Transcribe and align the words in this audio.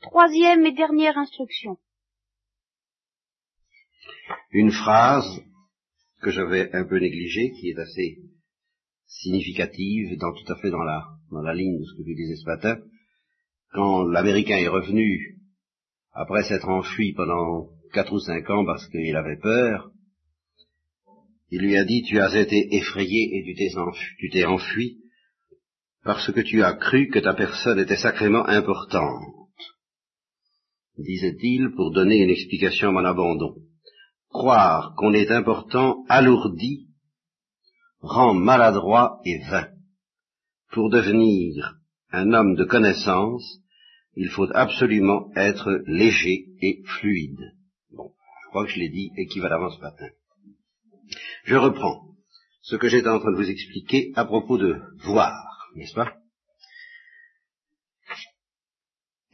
Troisième 0.00 0.64
et 0.64 0.72
dernière 0.72 1.18
instruction. 1.18 1.76
Une 4.50 4.72
phrase 4.72 5.42
que 6.22 6.30
j'avais 6.30 6.74
un 6.74 6.84
peu 6.84 6.98
négligée, 6.98 7.52
qui 7.52 7.70
est 7.70 7.78
assez 7.78 8.18
significative, 9.06 10.16
dans, 10.18 10.32
tout 10.32 10.52
à 10.52 10.56
fait 10.56 10.70
dans 10.70 10.82
la, 10.82 11.04
dans 11.30 11.42
la 11.42 11.54
ligne 11.54 11.78
de 11.78 11.84
ce 11.84 11.96
que 11.96 12.08
je 12.08 12.14
disais 12.14 12.36
ce 12.36 12.46
matin, 12.46 12.78
quand 13.72 14.04
l'Américain 14.04 14.56
est 14.56 14.68
revenu, 14.68 15.36
après 16.12 16.44
s'être 16.44 16.68
enfui 16.68 17.12
pendant 17.12 17.68
quatre 17.92 18.12
ou 18.12 18.20
cinq 18.20 18.48
ans 18.50 18.64
parce 18.64 18.86
qu'il 18.88 19.16
avait 19.16 19.38
peur, 19.38 19.90
il 21.50 21.60
lui 21.60 21.76
a 21.76 21.84
dit, 21.84 22.02
tu 22.02 22.18
as 22.20 22.34
été 22.40 22.74
effrayé 22.74 23.36
et 23.36 23.44
tu 23.44 24.30
t'es 24.30 24.44
enfui 24.46 24.98
parce 26.04 26.32
que 26.32 26.40
tu 26.40 26.62
as 26.62 26.74
cru 26.74 27.08
que 27.08 27.18
ta 27.18 27.34
personne 27.34 27.78
était 27.78 27.96
sacrément 27.96 28.46
importante, 28.46 29.39
disait-il 31.02 31.70
pour 31.70 31.92
donner 31.92 32.18
une 32.18 32.30
explication 32.30 32.88
à 32.88 32.92
mon 32.92 33.04
abandon. 33.04 33.54
Croire 34.28 34.94
qu'on 34.96 35.12
est 35.12 35.30
important 35.30 36.04
alourdit, 36.08 36.88
rend 38.00 38.34
maladroit 38.34 39.20
et 39.24 39.38
vain. 39.50 39.68
Pour 40.72 40.90
devenir 40.90 41.76
un 42.12 42.32
homme 42.32 42.54
de 42.54 42.64
connaissance, 42.64 43.60
il 44.16 44.28
faut 44.28 44.48
absolument 44.54 45.30
être 45.36 45.82
léger 45.86 46.46
et 46.60 46.82
fluide. 46.84 47.54
Bon, 47.90 48.12
je 48.44 48.48
crois 48.48 48.66
que 48.66 48.72
je 48.72 48.78
l'ai 48.78 48.88
dit 48.88 49.10
équivalemment 49.16 49.70
ce 49.70 49.80
matin. 49.80 50.08
Je 51.44 51.56
reprends 51.56 52.10
ce 52.62 52.76
que 52.76 52.88
j'étais 52.88 53.08
en 53.08 53.18
train 53.18 53.32
de 53.32 53.36
vous 53.36 53.50
expliquer 53.50 54.12
à 54.14 54.24
propos 54.24 54.58
de 54.58 54.80
voir, 55.04 55.32
n'est-ce 55.74 55.94
pas? 55.94 56.14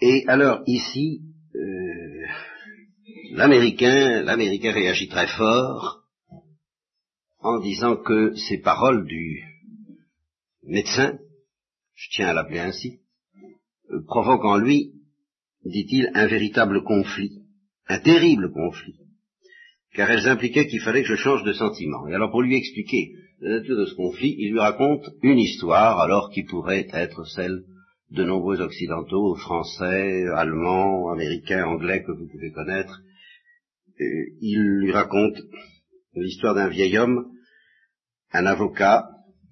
Et 0.00 0.24
alors 0.26 0.62
ici, 0.66 1.22
euh, 1.56 2.26
l'Américain, 3.32 4.22
l'Américain 4.22 4.72
réagit 4.72 5.08
très 5.08 5.26
fort 5.26 6.02
en 7.40 7.60
disant 7.60 7.96
que 7.96 8.34
ces 8.34 8.58
paroles 8.58 9.06
du 9.06 9.42
médecin, 10.62 11.18
je 11.94 12.08
tiens 12.12 12.28
à 12.28 12.34
l'appeler 12.34 12.60
ainsi, 12.60 13.00
euh, 13.90 14.02
provoquent 14.06 14.44
en 14.44 14.56
lui, 14.56 14.92
dit-il, 15.64 16.10
un 16.14 16.26
véritable 16.26 16.82
conflit, 16.84 17.42
un 17.88 18.00
terrible 18.00 18.52
conflit 18.52 18.96
car 19.96 20.10
elles 20.10 20.28
impliquaient 20.28 20.66
qu'il 20.66 20.80
fallait 20.80 21.02
que 21.02 21.08
je 21.08 21.16
change 21.16 21.42
de 21.42 21.54
sentiment. 21.54 22.06
Et 22.06 22.14
alors 22.14 22.30
pour 22.30 22.42
lui 22.42 22.54
expliquer 22.54 23.12
la 23.40 23.58
nature 23.58 23.78
de 23.78 23.86
ce 23.86 23.94
conflit, 23.94 24.36
il 24.38 24.52
lui 24.52 24.60
raconte 24.60 25.04
une 25.22 25.38
histoire, 25.38 25.98
alors 26.00 26.30
qui 26.30 26.44
pourrait 26.44 26.86
être 26.92 27.24
celle 27.24 27.64
de 28.10 28.24
nombreux 28.24 28.60
occidentaux, 28.60 29.34
français, 29.36 30.26
allemands, 30.34 31.10
américains, 31.10 31.66
anglais 31.66 32.02
que 32.02 32.12
vous 32.12 32.28
pouvez 32.28 32.52
connaître. 32.52 33.00
il 33.98 34.60
lui 34.80 34.92
raconte 34.92 35.36
l'histoire 36.14 36.54
d'un 36.54 36.68
vieil 36.68 36.96
homme, 36.98 37.26
un 38.32 38.46
avocat, 38.46 39.08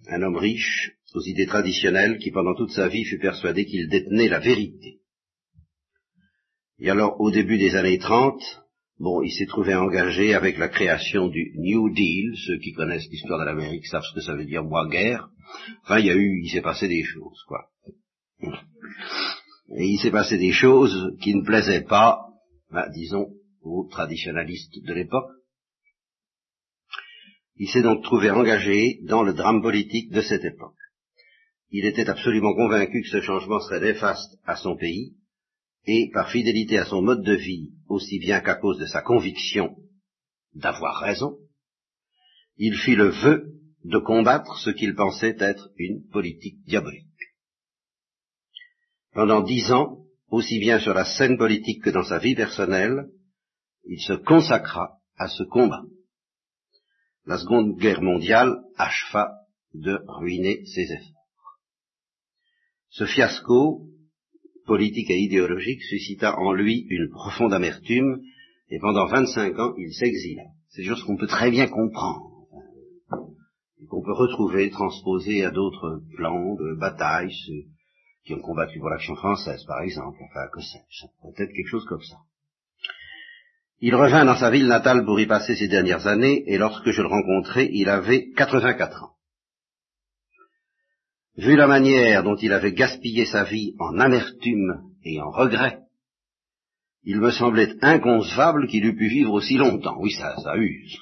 un 0.09 0.23
homme 0.23 0.37
riche, 0.37 0.93
aux 1.15 1.23
idées 1.23 1.47
traditionnelles, 1.47 2.19
qui 2.19 2.31
pendant 2.31 2.55
toute 2.55 2.73
sa 2.73 2.89
vie 2.89 3.05
fut 3.05 3.19
persuadé 3.19 3.65
qu'il 3.65 3.89
détenait 3.89 4.29
la 4.29 4.41
vérité. 4.41 5.01
Et 6.81 6.91
alors, 6.91 7.21
au 7.21 7.31
début 7.31 7.57
des 7.57 7.77
années 7.77 7.99
30, 7.99 8.41
Bon, 9.01 9.23
il 9.23 9.33
s'est 9.33 9.47
trouvé 9.47 9.75
engagé 9.75 10.35
avec 10.35 10.57
la 10.57 10.69
création 10.69 11.27
du 11.27 11.53
New 11.57 11.93
Deal. 11.93 12.33
Ceux 12.47 12.59
qui 12.59 12.73
connaissent 12.73 13.09
l'histoire 13.11 13.41
de 13.41 13.45
l'Amérique 13.45 13.87
savent 13.87 14.05
ce 14.05 14.15
que 14.15 14.21
ça 14.21 14.35
veut 14.35 14.45
dire, 14.45 14.63
moi, 14.63 14.89
guerre. 14.89 15.29
Enfin, 15.83 15.99
il 15.99 16.07
y 16.07 16.11
a 16.11 16.15
eu, 16.15 16.41
il 16.45 16.51
s'est 16.51 16.63
passé 16.63 16.87
des 16.87 17.03
choses, 17.03 17.43
quoi. 17.49 17.67
Et 19.77 19.87
il 19.87 19.99
s'est 19.99 20.11
passé 20.11 20.39
des 20.39 20.53
choses 20.53 21.17
qui 21.21 21.35
ne 21.35 21.45
plaisaient 21.45 21.85
pas, 21.85 22.21
ben, 22.71 22.89
disons, 22.93 23.29
aux 23.63 23.89
traditionalistes 23.91 24.85
de 24.85 24.95
l'époque. 24.95 25.31
Il 27.57 27.69
s'est 27.69 27.83
donc 27.83 28.03
trouvé 28.03 28.31
engagé 28.31 28.99
dans 29.05 29.23
le 29.23 29.33
drame 29.33 29.63
politique 29.63 30.11
de 30.11 30.21
cette 30.21 30.45
époque. 30.45 30.75
Il 31.71 31.87
était 31.87 32.09
absolument 32.09 32.55
convaincu 32.55 33.03
que 33.03 33.09
ce 33.09 33.21
changement 33.21 33.61
serait 33.61 33.81
néfaste 33.81 34.39
à 34.45 34.57
son 34.57 34.77
pays, 34.77 35.15
et 35.87 36.11
par 36.13 36.31
fidélité 36.31 36.79
à 36.79 36.87
son 36.87 37.03
mode 37.03 37.23
de 37.23 37.35
vie, 37.35 37.73
aussi 37.89 38.19
bien 38.19 38.41
qu'à 38.41 38.55
cause 38.55 38.79
de 38.79 38.87
sa 38.87 39.03
conviction 39.03 39.77
d'avoir 40.55 41.01
raison, 41.01 41.37
il 42.57 42.77
fit 42.77 42.95
le 42.95 43.09
vœu 43.09 43.55
de 43.85 43.99
combattre 43.99 44.57
ce 44.59 44.71
qu'il 44.71 44.95
pensait 44.95 45.37
être 45.39 45.71
une 45.77 46.07
politique 46.09 46.63
diabolique. 46.65 47.14
Pendant 49.15 49.43
dix 49.43 49.71
ans, 49.71 49.99
aussi 50.29 50.59
bien 50.59 50.81
sur 50.81 50.93
la 50.93 51.05
scène 51.05 51.39
politique 51.39 51.85
que 51.85 51.91
dans 51.91 52.03
sa 52.03 52.19
vie 52.19 52.35
personnelle, 52.35 53.07
il 53.85 54.01
se 54.01 54.15
consacra 54.15 54.99
à 55.17 55.29
ce 55.29 55.45
combat. 55.45 55.85
La 57.25 57.39
Seconde 57.39 57.77
Guerre 57.79 58.03
mondiale 58.03 58.57
acheva 58.77 59.31
de 59.73 60.01
ruiner 60.09 60.65
ses 60.67 60.93
efforts. 60.93 61.61
Ce 62.91 63.07
fiasco 63.07 63.87
politique 64.67 65.11
et 65.11 65.21
idéologique 65.21 65.83
suscita 65.83 66.37
en 66.39 66.53
lui 66.53 66.87
une 66.89 67.11
profonde 67.11 67.53
amertume, 67.53 68.21
et 68.69 68.81
pendant 68.81 69.07
25 69.07 69.59
ans, 69.61 69.75
il 69.79 69.93
s'exila. 69.93 70.45
C'est 70.71 70.83
des 70.83 70.89
choses 70.89 71.05
qu'on 71.05 71.17
peut 71.17 71.29
très 71.29 71.51
bien 71.53 71.69
comprendre, 71.69 72.49
qu'on 73.89 74.03
peut 74.03 74.13
retrouver, 74.13 74.71
transposer 74.71 75.45
à 75.45 75.51
d'autres 75.51 76.03
plans 76.17 76.55
de 76.55 76.75
bataille, 76.75 77.33
qui 78.25 78.35
ont 78.35 78.41
combattu 78.41 78.79
pour 78.79 78.89
l'action 78.89 79.17
française, 79.17 79.65
par 79.65 79.83
exemple, 79.83 80.19
enfin, 80.23 80.49
que 80.53 80.61
sais-je, 80.61 81.07
peut-être 81.23 81.53
quelque 81.53 81.69
chose 81.69 81.85
comme 81.87 82.03
ça. 82.03 82.17
Il 83.81 83.95
revint 83.95 84.25
dans 84.25 84.37
sa 84.37 84.51
ville 84.51 84.67
natale 84.67 85.05
pour 85.05 85.21
y 85.21 85.27
passer 85.27 85.55
ses 85.55 85.69
dernières 85.69 86.07
années, 86.07 86.43
et 86.47 86.57
lorsque 86.57 86.91
je 86.91 87.03
le 87.03 87.09
rencontrai, 87.09 87.69
il 87.71 87.89
avait 87.89 88.31
84 88.31 89.05
ans. 89.05 89.11
Vu 91.37 91.57
la 91.57 91.67
manière 91.67 92.23
dont 92.23 92.37
il 92.37 92.53
avait 92.53 92.73
gaspillé 92.73 93.27
sa 93.27 93.45
vie 93.45 93.75
en 93.79 93.99
amertume 93.99 94.85
et 95.03 95.21
en 95.21 95.31
regret, 95.31 95.81
il 97.03 97.21
me 97.21 97.31
semblait 97.31 97.75
inconcevable 97.83 98.69
qu'il 98.69 98.87
eût 98.87 98.97
pu 98.97 99.09
vivre 99.09 99.33
aussi 99.33 99.59
longtemps. 99.59 99.97
Oui, 99.99 100.13
ça, 100.13 100.37
ça 100.43 100.57
use. 100.57 100.99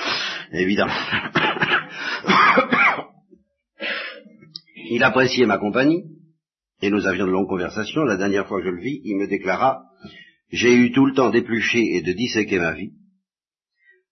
Évidemment. 0.52 0.94
il 4.90 5.04
appréciait 5.04 5.46
ma 5.46 5.58
compagnie, 5.58 6.13
et 6.82 6.90
nous 6.90 7.06
avions 7.06 7.26
de 7.26 7.32
longues 7.32 7.48
conversations. 7.48 8.04
La 8.04 8.16
dernière 8.16 8.46
fois 8.46 8.60
que 8.60 8.66
je 8.66 8.70
le 8.70 8.82
vis, 8.82 9.00
il 9.04 9.16
me 9.16 9.26
déclara 9.26 9.84
J'ai 10.50 10.74
eu 10.74 10.92
tout 10.92 11.06
le 11.06 11.14
temps 11.14 11.30
d'éplucher 11.30 11.96
et 11.96 12.02
de 12.02 12.12
disséquer 12.12 12.58
ma 12.58 12.72
vie. 12.72 12.92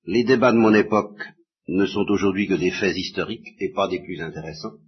Les 0.05 0.25
débats 0.25 0.53
de 0.53 0.59
mon 0.59 0.75
époque 0.75 1.23
ne 1.69 1.87
sont 1.87 2.07
aujourd'hui 2.09 2.49
que 2.49 2.55
des 2.55 2.71
faits 2.71 2.97
historiques 2.97 3.49
et 3.61 3.73
pas 3.73 3.89
des 3.89 4.01
plus 4.01 4.21
intéressants. 4.21 4.79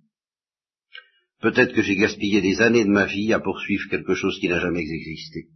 Peut-être 1.41 1.75
que 1.75 1.83
j'ai 1.83 1.97
gaspillé 1.97 2.41
des 2.41 2.63
années 2.63 2.85
de 2.85 2.91
ma 2.91 3.07
vie 3.07 3.33
à 3.33 3.39
poursuivre 3.39 3.89
quelque 3.91 4.15
chose 4.15 4.39
qui 4.41 4.49
n'a 4.49 4.61
jamais 4.61 4.81
existé. 4.81 5.49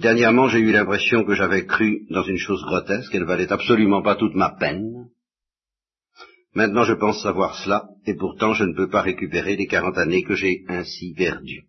Dernièrement, 0.00 0.48
j'ai 0.48 0.58
eu 0.58 0.72
l'impression 0.72 1.24
que 1.24 1.34
j'avais 1.34 1.64
cru 1.64 2.06
dans 2.10 2.22
une 2.22 2.36
chose 2.36 2.62
grotesque, 2.64 3.14
elle 3.14 3.24
valait 3.24 3.50
absolument 3.50 4.02
pas 4.02 4.14
toute 4.14 4.34
ma 4.34 4.50
peine. 4.50 5.08
Maintenant, 6.56 6.84
je 6.84 6.94
pense 6.94 7.22
savoir 7.22 7.54
cela, 7.62 7.86
et 8.06 8.14
pourtant 8.14 8.54
je 8.54 8.64
ne 8.64 8.74
peux 8.74 8.88
pas 8.88 9.02
récupérer 9.02 9.56
les 9.56 9.66
quarante 9.66 9.98
années 9.98 10.22
que 10.22 10.34
j'ai 10.34 10.64
ainsi 10.68 11.12
perdues. 11.12 11.66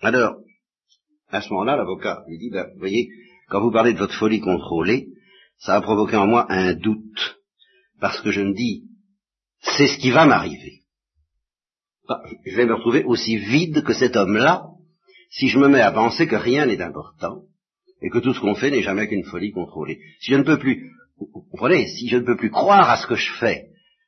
Alors, 0.00 0.36
à 1.28 1.42
ce 1.42 1.50
moment-là, 1.50 1.76
l'avocat 1.76 2.24
lui 2.26 2.38
dit, 2.38 2.48
ben, 2.48 2.66
vous 2.72 2.78
voyez, 2.78 3.10
quand 3.50 3.60
vous 3.60 3.70
parlez 3.70 3.92
de 3.92 3.98
votre 3.98 4.18
folie 4.18 4.40
contrôlée, 4.40 5.08
ça 5.58 5.74
a 5.74 5.82
provoqué 5.82 6.16
en 6.16 6.26
moi 6.26 6.46
un 6.48 6.72
doute, 6.72 7.42
parce 8.00 8.22
que 8.22 8.30
je 8.30 8.40
me 8.40 8.54
dis, 8.54 8.84
c'est 9.60 9.86
ce 9.86 9.98
qui 9.98 10.10
va 10.10 10.24
m'arriver. 10.24 10.84
Bah, 12.08 12.22
je 12.46 12.56
vais 12.56 12.64
me 12.64 12.74
retrouver 12.74 13.04
aussi 13.04 13.36
vide 13.36 13.84
que 13.84 13.92
cet 13.92 14.16
homme-là 14.16 14.64
si 15.32 15.48
je 15.48 15.58
me 15.58 15.68
mets 15.68 15.82
à 15.82 15.92
penser 15.92 16.26
que 16.26 16.36
rien 16.36 16.64
n'est 16.64 16.80
important 16.80 17.42
et 18.00 18.08
que 18.08 18.18
tout 18.18 18.32
ce 18.32 18.40
qu'on 18.40 18.54
fait 18.54 18.70
n'est 18.70 18.82
jamais 18.82 19.08
qu'une 19.08 19.24
folie 19.24 19.52
contrôlée. 19.52 20.00
Si 20.20 20.32
je 20.32 20.36
ne 20.36 20.42
peux 20.42 20.58
plus, 20.58 20.90
vous 21.20 21.42
comprenez, 21.50 21.86
si 21.88 22.08
je 22.08 22.16
ne 22.16 22.24
peux 22.24 22.36
plus 22.36 22.50
croire 22.50 22.88
à 22.88 22.96
ce 22.96 23.06
que 23.06 23.14
je 23.14 23.32
fais, 23.38 23.66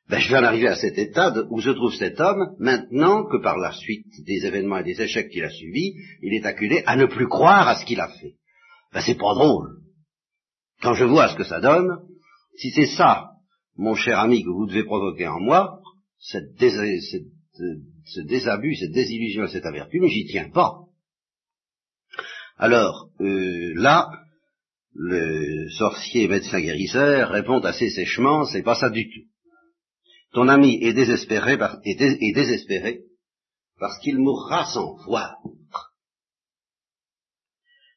ben 0.09 0.19
je 0.19 0.29
vais 0.29 0.37
en 0.37 0.43
arriver 0.43 0.67
à 0.67 0.75
cet 0.75 0.97
état 0.97 1.33
où 1.49 1.61
se 1.61 1.69
trouve 1.69 1.93
cet 1.93 2.19
homme 2.19 2.55
maintenant 2.59 3.25
que 3.25 3.41
par 3.41 3.57
la 3.57 3.71
suite 3.71 4.05
des 4.25 4.45
événements 4.45 4.79
et 4.79 4.83
des 4.83 5.01
échecs 5.01 5.29
qu'il 5.29 5.43
a 5.43 5.49
subis, 5.49 5.95
il 6.21 6.33
est 6.33 6.45
acculé 6.45 6.83
à 6.85 6.95
ne 6.95 7.05
plus 7.05 7.27
croire 7.27 7.67
à 7.67 7.79
ce 7.79 7.85
qu'il 7.85 8.01
a 8.01 8.09
fait. 8.09 8.35
Ben 8.93 9.01
c'est 9.01 9.17
pas 9.17 9.33
drôle. 9.33 9.77
Quand 10.81 10.93
je 10.93 11.05
vois 11.05 11.29
ce 11.29 11.35
que 11.35 11.45
ça 11.45 11.61
donne, 11.61 11.99
si 12.57 12.71
c'est 12.71 12.95
ça 12.97 13.29
mon 13.77 13.95
cher 13.95 14.19
ami, 14.19 14.43
que 14.43 14.49
vous 14.49 14.67
devez 14.67 14.83
provoquer 14.83 15.27
en 15.27 15.39
moi, 15.39 15.79
cette 16.19 16.59
ce 16.59 18.19
désabus, 18.21 18.75
cette 18.75 18.91
désillusion, 18.91 19.47
cette 19.47 19.65
amertume, 19.65 20.05
j'y 20.07 20.25
tiens 20.25 20.49
pas. 20.49 20.79
Alors, 22.57 23.09
euh, 23.19 23.73
là, 23.75 24.09
le 24.95 25.69
sorcier 25.71 26.27
médecin 26.27 26.61
guérisseur 26.61 27.29
répond 27.29 27.59
assez 27.59 27.89
sèchement, 27.89 28.45
c'est 28.45 28.63
pas 28.63 28.75
ça 28.75 28.89
du 28.89 29.09
tout. 29.09 29.27
Ton 30.33 30.47
ami 30.47 30.83
est 30.83 30.93
désespéré, 30.93 31.57
désespéré 32.33 33.01
parce 33.79 33.99
qu'il 33.99 34.17
mourra 34.17 34.65
sans 34.65 34.95
voir. 35.05 35.37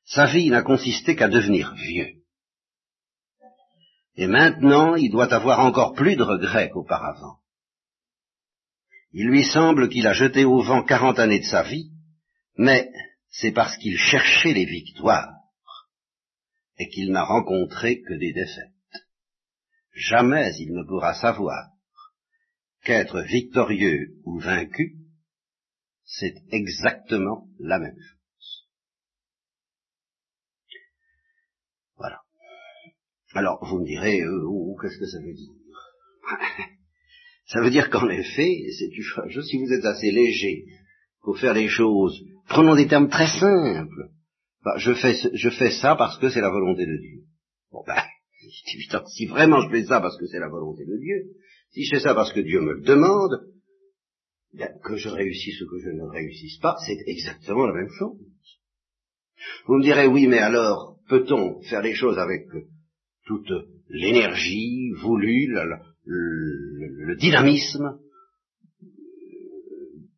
Sa 0.05 0.27
vie 0.27 0.51
n'a 0.51 0.63
consisté 0.63 1.17
qu'à 1.17 1.29
devenir 1.29 1.75
vieux. 1.75 2.23
Et 4.17 4.27
maintenant, 4.27 4.95
il 4.95 5.11
doit 5.11 5.33
avoir 5.33 5.61
encore 5.61 5.95
plus 5.95 6.17
de 6.17 6.23
regrets 6.23 6.71
qu'auparavant. 6.71 7.39
Il 9.13 9.27
lui 9.27 9.45
semble 9.45 9.89
qu'il 9.89 10.07
a 10.07 10.13
jeté 10.13 10.45
au 10.45 10.63
vent 10.63 10.83
quarante 10.83 11.19
années 11.19 11.41
de 11.41 11.45
sa 11.45 11.63
vie, 11.63 11.91
mais 12.57 12.91
c'est 13.29 13.53
parce 13.53 13.77
qu'il 13.79 13.99
cherchait 13.99 14.55
les 14.55 14.65
victoires 14.65 15.36
et 16.79 16.89
qu'il 16.89 17.11
n'a 17.11 17.25
rencontré 17.25 18.01
que 18.03 18.15
des 18.15 18.33
défaites. 18.33 18.73
Jamais 19.93 20.53
il 20.59 20.73
ne 20.73 20.87
pourra 20.87 21.15
savoir 21.15 21.71
qu'être 22.85 23.21
victorieux 23.23 24.15
ou 24.25 24.39
vaincu, 24.39 24.97
c'est 26.05 26.35
exactement 26.51 27.49
la 27.59 27.79
même 27.79 27.99
chose. 27.99 28.69
Voilà. 31.97 32.21
Alors, 33.35 33.65
vous 33.67 33.81
me 33.81 33.87
direz, 33.87 34.21
euh, 34.21 34.45
oh, 34.47 34.77
qu'est-ce 34.81 34.99
que 34.99 35.07
ça 35.07 35.19
veut 35.21 35.35
dire? 35.35 35.53
Ça 37.49 37.61
veut 37.61 37.71
dire 37.71 37.91
qu'en 37.91 38.09
effet, 38.09 38.59
c'est 38.77 38.91
chose, 39.01 39.47
si 39.49 39.57
vous 39.57 39.73
êtes 39.73 39.85
assez 39.85 40.11
léger 40.11 40.65
pour 41.23 41.39
faire 41.39 41.55
les 41.55 41.69
choses, 41.69 42.25
prenons 42.49 42.75
des 42.75 42.89
termes 42.89 43.09
très 43.09 43.29
simples. 43.29 44.11
Bah, 44.67 44.75
je, 44.79 44.95
fais, 44.95 45.71
ça 45.71 45.95
parce 45.95 46.19
que 46.19 46.29
c'est 46.29 46.41
la 46.41 46.51
volonté 46.51 46.87
de 46.87 46.97
Dieu. 46.97 47.21
Bon 47.71 47.85
ben, 47.87 48.03
si 49.07 49.27
vraiment 49.27 49.61
je 49.61 49.71
fais 49.71 49.85
ça 49.85 50.01
parce 50.01 50.19
que 50.19 50.27
c'est 50.27 50.41
la 50.41 50.49
volonté 50.49 50.85
de 50.85 50.99
Dieu, 50.99 51.37
si 51.71 51.85
je 51.85 51.95
fais 51.95 52.03
ça 52.03 52.17
parce 52.17 52.33
que 52.33 52.41
Dieu 52.41 52.61
me 52.61 52.73
le 52.73 52.83
demande, 52.83 53.47
que 54.83 54.97
je 54.97 55.09
réussisse 55.09 55.61
ou 55.61 55.71
que 55.71 55.79
je 55.79 55.91
ne 55.91 56.03
réussisse 56.03 56.59
pas, 56.59 56.75
c'est 56.85 56.99
exactement 57.07 57.65
la 57.67 57.75
même 57.75 57.91
chose. 57.97 58.19
Vous 59.69 59.77
me 59.77 59.85
direz, 59.85 60.09
oui, 60.09 60.27
mais 60.27 60.39
alors, 60.39 60.99
peut-on 61.09 61.63
faire 61.63 61.83
les 61.83 61.95
choses 61.95 62.19
avec 62.19 62.49
toute 63.25 63.53
l'énergie 63.89 64.91
voulue, 65.01 65.55
le, 66.07 67.17
dynamisme? 67.19 68.01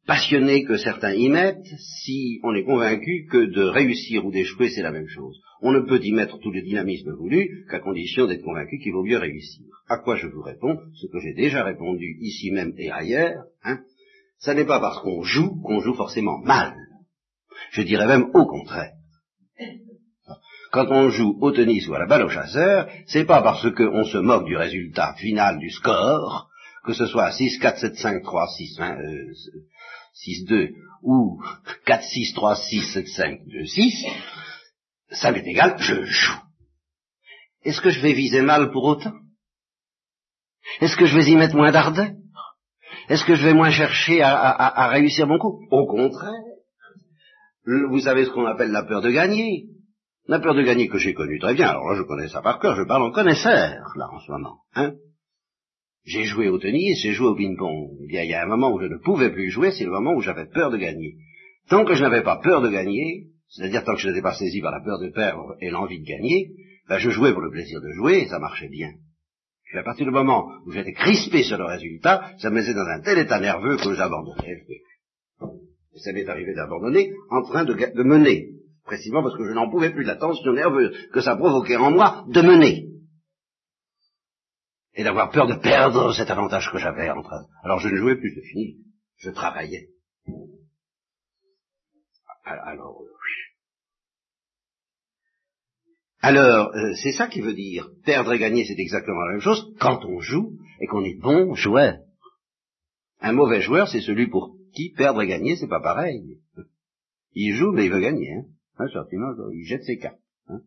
Passionné 0.08 0.64
que 0.64 0.78
certains 0.78 1.12
y 1.12 1.28
mettent, 1.28 1.68
si 2.00 2.40
on 2.42 2.54
est 2.54 2.64
convaincu 2.64 3.28
que 3.30 3.44
de 3.44 3.62
réussir 3.62 4.24
ou 4.24 4.32
d'échouer, 4.32 4.70
c'est 4.70 4.82
la 4.82 4.90
même 4.90 5.06
chose. 5.06 5.38
On 5.60 5.70
ne 5.70 5.80
peut 5.80 6.00
y 6.02 6.12
mettre 6.12 6.38
tout 6.38 6.50
le 6.50 6.62
dynamisme 6.62 7.12
voulu 7.12 7.66
qu'à 7.70 7.78
condition 7.78 8.26
d'être 8.26 8.42
convaincu 8.42 8.78
qu'il 8.78 8.92
vaut 8.92 9.04
mieux 9.04 9.18
réussir. 9.18 9.66
À 9.86 9.98
quoi 9.98 10.16
je 10.16 10.26
vous 10.26 10.40
réponds 10.40 10.78
Ce 10.94 11.06
que 11.06 11.20
j'ai 11.20 11.34
déjà 11.34 11.62
répondu 11.62 12.16
ici 12.20 12.50
même 12.50 12.72
et 12.78 12.90
ailleurs, 12.90 13.44
hein, 13.62 13.80
ça 14.38 14.54
n'est 14.54 14.64
pas 14.64 14.80
parce 14.80 15.02
qu'on 15.02 15.22
joue 15.22 15.60
qu'on 15.60 15.80
joue 15.80 15.94
forcément 15.94 16.38
mal. 16.38 16.74
Je 17.72 17.82
dirais 17.82 18.06
même 18.06 18.30
au 18.32 18.46
contraire 18.46 18.92
quand 20.70 20.88
on 20.90 21.08
joue 21.08 21.38
au 21.40 21.50
tennis 21.50 21.88
ou 21.88 21.94
à 21.94 21.98
la 21.98 22.06
balle 22.06 22.24
au 22.24 22.28
chasseur, 22.28 22.88
c'est 23.06 23.24
pas 23.24 23.42
parce 23.42 23.70
qu'on 23.74 24.04
se 24.04 24.18
moque 24.18 24.44
du 24.44 24.56
résultat 24.56 25.14
final 25.14 25.58
du 25.58 25.70
score, 25.70 26.48
que 26.84 26.92
ce 26.92 27.06
soit 27.06 27.32
6, 27.32 27.58
4, 27.58 27.78
7, 27.78 27.96
5, 27.96 28.22
3, 28.22 28.46
6, 28.48 28.80
6, 30.24 30.44
2, 30.46 30.70
ou 31.02 31.40
4, 31.86 32.02
6, 32.02 32.34
3, 32.34 32.56
6, 32.56 32.92
7, 32.92 33.08
5, 33.08 33.40
2, 33.46 33.64
6, 33.64 34.06
ça 35.10 35.32
m'est 35.32 35.46
égal, 35.46 35.76
je 35.78 36.04
joue. 36.04 36.40
Est-ce 37.64 37.80
que 37.80 37.90
je 37.90 38.00
vais 38.00 38.12
viser 38.12 38.42
mal 38.42 38.70
pour 38.70 38.84
autant? 38.84 39.12
Est-ce 40.80 40.96
que 40.96 41.06
je 41.06 41.16
vais 41.16 41.30
y 41.30 41.36
mettre 41.36 41.56
moins 41.56 41.72
d'ardeur? 41.72 42.10
Est-ce 43.08 43.24
que 43.24 43.34
je 43.34 43.44
vais 43.44 43.54
moins 43.54 43.70
chercher 43.70 44.22
à, 44.22 44.88
réussir 44.88 45.26
mon 45.26 45.38
coup? 45.38 45.60
Au 45.70 45.86
contraire. 45.86 46.32
Vous 47.64 48.00
savez 48.00 48.24
ce 48.24 48.30
qu'on 48.30 48.46
appelle 48.46 48.70
la 48.70 48.84
peur 48.84 49.00
de 49.00 49.10
gagner. 49.10 49.66
La 50.26 50.40
peur 50.40 50.54
de 50.54 50.62
gagner 50.62 50.88
que 50.88 50.98
j'ai 50.98 51.14
connue 51.14 51.38
très 51.38 51.54
bien, 51.54 51.68
alors 51.68 51.88
là 51.90 51.96
je 51.96 52.02
connais 52.02 52.28
ça 52.28 52.42
par 52.42 52.58
cœur, 52.58 52.76
je 52.76 52.82
parle 52.82 53.02
en 53.02 53.12
connaisseur, 53.12 53.82
là 53.96 54.08
en 54.12 54.20
ce 54.20 54.30
moment. 54.30 54.58
Hein 54.74 54.92
j'ai 56.08 56.24
joué 56.24 56.48
au 56.48 56.58
tennis, 56.58 56.98
j'ai 57.02 57.12
joué 57.12 57.28
au 57.28 57.34
ping-pong. 57.34 57.90
Il 58.08 58.14
y 58.14 58.34
a 58.34 58.42
un 58.42 58.46
moment 58.46 58.72
où 58.72 58.80
je 58.80 58.86
ne 58.86 58.96
pouvais 58.96 59.30
plus 59.30 59.50
jouer, 59.50 59.72
c'est 59.72 59.84
le 59.84 59.90
moment 59.90 60.14
où 60.14 60.22
j'avais 60.22 60.46
peur 60.46 60.70
de 60.70 60.78
gagner. 60.78 61.16
Tant 61.68 61.84
que 61.84 61.94
je 61.94 62.02
n'avais 62.02 62.22
pas 62.22 62.40
peur 62.42 62.62
de 62.62 62.70
gagner, 62.70 63.26
c'est-à-dire 63.48 63.84
tant 63.84 63.94
que 63.94 64.00
je 64.00 64.08
n'étais 64.08 64.22
pas 64.22 64.34
saisi 64.34 64.62
par 64.62 64.72
la 64.72 64.80
peur 64.80 64.98
de 64.98 65.10
perdre 65.10 65.56
et 65.60 65.68
l'envie 65.68 66.00
de 66.00 66.06
gagner, 66.06 66.52
ben 66.88 66.96
je 66.96 67.10
jouais 67.10 67.32
pour 67.32 67.42
le 67.42 67.50
plaisir 67.50 67.80
de 67.82 67.92
jouer 67.92 68.20
et 68.20 68.28
ça 68.28 68.38
marchait 68.38 68.70
bien. 68.70 68.90
Puis 69.66 69.78
à 69.78 69.82
partir 69.82 70.06
du 70.06 70.10
moment 70.10 70.50
où 70.64 70.72
j'étais 70.72 70.94
crispé 70.94 71.42
sur 71.42 71.58
le 71.58 71.66
résultat, 71.66 72.32
ça 72.38 72.48
me 72.48 72.54
mettait 72.54 72.72
dans 72.72 72.86
un 72.86 73.00
tel 73.00 73.18
état 73.18 73.38
nerveux 73.38 73.76
que 73.76 73.94
j'abandonnais. 73.94 74.62
Et 75.94 75.98
ça 75.98 76.12
m'est 76.14 76.26
arrivé 76.26 76.54
d'abandonner 76.54 77.12
en 77.28 77.42
train 77.42 77.64
de, 77.66 77.74
de 77.74 78.02
mener 78.02 78.48
précisément 78.84 79.22
parce 79.22 79.36
que 79.36 79.46
je 79.46 79.52
n'en 79.52 79.70
pouvais 79.70 79.90
plus 79.90 80.04
de 80.04 80.08
la 80.08 80.16
tension 80.16 80.54
nerveuse 80.54 81.10
que 81.12 81.20
ça 81.20 81.36
provoquait 81.36 81.76
en 81.76 81.90
moi 81.90 82.24
de 82.28 82.40
mener. 82.40 82.86
Et 84.98 85.04
d'avoir 85.04 85.30
peur 85.30 85.46
de 85.46 85.54
perdre 85.54 86.12
cet 86.12 86.28
avantage 86.28 86.70
que 86.72 86.78
j'avais 86.78 87.08
en 87.08 87.22
train. 87.22 87.46
Alors 87.62 87.78
je 87.78 87.88
ne 87.88 87.96
jouais 87.96 88.16
plus, 88.16 88.34
c'est 88.34 88.48
fini. 88.48 88.78
Je 89.16 89.30
travaillais. 89.30 89.90
Alors, 92.44 93.02
Alors, 96.20 96.74
euh, 96.74 96.94
c'est 97.00 97.12
ça 97.12 97.28
qui 97.28 97.40
veut 97.40 97.54
dire, 97.54 97.88
perdre 98.04 98.32
et 98.32 98.38
gagner, 98.38 98.64
c'est 98.64 98.78
exactement 98.78 99.20
la 99.20 99.32
même 99.32 99.40
chose 99.40 99.72
quand 99.78 100.04
on 100.04 100.18
joue 100.18 100.58
et 100.80 100.86
qu'on 100.86 101.04
est 101.04 101.20
bon 101.20 101.54
joueur. 101.54 101.98
Un 103.20 103.32
mauvais 103.32 103.60
joueur, 103.60 103.88
c'est 103.88 104.00
celui 104.00 104.26
pour 104.26 104.56
qui 104.74 104.92
perdre 104.96 105.22
et 105.22 105.28
gagner, 105.28 105.54
c'est 105.56 105.68
pas 105.68 105.80
pareil. 105.80 106.40
Il 107.34 107.54
joue, 107.54 107.70
mais 107.70 107.84
il 107.84 107.92
veut 107.92 108.00
gagner. 108.00 108.32
Hein. 108.32 108.44
Hein, 108.78 108.86
il 109.52 109.64
jette 109.64 109.84
ses 109.84 109.98
cartes. 109.98 110.18
Hein. 110.48 110.60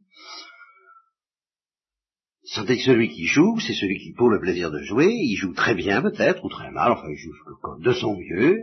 Que 2.44 2.76
celui 2.76 3.10
qui 3.10 3.26
joue, 3.26 3.60
c'est 3.60 3.74
celui 3.74 4.00
qui, 4.00 4.14
pour 4.14 4.30
le 4.30 4.40
plaisir 4.40 4.72
de 4.72 4.82
jouer, 4.82 5.08
il 5.10 5.36
joue 5.36 5.54
très 5.54 5.76
bien 5.76 6.02
peut-être, 6.02 6.44
ou 6.44 6.50
très 6.50 6.72
mal, 6.72 6.92
enfin 6.92 7.08
il 7.10 7.18
joue 7.18 7.34
de 7.80 7.94
son 7.94 8.18
mieux, 8.18 8.58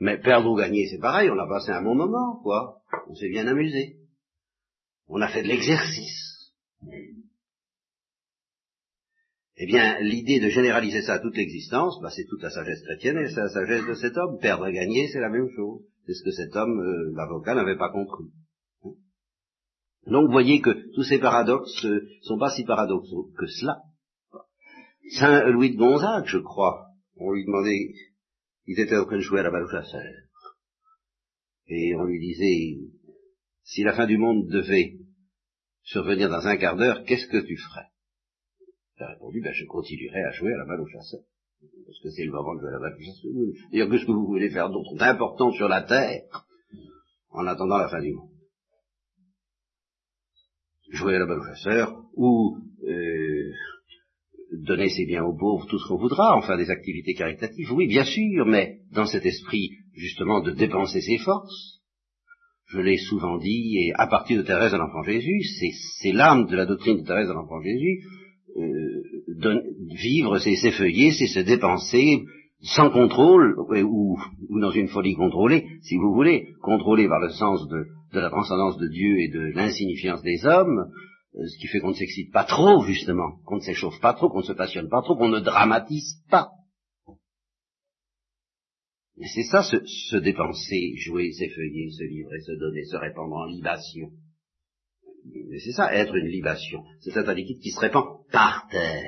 mais 0.00 0.18
perdre 0.18 0.50
ou 0.50 0.56
gagner, 0.56 0.86
c'est 0.88 0.98
pareil, 0.98 1.30
on 1.30 1.38
a 1.38 1.48
passé 1.48 1.70
un 1.70 1.82
bon 1.82 1.94
moment, 1.94 2.40
quoi. 2.42 2.82
On 3.08 3.14
s'est 3.14 3.28
bien 3.28 3.46
amusé. 3.46 3.96
On 5.08 5.20
a 5.20 5.28
fait 5.28 5.42
de 5.42 5.48
l'exercice. 5.48 6.54
Eh 9.62 9.66
bien, 9.66 10.00
l'idée 10.00 10.40
de 10.40 10.48
généraliser 10.48 11.02
ça 11.02 11.14
à 11.14 11.18
toute 11.18 11.36
l'existence, 11.36 12.00
bah, 12.00 12.08
c'est 12.10 12.24
toute 12.24 12.42
la 12.42 12.50
sagesse 12.50 12.82
chrétienne 12.82 13.18
et 13.18 13.28
c'est 13.28 13.40
la 13.40 13.50
sagesse 13.50 13.86
de 13.86 13.94
cet 13.94 14.16
homme. 14.16 14.38
Perdre 14.40 14.66
et 14.68 14.72
gagner, 14.72 15.08
c'est 15.08 15.20
la 15.20 15.28
même 15.28 15.48
chose. 15.54 15.82
C'est 16.06 16.14
ce 16.14 16.24
que 16.24 16.30
cet 16.30 16.56
homme, 16.56 16.80
euh, 16.80 17.12
l'avocat, 17.14 17.54
n'avait 17.54 17.76
pas 17.76 17.90
compris. 17.90 18.30
Donc 20.06 20.26
vous 20.26 20.32
voyez 20.32 20.60
que 20.60 20.92
tous 20.94 21.02
ces 21.02 21.18
paradoxes 21.18 21.84
ne 21.84 22.00
sont 22.22 22.38
pas 22.38 22.50
si 22.50 22.64
paradoxaux 22.64 23.30
que 23.38 23.46
cela. 23.46 23.82
Saint 25.18 25.48
Louis 25.50 25.72
de 25.72 25.76
Gonzague, 25.76 26.26
je 26.26 26.38
crois, 26.38 26.86
on 27.16 27.32
lui 27.32 27.44
demandait, 27.44 27.92
il 28.66 28.80
était 28.80 28.96
en 28.96 29.04
train 29.04 29.16
de 29.16 29.22
jouer 29.22 29.40
à 29.40 29.42
la 29.44 29.50
balle 29.50 29.64
au 29.64 29.70
chasseur. 29.70 30.02
Et 31.66 31.94
on 31.96 32.04
lui 32.04 32.18
disait, 32.18 32.78
si 33.64 33.82
la 33.82 33.94
fin 33.94 34.06
du 34.06 34.18
monde 34.18 34.48
devait 34.48 34.98
survenir 35.82 36.28
dans 36.28 36.46
un 36.46 36.56
quart 36.56 36.76
d'heure, 36.76 37.04
qu'est-ce 37.04 37.26
que 37.26 37.44
tu 37.44 37.56
ferais? 37.56 37.86
Il 38.96 39.02
a 39.02 39.08
répondu, 39.10 39.40
ben 39.40 39.52
je 39.52 39.64
continuerai 39.66 40.22
à 40.24 40.32
jouer 40.32 40.52
à 40.52 40.58
la 40.58 40.64
balle 40.64 40.80
au 40.80 40.86
chasseur. 40.86 41.20
Parce 41.86 42.00
que 42.02 42.10
c'est 42.10 42.24
le 42.24 42.32
moment 42.32 42.54
de 42.54 42.60
jouer 42.60 42.68
à 42.68 42.72
la 42.72 42.78
balle 42.78 42.96
au 42.96 43.00
chasseur. 43.00 43.30
D'ailleurs, 43.70 43.90
qu'est-ce 43.90 44.06
que 44.06 44.12
vous 44.12 44.26
voulez 44.26 44.50
faire 44.50 44.70
d'autre 44.70 44.96
d'important 44.96 45.52
sur 45.52 45.68
la 45.68 45.82
terre 45.82 46.46
en 47.30 47.46
attendant 47.46 47.78
la 47.78 47.88
fin 47.88 48.00
du 48.00 48.12
monde? 48.12 48.29
Jouer 50.90 51.16
à 51.16 51.20
la 51.20 51.26
balle 51.26 51.42
chasseur, 51.46 51.94
ou 52.14 52.56
euh, 52.86 53.52
donner 54.52 54.88
ses 54.88 55.06
biens 55.06 55.24
aux 55.24 55.36
pauvres, 55.36 55.66
tout 55.66 55.78
ce 55.78 55.88
qu'on 55.88 55.98
voudra, 55.98 56.36
enfin 56.36 56.56
des 56.56 56.70
activités 56.70 57.14
caritatives, 57.14 57.72
oui, 57.72 57.86
bien 57.86 58.04
sûr, 58.04 58.46
mais 58.46 58.78
dans 58.92 59.06
cet 59.06 59.24
esprit 59.24 59.70
justement 59.94 60.40
de 60.40 60.52
dépenser 60.52 61.00
ses 61.00 61.18
forces. 61.18 61.80
Je 62.66 62.78
l'ai 62.78 62.98
souvent 62.98 63.38
dit, 63.38 63.78
et 63.78 63.92
à 63.96 64.06
partir 64.06 64.38
de 64.38 64.42
Thérèse 64.46 64.72
de 64.72 64.76
l'Enfant 64.76 65.02
Jésus, 65.02 65.42
c'est 66.00 66.12
l'âme 66.12 66.46
de 66.46 66.56
la 66.56 66.66
doctrine 66.66 66.98
de 66.98 67.06
Thérèse 67.06 67.28
de 67.28 67.32
l'Enfant 67.32 67.60
Jésus, 67.60 68.04
euh, 68.56 69.02
vivre, 69.94 70.38
c'est 70.38 70.56
s'effeuiller, 70.56 71.12
c'est 71.12 71.26
se 71.26 71.40
dépenser 71.40 72.22
sans 72.62 72.90
contrôle, 72.90 73.58
ou, 73.58 74.18
ou 74.48 74.60
dans 74.60 74.70
une 74.70 74.88
folie 74.88 75.14
contrôlée, 75.14 75.66
si 75.82 75.96
vous 75.96 76.12
voulez, 76.12 76.54
contrôlée 76.60 77.08
par 77.08 77.20
le 77.20 77.30
sens 77.30 77.66
de, 77.68 77.86
de 78.12 78.20
la 78.20 78.30
transcendance 78.30 78.76
de 78.76 78.88
Dieu 78.88 79.18
et 79.20 79.28
de 79.28 79.52
l'insignifiance 79.54 80.22
des 80.22 80.44
hommes, 80.44 80.90
euh, 81.36 81.46
ce 81.46 81.58
qui 81.58 81.68
fait 81.68 81.80
qu'on 81.80 81.90
ne 81.90 81.94
s'excite 81.94 82.32
pas 82.32 82.44
trop, 82.44 82.82
justement, 82.84 83.38
qu'on 83.46 83.56
ne 83.56 83.60
s'échauffe 83.60 84.00
pas 84.00 84.14
trop, 84.14 84.28
qu'on 84.28 84.40
ne 84.40 84.44
se 84.44 84.52
passionne 84.52 84.88
pas 84.88 85.02
trop, 85.02 85.16
qu'on 85.16 85.28
ne 85.28 85.40
dramatise 85.40 86.22
pas. 86.28 86.50
Et 89.16 89.26
c'est 89.34 89.44
ça, 89.44 89.62
se, 89.62 89.76
se, 89.84 90.16
dépenser, 90.16 90.96
jouer, 90.96 91.32
s'effeuiller, 91.32 91.90
se 91.90 92.04
livrer, 92.04 92.40
se 92.40 92.52
donner, 92.52 92.84
se 92.84 92.96
répandre 92.96 93.36
en 93.36 93.46
libation. 93.46 94.10
C'est 95.62 95.72
ça, 95.72 95.94
être 95.94 96.14
une 96.14 96.28
libation. 96.28 96.82
C'est 97.00 97.16
un 97.16 97.34
liquide 97.34 97.60
qui 97.60 97.70
se 97.70 97.80
répand 97.80 98.24
par 98.32 98.66
terre. 98.70 99.04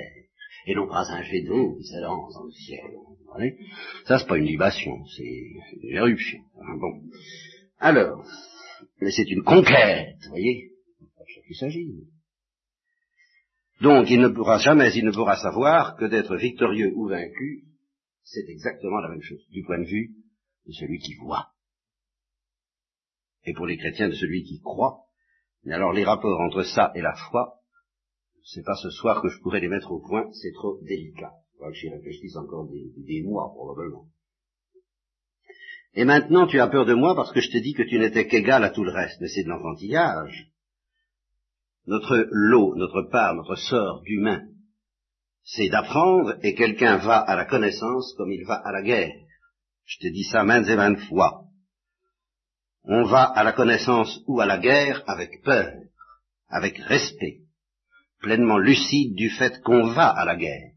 et 0.66 0.74
non 0.74 0.86
pas 0.86 1.10
un 1.10 1.22
jet 1.22 1.42
d'eau 1.42 1.76
qui 1.76 1.84
s'élance 1.84 2.34
dans 2.34 2.44
le 2.44 2.52
ciel. 2.52 2.90
Ça, 4.06 4.18
c'est 4.18 4.26
pas 4.26 4.38
une 4.38 4.46
libation, 4.46 5.04
c'est 5.16 5.42
une 5.82 5.96
éruption. 5.96 6.40
Hein, 6.60 6.76
bon. 6.78 7.02
Alors, 7.78 8.24
mais 9.00 9.10
c'est 9.10 9.30
une 9.30 9.42
conquête, 9.42 10.16
vous 10.24 10.30
voyez 10.30 10.72
qu'il 11.46 11.56
s'agit. 11.56 12.08
Donc, 13.80 14.08
il 14.10 14.20
ne 14.20 14.28
pourra 14.28 14.58
jamais, 14.58 14.92
il 14.94 15.04
ne 15.04 15.12
pourra 15.12 15.36
savoir 15.36 15.96
que 15.96 16.04
d'être 16.04 16.36
victorieux 16.36 16.92
ou 16.94 17.08
vaincu, 17.08 17.64
c'est 18.22 18.48
exactement 18.48 19.00
la 19.00 19.08
même 19.08 19.22
chose, 19.22 19.44
du 19.50 19.64
point 19.64 19.78
de 19.78 19.86
vue 19.86 20.14
de 20.66 20.72
celui 20.72 20.98
qui 20.98 21.14
voit. 21.16 21.48
Et 23.44 23.52
pour 23.54 23.66
les 23.66 23.76
chrétiens, 23.76 24.08
de 24.08 24.14
celui 24.14 24.44
qui 24.44 24.60
croit. 24.60 25.00
Mais 25.64 25.74
alors, 25.74 25.92
les 25.92 26.04
rapports 26.04 26.40
entre 26.40 26.62
ça 26.62 26.92
et 26.94 27.00
la 27.00 27.14
foi, 27.14 27.54
c'est 28.44 28.64
pas 28.64 28.76
ce 28.76 28.90
soir 28.90 29.20
que 29.20 29.28
je 29.28 29.40
pourrais 29.40 29.60
les 29.60 29.68
mettre 29.68 29.90
au 29.90 30.00
point, 30.00 30.30
c'est 30.32 30.52
trop 30.52 30.78
délicat. 30.82 31.32
Crois 31.56 31.70
que 31.70 31.76
j'y 31.76 31.88
réfléchisse 31.88 32.36
encore 32.36 32.68
des, 32.68 32.92
des 32.96 33.22
mois, 33.22 33.52
probablement. 33.54 34.06
Et 35.94 36.04
maintenant, 36.04 36.46
tu 36.46 36.58
as 36.58 36.68
peur 36.68 36.86
de 36.86 36.94
moi 36.94 37.14
parce 37.14 37.32
que 37.32 37.40
je 37.40 37.50
te 37.50 37.58
dis 37.58 37.74
que 37.74 37.82
tu 37.82 37.98
n'étais 37.98 38.26
qu'égal 38.26 38.64
à 38.64 38.70
tout 38.70 38.84
le 38.84 38.92
reste, 38.92 39.20
mais 39.20 39.28
c'est 39.28 39.44
de 39.44 39.48
l'enfantillage. 39.48 40.48
Notre 41.86 42.26
lot, 42.30 42.74
notre 42.76 43.02
part, 43.10 43.34
notre 43.34 43.56
sort 43.56 44.02
d'humain, 44.02 44.46
c'est 45.44 45.68
d'apprendre 45.68 46.38
et 46.42 46.54
quelqu'un 46.54 46.98
va 46.98 47.18
à 47.18 47.36
la 47.36 47.44
connaissance 47.44 48.14
comme 48.16 48.32
il 48.32 48.44
va 48.44 48.54
à 48.54 48.72
la 48.72 48.82
guerre. 48.82 49.12
Je 49.84 49.98
te 49.98 50.12
dis 50.12 50.24
ça 50.24 50.44
maintes 50.44 50.68
et 50.68 50.76
maintes 50.76 51.00
fois. 51.08 51.44
On 52.84 53.04
va 53.04 53.24
à 53.24 53.44
la 53.44 53.52
connaissance 53.52 54.20
ou 54.26 54.40
à 54.40 54.46
la 54.46 54.58
guerre 54.58 55.02
avec 55.06 55.42
peur, 55.42 55.72
avec 56.48 56.78
respect, 56.78 57.40
pleinement 58.20 58.58
lucide 58.58 59.14
du 59.14 59.30
fait 59.30 59.60
qu'on 59.62 59.92
va 59.92 60.08
à 60.08 60.24
la 60.24 60.36
guerre, 60.36 60.71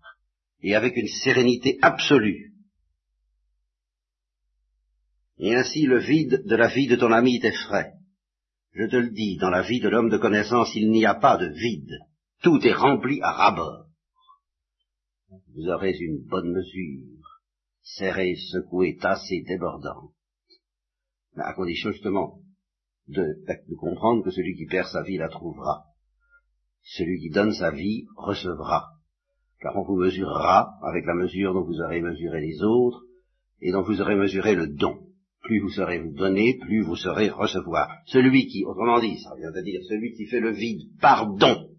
et 0.65 0.73
avec 0.73 0.97
une 0.97 1.07
sérénité 1.07 1.77
absolue. 1.83 2.51
Et 5.37 5.53
ainsi 5.53 5.85
le 5.85 5.99
vide 5.99 6.41
de 6.43 6.55
la 6.55 6.73
vie 6.73 6.87
de 6.87 6.95
ton 6.95 7.11
ami 7.11 7.39
t'effraie. 7.39 7.93
Je 8.71 8.87
te 8.87 8.95
le 8.95 9.11
dis, 9.11 9.37
dans 9.37 9.51
la 9.51 9.61
vie 9.61 9.79
de 9.79 9.89
l'homme 9.89 10.09
de 10.09 10.17
connaissance, 10.17 10.73
il 10.73 10.89
n'y 10.89 11.05
a 11.05 11.13
pas 11.13 11.37
de 11.37 11.53
vide. 11.53 11.99
Tout 12.41 12.59
est 12.65 12.73
rempli 12.73 13.21
à 13.21 13.31
rabord. 13.31 13.85
Vous 15.29 15.67
aurez 15.67 15.95
une 15.99 16.25
bonne 16.25 16.51
mesure, 16.51 17.41
serrée, 17.83 18.35
secouée, 18.35 18.97
tassée, 18.97 19.43
débordante. 19.47 20.13
à 21.37 21.53
condition 21.53 21.91
justement 21.91 22.39
de, 23.07 23.21
de 23.21 23.75
comprendre 23.75 24.23
que 24.23 24.31
celui 24.31 24.55
qui 24.55 24.65
perd 24.65 24.87
sa 24.87 25.03
vie 25.03 25.17
la 25.17 25.29
trouvera. 25.29 25.85
Celui 26.81 27.19
qui 27.19 27.29
donne 27.29 27.53
sa 27.53 27.69
vie 27.69 28.07
recevra. 28.17 28.94
Car 29.65 29.75
on 29.75 29.83
vous 29.83 29.95
mesurera 29.95 30.75
avec 30.83 31.07
la 31.07 31.15
mesure 31.15 31.55
dont 31.55 31.63
vous 31.63 31.81
aurez 31.81 31.99
mesuré 31.99 32.39
les 32.39 32.61
autres 32.61 33.01
et 33.61 33.71
dont 33.71 33.81
vous 33.81 33.99
aurez 33.99 34.15
mesuré 34.15 34.53
le 34.53 34.67
don 34.67 34.99
plus 35.41 35.59
vous 35.59 35.69
serez 35.69 35.99
vous 35.99 36.13
donner, 36.13 36.57
plus 36.59 36.81
vous 36.81 36.95
serez 36.95 37.29
recevoir. 37.29 37.89
Celui 38.07 38.47
qui, 38.47 38.65
autrement 38.65 38.99
dit, 38.99 39.17
ça 39.19 39.35
vient 39.35 39.51
de 39.51 39.61
dire, 39.61 39.81
celui 39.87 40.13
qui 40.13 40.25
fait 40.25 40.39
le 40.39 40.51
vide 40.51 40.89
par 40.99 41.33
don, 41.35 41.69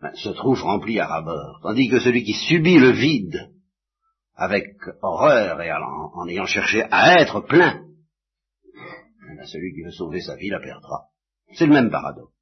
ben, 0.00 0.14
se 0.14 0.30
trouve 0.30 0.60
rempli 0.60 0.98
à 0.98 1.06
rabord, 1.06 1.60
tandis 1.62 1.88
que 1.88 2.00
celui 2.00 2.24
qui 2.24 2.34
subit 2.34 2.78
le 2.78 2.90
vide 2.90 3.52
avec 4.34 4.74
horreur 5.00 5.60
et 5.62 5.72
en, 5.72 6.26
ayant 6.26 6.46
cherché 6.46 6.82
à 6.90 7.20
être 7.20 7.40
plein, 7.40 7.84
ben, 9.36 9.46
celui 9.46 9.72
qui 9.74 9.82
veut 9.82 9.92
sauver 9.92 10.20
sa 10.20 10.34
vie 10.36 10.50
la 10.50 10.60
perdra. 10.60 11.06
C'est 11.54 11.66
le 11.66 11.72
même 11.72 11.90
paradoxe. 11.90 12.32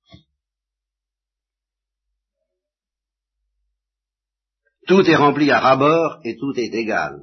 Tout 4.91 5.09
est 5.09 5.15
rempli 5.15 5.53
à 5.53 5.61
rabord 5.61 6.19
et 6.25 6.37
tout 6.37 6.53
est 6.57 6.75
égal. 6.75 7.21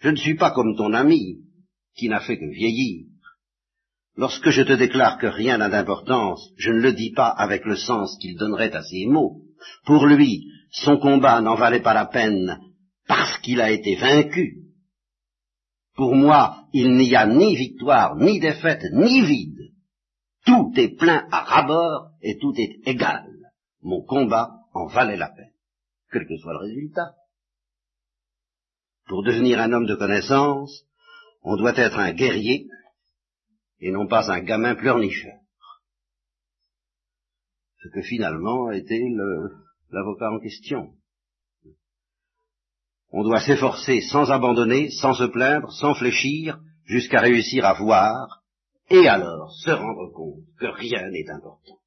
Je 0.00 0.08
ne 0.08 0.16
suis 0.16 0.34
pas 0.34 0.50
comme 0.50 0.74
ton 0.76 0.92
ami, 0.94 1.36
qui 1.94 2.08
n'a 2.08 2.18
fait 2.18 2.36
que 2.36 2.50
vieillir. 2.50 3.06
Lorsque 4.16 4.50
je 4.50 4.62
te 4.62 4.72
déclare 4.72 5.16
que 5.18 5.28
rien 5.28 5.58
n'a 5.58 5.68
d'importance, 5.68 6.50
je 6.56 6.72
ne 6.72 6.80
le 6.80 6.92
dis 6.92 7.12
pas 7.12 7.28
avec 7.28 7.64
le 7.66 7.76
sens 7.76 8.18
qu'il 8.20 8.36
donnerait 8.36 8.74
à 8.74 8.82
ces 8.82 9.06
mots. 9.06 9.42
Pour 9.86 10.06
lui, 10.06 10.48
son 10.72 10.98
combat 10.98 11.40
n'en 11.40 11.54
valait 11.54 11.82
pas 11.82 11.94
la 11.94 12.06
peine 12.06 12.58
parce 13.06 13.38
qu'il 13.42 13.60
a 13.60 13.70
été 13.70 13.94
vaincu. 13.94 14.64
Pour 15.94 16.16
moi, 16.16 16.64
il 16.72 16.94
n'y 16.94 17.14
a 17.14 17.28
ni 17.28 17.54
victoire, 17.54 18.16
ni 18.16 18.40
défaite, 18.40 18.82
ni 18.92 19.20
vide. 19.24 19.70
Tout 20.44 20.72
est 20.76 20.98
plein 20.98 21.28
à 21.30 21.44
rabord 21.44 22.08
et 22.22 22.38
tout 22.38 22.54
est 22.56 22.80
égal. 22.86 23.24
Mon 23.82 24.02
combat 24.02 24.50
en 24.74 24.86
valait 24.86 25.16
la 25.16 25.28
peine, 25.28 25.47
quel 26.10 26.26
que 26.26 26.36
soit 26.36 26.52
le 26.52 26.58
résultat. 26.58 27.14
Pour 29.06 29.22
devenir 29.22 29.60
un 29.60 29.72
homme 29.72 29.86
de 29.86 29.94
connaissance, 29.94 30.84
on 31.42 31.56
doit 31.56 31.76
être 31.76 31.98
un 31.98 32.12
guerrier 32.12 32.68
et 33.80 33.90
non 33.90 34.06
pas 34.06 34.30
un 34.30 34.40
gamin 34.40 34.74
pleurnicheur. 34.74 35.38
Ce 37.82 37.88
que 37.88 38.02
finalement 38.02 38.70
était 38.70 39.02
l'avocat 39.90 40.30
en 40.30 40.40
question. 40.40 40.94
On 43.10 43.22
doit 43.22 43.40
s'efforcer 43.40 44.00
sans 44.02 44.30
abandonner, 44.30 44.90
sans 44.90 45.14
se 45.14 45.24
plaindre, 45.24 45.72
sans 45.72 45.94
fléchir, 45.94 46.58
jusqu'à 46.84 47.20
réussir 47.20 47.64
à 47.64 47.74
voir, 47.74 48.42
et 48.90 49.08
alors 49.08 49.52
se 49.52 49.70
rendre 49.70 50.12
compte 50.12 50.44
que 50.58 50.66
rien 50.66 51.08
n'est 51.10 51.30
important. 51.30 51.77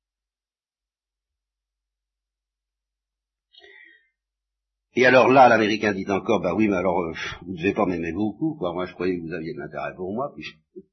Et 4.94 5.06
alors 5.06 5.30
là, 5.30 5.48
l'Américain 5.48 5.94
dit 5.94 6.10
encore, 6.10 6.42
bah 6.42 6.54
oui, 6.54 6.68
mais 6.68 6.76
alors, 6.76 7.00
euh, 7.02 7.14
vous 7.44 7.54
ne 7.54 7.58
devez 7.58 7.74
pas 7.74 7.86
m'aimer 7.86 8.12
beaucoup, 8.12 8.56
quoi. 8.56 8.74
Moi, 8.74 8.86
je 8.86 8.94
croyais 8.94 9.18
que 9.18 9.22
vous 9.22 9.34
aviez 9.34 9.54
de 9.54 9.60
l'intérêt 9.60 9.96
pour 9.96 10.14
moi. 10.14 10.34
Puis 10.36 10.46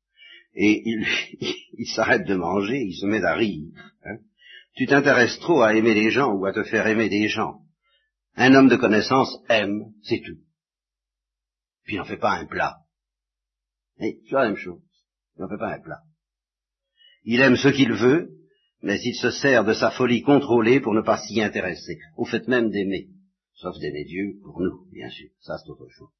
Et 0.54 0.82
il, 0.86 1.06
il, 1.78 1.86
s'arrête 1.86 2.26
de 2.26 2.34
manger, 2.34 2.78
il 2.78 2.94
se 2.94 3.06
met 3.06 3.22
à 3.22 3.34
rire. 3.34 3.70
Hein. 4.04 4.18
Tu 4.74 4.86
t'intéresses 4.86 5.38
trop 5.40 5.62
à 5.62 5.74
aimer 5.74 5.94
les 5.94 6.10
gens 6.10 6.32
ou 6.32 6.46
à 6.46 6.52
te 6.52 6.62
faire 6.62 6.86
aimer 6.86 7.08
des 7.08 7.28
gens. 7.28 7.60
Un 8.36 8.54
homme 8.54 8.68
de 8.68 8.76
connaissance 8.76 9.36
aime, 9.48 9.92
c'est 10.02 10.22
tout. 10.24 10.38
Puis 11.84 11.94
il 11.94 11.98
n'en 11.98 12.04
fait 12.04 12.16
pas 12.16 12.38
un 12.38 12.46
plat. 12.46 12.76
Et 14.00 14.20
c'est 14.28 14.34
la 14.34 14.46
même 14.46 14.56
chose. 14.56 14.80
Il 15.36 15.42
n'en 15.42 15.48
fait 15.48 15.58
pas 15.58 15.74
un 15.74 15.80
plat. 15.80 16.02
Il 17.24 17.40
aime 17.40 17.56
ce 17.56 17.68
qu'il 17.68 17.92
veut, 17.92 18.30
mais 18.82 19.00
il 19.00 19.14
se 19.14 19.30
sert 19.30 19.64
de 19.64 19.74
sa 19.74 19.90
folie 19.90 20.22
contrôlée 20.22 20.80
pour 20.80 20.94
ne 20.94 21.02
pas 21.02 21.18
s'y 21.18 21.42
intéresser, 21.42 21.98
au 22.16 22.24
fait 22.24 22.46
même 22.46 22.70
d'aimer 22.70 23.08
sauf 23.58 23.76
d'aimer 23.78 24.04
Dieu 24.04 24.38
pour 24.42 24.60
nous, 24.60 24.86
bien 24.92 25.10
sûr. 25.10 25.28
Ça, 25.40 25.58
c'est 25.58 25.70
autre 25.70 25.88
chose. 25.88 26.10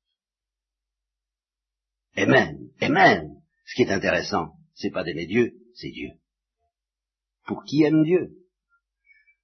Et 2.16 2.26
même, 2.26 3.37
ce 3.64 3.75
qui 3.75 3.83
est 3.83 3.92
intéressant, 3.92 4.54
c'est 4.75 4.90
pas 4.90 5.04
d'aimer 5.04 5.26
Dieu, 5.26 5.54
c'est 5.75 5.90
Dieu. 5.90 6.11
Pour 7.47 7.64
qui 7.64 7.83
aime 7.85 8.02
Dieu? 8.04 8.30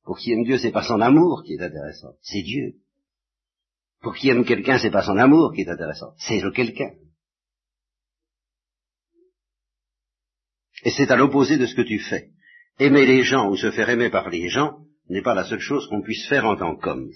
Pour 0.02 0.18
qui 0.18 0.32
aime 0.32 0.44
Dieu, 0.44 0.58
c'est 0.58 0.72
pas 0.72 0.86
son 0.86 1.00
amour 1.00 1.42
qui 1.44 1.54
est 1.54 1.62
intéressant, 1.62 2.16
c'est 2.20 2.42
Dieu. 2.42 2.74
Pour 4.00 4.14
qui 4.14 4.28
aime 4.28 4.44
quelqu'un, 4.44 4.78
c'est 4.78 4.90
pas 4.90 5.04
son 5.04 5.16
amour 5.16 5.52
qui 5.54 5.62
est 5.62 5.68
intéressant, 5.68 6.14
c'est 6.18 6.40
le 6.40 6.50
quelqu'un. 6.50 6.94
Et 10.84 10.90
c'est 10.90 11.10
à 11.10 11.16
l'opposé 11.16 11.56
de 11.56 11.66
ce 11.66 11.74
que 11.74 11.82
tu 11.82 11.98
fais. 12.00 12.32
Aimer 12.78 13.06
les 13.06 13.22
gens 13.22 13.48
ou 13.48 13.56
se 13.56 13.70
faire 13.70 13.88
aimer 13.88 14.10
par 14.10 14.28
les 14.28 14.48
gens 14.48 14.80
n'est 15.08 15.22
pas 15.22 15.34
la 15.34 15.44
seule 15.44 15.60
chose 15.60 15.86
qu'on 15.88 16.02
puisse 16.02 16.28
faire 16.28 16.44
en 16.44 16.56
tant 16.56 16.76
qu'homme. 16.76 17.08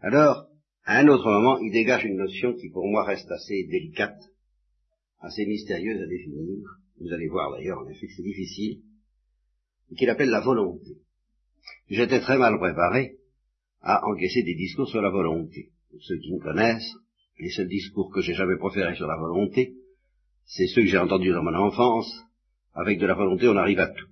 Alors, 0.00 0.48
à 0.84 0.98
un 0.98 1.08
autre 1.08 1.30
moment, 1.30 1.58
il 1.58 1.72
dégage 1.72 2.04
une 2.04 2.16
notion 2.16 2.54
qui 2.54 2.70
pour 2.70 2.86
moi 2.86 3.04
reste 3.04 3.30
assez 3.30 3.64
délicate, 3.64 4.20
assez 5.20 5.44
mystérieuse 5.44 6.00
à 6.00 6.06
définir. 6.06 6.64
Vous 7.00 7.12
allez 7.12 7.28
voir 7.28 7.52
d'ailleurs, 7.52 7.78
en 7.78 7.88
effet, 7.88 8.06
que 8.06 8.12
c'est 8.16 8.22
difficile, 8.22 8.80
qu'il 9.96 10.10
appelle 10.10 10.30
la 10.30 10.40
volonté. 10.40 10.98
J'étais 11.88 12.20
très 12.20 12.38
mal 12.38 12.58
préparé 12.58 13.16
à 13.80 14.06
encaisser 14.06 14.42
des 14.42 14.54
discours 14.54 14.88
sur 14.88 15.02
la 15.02 15.10
volonté. 15.10 15.70
Pour 15.90 16.02
ceux 16.02 16.18
qui 16.18 16.32
me 16.32 16.40
connaissent, 16.40 16.94
les 17.38 17.50
seuls 17.50 17.68
discours 17.68 18.12
que 18.12 18.20
j'ai 18.20 18.34
jamais 18.34 18.56
proférés 18.56 18.96
sur 18.96 19.06
la 19.06 19.16
volonté, 19.16 19.74
c'est 20.44 20.66
ceux 20.66 20.82
que 20.82 20.88
j'ai 20.88 20.98
entendus 20.98 21.32
dans 21.32 21.42
mon 21.42 21.54
enfance. 21.54 22.12
Avec 22.74 22.98
de 22.98 23.06
la 23.06 23.14
volonté, 23.14 23.48
on 23.48 23.56
arrive 23.56 23.80
à 23.80 23.88
tout. 23.88 24.07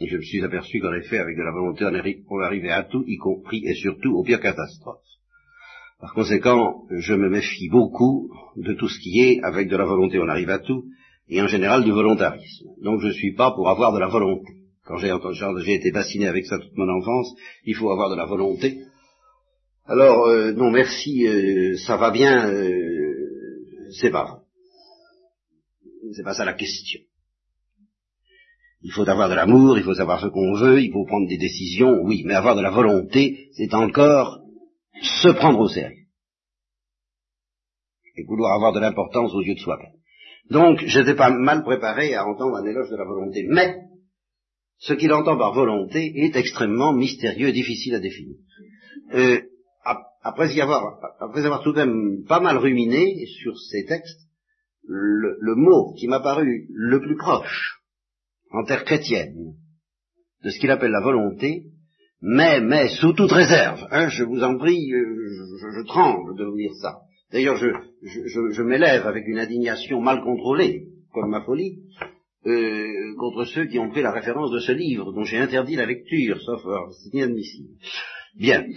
Et 0.00 0.08
je 0.08 0.16
me 0.16 0.22
suis 0.22 0.42
aperçu 0.42 0.80
qu'en 0.80 0.92
effet, 0.92 1.18
avec 1.18 1.36
de 1.36 1.42
la 1.42 1.52
volonté, 1.52 1.84
on 1.84 2.40
arrivait 2.40 2.70
à 2.70 2.82
tout, 2.82 3.04
y 3.06 3.16
compris 3.16 3.62
et 3.64 3.74
surtout 3.74 4.14
aux 4.16 4.24
pires 4.24 4.40
catastrophes. 4.40 4.98
Par 6.00 6.12
conséquent, 6.14 6.82
je 6.90 7.14
me 7.14 7.30
méfie 7.30 7.68
beaucoup 7.70 8.30
de 8.56 8.74
tout 8.74 8.88
ce 8.88 8.98
qui 8.98 9.20
est, 9.20 9.40
avec 9.42 9.68
de 9.68 9.76
la 9.76 9.84
volonté, 9.84 10.18
on 10.18 10.28
arrive 10.28 10.50
à 10.50 10.58
tout, 10.58 10.84
et 11.28 11.40
en 11.40 11.46
général 11.46 11.84
du 11.84 11.92
volontarisme. 11.92 12.66
Donc 12.82 13.00
je 13.00 13.06
ne 13.06 13.12
suis 13.12 13.34
pas 13.34 13.52
pour 13.52 13.68
avoir 13.70 13.92
de 13.92 14.00
la 14.00 14.08
volonté. 14.08 14.52
Quand 14.84 14.98
j'ai 14.98 15.10
j'ai 15.64 15.74
été 15.74 15.92
fasciné 15.92 16.26
avec 16.26 16.44
ça 16.44 16.58
toute 16.58 16.76
mon 16.76 16.88
enfance, 16.88 17.34
il 17.64 17.74
faut 17.74 17.90
avoir 17.90 18.10
de 18.10 18.16
la 18.16 18.26
volonté. 18.26 18.80
Alors, 19.86 20.26
euh, 20.26 20.52
non, 20.52 20.70
merci, 20.70 21.26
euh, 21.26 21.76
ça 21.78 21.96
va 21.96 22.10
bien, 22.10 22.50
euh, 22.50 23.90
c'est 23.90 24.10
pas 24.10 24.24
vrai. 24.24 24.40
C'est 26.12 26.22
pas 26.22 26.34
ça 26.34 26.44
la 26.44 26.54
question. 26.54 27.00
Il 28.84 28.92
faut 28.92 29.08
avoir 29.08 29.30
de 29.30 29.34
l'amour, 29.34 29.78
il 29.78 29.82
faut 29.82 29.94
savoir 29.94 30.20
ce 30.20 30.26
qu'on 30.26 30.52
veut, 30.56 30.82
il 30.82 30.92
faut 30.92 31.06
prendre 31.06 31.26
des 31.26 31.38
décisions, 31.38 32.02
oui, 32.02 32.22
mais 32.26 32.34
avoir 32.34 32.54
de 32.54 32.60
la 32.60 32.70
volonté, 32.70 33.48
c'est 33.56 33.72
encore 33.72 34.40
se 35.00 35.28
prendre 35.28 35.58
au 35.58 35.68
sérieux. 35.68 36.04
Et 38.14 38.24
vouloir 38.24 38.52
avoir 38.52 38.74
de 38.74 38.80
l'importance 38.80 39.32
aux 39.34 39.40
yeux 39.40 39.54
de 39.54 39.60
soi-même. 39.60 39.94
Donc, 40.50 40.84
je 40.84 41.00
n'étais 41.00 41.14
pas 41.14 41.30
mal 41.30 41.62
préparé 41.64 42.14
à 42.14 42.26
entendre 42.26 42.56
un 42.56 42.66
éloge 42.66 42.90
de 42.90 42.96
la 42.96 43.06
volonté. 43.06 43.46
Mais, 43.48 43.74
ce 44.76 44.92
qu'il 44.92 45.14
entend 45.14 45.38
par 45.38 45.54
volonté 45.54 46.12
est 46.16 46.36
extrêmement 46.36 46.92
mystérieux 46.92 47.48
et 47.48 47.52
difficile 47.52 47.94
à 47.94 48.00
définir. 48.00 48.36
Euh, 49.14 49.40
après, 50.22 50.60
avoir, 50.60 51.62
tout 51.62 51.72
de 51.72 51.78
même 51.78 52.24
pas 52.28 52.40
mal 52.40 52.58
ruminé 52.58 53.24
sur 53.42 53.58
ces 53.58 53.86
textes, 53.86 54.20
le 54.86 55.54
mot 55.54 55.94
qui 55.94 56.06
m'a 56.06 56.20
paru 56.20 56.66
le 56.68 57.00
plus 57.00 57.16
proche, 57.16 57.80
en 58.50 58.64
terre 58.64 58.84
chrétienne, 58.84 59.54
de 60.42 60.50
ce 60.50 60.58
qu'il 60.58 60.70
appelle 60.70 60.90
la 60.90 61.02
volonté, 61.02 61.64
mais, 62.20 62.60
mais, 62.60 62.88
sous 62.88 63.12
toute 63.12 63.32
réserve, 63.32 63.86
hein, 63.90 64.08
je 64.08 64.24
vous 64.24 64.42
en 64.42 64.56
prie, 64.56 64.92
euh, 64.92 65.04
je, 65.60 65.80
je, 65.80 65.86
tremble 65.86 66.36
de 66.38 66.44
vous 66.44 66.56
dire 66.56 66.74
ça. 66.80 67.00
D'ailleurs, 67.32 67.56
je, 67.56 67.68
je, 68.02 68.50
je 68.50 68.62
m'élève 68.62 69.06
avec 69.06 69.26
une 69.26 69.38
indignation 69.38 70.00
mal 70.00 70.22
contrôlée, 70.22 70.86
comme 71.12 71.30
ma 71.30 71.42
folie, 71.42 71.80
euh, 72.46 73.14
contre 73.18 73.44
ceux 73.44 73.66
qui 73.66 73.78
ont 73.78 73.90
pris 73.90 74.02
la 74.02 74.12
référence 74.12 74.50
de 74.52 74.58
ce 74.60 74.72
livre, 74.72 75.12
dont 75.12 75.24
j'ai 75.24 75.38
interdit 75.38 75.76
la 75.76 75.86
lecture, 75.86 76.40
sauf 76.42 76.62
c'est 76.92 77.14
inadmissible. 77.16 77.74
Bien. 78.36 78.66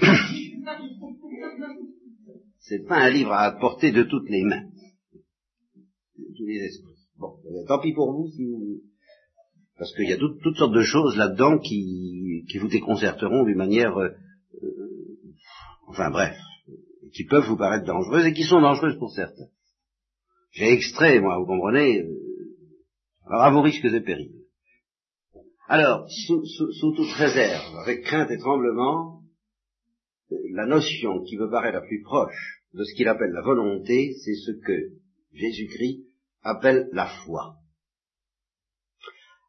C'est 2.59 2.85
pas 2.85 2.97
un 2.97 3.09
livre 3.09 3.31
à 3.31 3.53
porter 3.53 3.93
de 3.93 4.03
toutes 4.03 4.29
les 4.29 4.43
mains. 4.43 4.65
De 6.17 6.25
tous 6.35 6.45
les 6.45 6.65
esprits. 6.65 6.97
Bon, 7.17 7.37
euh, 7.45 7.65
tant 7.65 7.79
pis 7.79 7.93
pour 7.93 8.11
vous 8.11 8.27
si 8.27 8.43
vous 8.43 8.81
parce 9.77 9.93
qu'il 9.93 10.09
y 10.09 10.13
a 10.13 10.17
toutes 10.17 10.57
sortes 10.57 10.73
de 10.73 10.81
choses 10.81 11.15
là-dedans 11.17 11.59
qui, 11.59 12.43
vous 12.59 12.67
déconcerteront 12.67 13.43
d'une 13.43 13.57
manière, 13.57 13.95
euh, 13.97 14.09
euh, 14.63 14.89
enfin 15.87 16.09
bref, 16.09 16.35
qui 17.13 17.25
peuvent 17.25 17.47
vous 17.47 17.57
paraître 17.57 17.85
dangereuses 17.85 18.25
et 18.25 18.33
qui 18.33 18.43
sont 18.43 18.61
dangereuses 18.61 18.97
pour 18.97 19.11
certains. 19.11 19.49
J'ai 20.51 20.71
extrait, 20.71 21.19
moi, 21.19 21.37
vous 21.37 21.45
comprenez, 21.45 22.01
euh, 22.01 22.07
alors 23.27 23.43
à 23.43 23.51
vos 23.51 23.61
risques 23.61 23.85
et 23.85 24.01
périls. 24.01 24.33
Alors, 25.69 26.09
sous, 26.09 26.43
sous, 26.45 26.95
toute 26.95 27.11
réserve, 27.11 27.77
avec 27.83 28.03
crainte 28.03 28.31
et 28.31 28.37
tremblement, 28.37 29.21
la 30.53 30.65
notion 30.65 31.21
qui 31.23 31.37
me 31.37 31.49
paraît 31.49 31.73
la 31.73 31.81
plus 31.81 32.01
proche 32.01 32.63
de 32.73 32.83
ce 32.83 32.95
qu'il 32.95 33.07
appelle 33.07 33.31
la 33.31 33.41
volonté, 33.41 34.13
c'est 34.23 34.35
ce 34.35 34.51
que 34.65 34.93
Jésus-Christ 35.33 36.05
appelle 36.41 36.89
la 36.93 37.07
foi. 37.07 37.57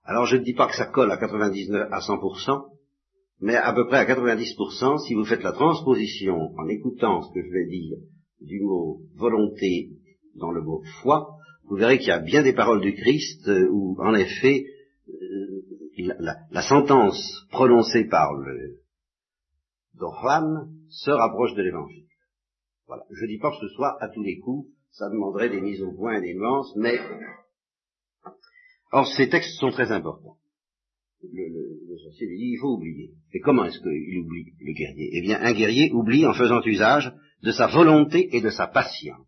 Alors 0.09 0.25
je 0.25 0.37
ne 0.37 0.43
dis 0.43 0.55
pas 0.55 0.67
que 0.67 0.75
ça 0.75 0.87
colle 0.87 1.13
à 1.13 1.19
99 1.19 1.89
à 1.93 1.99
100%, 1.99 2.71
mais 3.43 3.57
à 3.57 3.75
peu 3.75 3.87
près 3.89 3.99
à 3.99 4.07
90% 4.07 5.07
si 5.07 5.13
vous 5.13 5.27
faites 5.27 5.43
la 5.43 5.53
transposition 5.53 6.55
en 6.57 6.67
écoutant 6.67 7.21
ce 7.21 7.35
que 7.35 7.47
je 7.47 7.53
vais 7.53 7.67
dire 7.67 7.99
du 8.41 8.59
mot 8.63 9.03
volonté 9.17 9.91
dans 10.37 10.51
le 10.51 10.63
mot 10.63 10.83
foi, 11.03 11.37
vous 11.65 11.77
verrez 11.77 11.99
qu'il 11.99 12.09
y 12.09 12.13
a 12.13 12.21
bien 12.21 12.43
des 12.43 12.55
paroles 12.55 12.81
du 12.81 12.95
Christ 12.95 13.47
euh, 13.49 13.69
où 13.71 13.99
en 14.01 14.15
effet 14.15 14.65
euh, 15.11 16.15
la, 16.53 16.63
sentence 16.63 17.47
prononcée 17.51 18.05
par 18.05 18.33
le 18.33 18.79
Don 19.93 20.11
se 20.89 21.11
rapproche 21.11 21.55
de 21.55 21.61
l'évangile. 21.61 22.07
Voilà. 22.87 23.03
Je 23.11 23.25
ne 23.25 23.29
dis 23.29 23.39
pas 23.39 23.51
que 23.51 23.61
ce 23.61 23.75
soit 23.75 24.03
à 24.03 24.09
tous 24.09 24.23
les 24.23 24.39
coups, 24.39 24.71
ça 24.91 25.11
demanderait 25.11 25.51
des 25.51 25.61
mises 25.61 25.83
au 25.83 25.93
point 25.93 26.15
et 26.15 26.23
des 26.23 26.35
nuances, 26.35 26.75
mais 26.77 26.99
Or, 28.91 29.07
ces 29.07 29.29
textes 29.29 29.59
sont 29.59 29.71
très 29.71 29.93
importants. 29.93 30.37
Le, 31.23 31.99
sorcier 32.05 32.27
lui 32.27 32.39
dit, 32.39 32.53
il 32.53 32.59
faut 32.61 32.75
oublier. 32.75 33.13
Et 33.33 33.41
comment 33.41 33.65
est-ce 33.65 33.81
qu'il 33.81 34.19
oublie 34.19 34.53
le 34.61 34.73
guerrier? 34.73 35.11
Eh 35.13 35.21
bien, 35.23 35.41
un 35.41 35.53
guerrier 35.53 35.91
oublie 35.93 36.27
en 36.27 36.33
faisant 36.33 36.63
usage 36.65 37.13
de 37.43 37.53
sa 37.53 37.67
volonté 37.67 38.35
et 38.37 38.41
de 38.41 38.51
sa 38.51 38.67
patience. 38.67 39.27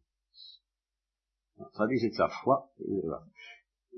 Traduisez 1.75 2.11
de 2.11 2.15
sa 2.15 2.29
foi, 2.29 2.71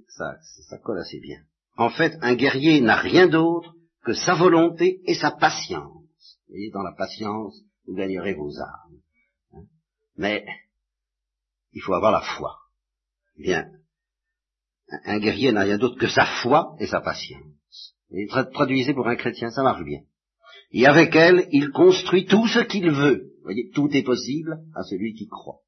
ça, 0.08 0.36
ça 0.68 0.78
colle 0.78 0.98
assez 0.98 1.20
bien. 1.20 1.42
En 1.76 1.90
fait, 1.90 2.16
un 2.20 2.34
guerrier 2.34 2.80
n'a 2.80 2.96
rien 2.96 3.28
d'autre 3.28 3.74
que 4.04 4.14
sa 4.14 4.34
volonté 4.34 5.00
et 5.04 5.14
sa 5.14 5.30
patience. 5.30 6.38
Vous 6.48 6.54
voyez, 6.54 6.70
dans 6.70 6.82
la 6.82 6.92
patience, 6.92 7.62
vous 7.86 7.94
gagnerez 7.94 8.34
vos 8.34 8.50
armes. 8.58 9.00
Hein? 9.54 9.64
Mais 10.16 10.44
il 11.72 11.82
faut 11.82 11.94
avoir 11.94 12.12
la 12.12 12.22
foi. 12.36 12.58
Bien, 13.38 13.70
un 15.04 15.18
guerrier 15.18 15.52
n'a 15.52 15.62
rien 15.62 15.78
d'autre 15.78 15.98
que 15.98 16.08
sa 16.08 16.26
foi 16.42 16.76
et 16.80 16.86
sa 16.86 17.00
patience. 17.00 17.96
Et 18.10 18.26
traduisez 18.26 18.94
pour 18.94 19.08
un 19.08 19.16
chrétien, 19.16 19.50
ça 19.50 19.62
marche 19.62 19.84
bien. 19.84 20.00
Et 20.72 20.86
avec 20.86 21.14
elle, 21.14 21.48
il 21.50 21.70
construit 21.70 22.26
tout 22.26 22.46
ce 22.46 22.60
qu'il 22.60 22.90
veut. 22.90 23.32
Vous 23.38 23.44
voyez, 23.44 23.70
tout 23.74 23.88
est 23.92 24.02
possible 24.02 24.58
à 24.74 24.82
celui 24.82 25.14
qui 25.14 25.26
croit. 25.26 25.60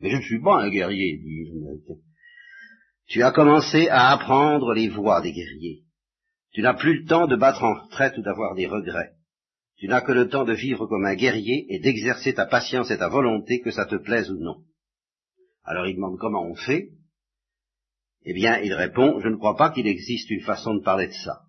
Mais 0.00 0.10
je 0.10 0.16
ne 0.16 0.22
suis 0.22 0.40
pas 0.40 0.60
un 0.60 0.70
guerrier, 0.70 1.18
dit 1.18 1.50
Tu 3.06 3.22
as 3.22 3.32
commencé 3.32 3.88
à 3.88 4.10
apprendre 4.10 4.72
les 4.74 4.88
voies 4.88 5.20
des 5.20 5.32
guerriers. 5.32 5.84
Tu 6.52 6.62
n'as 6.62 6.74
plus 6.74 7.00
le 7.00 7.04
temps 7.06 7.26
de 7.26 7.36
battre 7.36 7.62
en 7.62 7.74
retraite 7.74 8.18
ou 8.18 8.22
d'avoir 8.22 8.54
des 8.54 8.66
regrets. 8.66 9.12
Tu 9.76 9.86
n'as 9.88 10.00
que 10.00 10.12
le 10.12 10.28
temps 10.28 10.44
de 10.44 10.52
vivre 10.52 10.86
comme 10.86 11.06
un 11.06 11.14
guerrier 11.14 11.66
et 11.72 11.78
d'exercer 11.78 12.34
ta 12.34 12.46
patience 12.46 12.90
et 12.90 12.98
ta 12.98 13.08
volonté, 13.08 13.60
que 13.60 13.70
ça 13.70 13.86
te 13.86 13.96
plaise 13.96 14.30
ou 14.30 14.38
non. 14.38 14.64
Alors 15.64 15.86
il 15.86 15.96
demande 15.96 16.18
comment 16.18 16.44
on 16.44 16.54
fait. 16.54 16.90
Eh 18.22 18.34
bien, 18.34 18.58
il 18.60 18.74
répond, 18.74 19.20
je 19.20 19.28
ne 19.28 19.36
crois 19.36 19.56
pas 19.56 19.70
qu'il 19.70 19.86
existe 19.86 20.30
une 20.30 20.42
façon 20.42 20.74
de 20.74 20.82
parler 20.82 21.06
de 21.06 21.12
ça. 21.12 21.42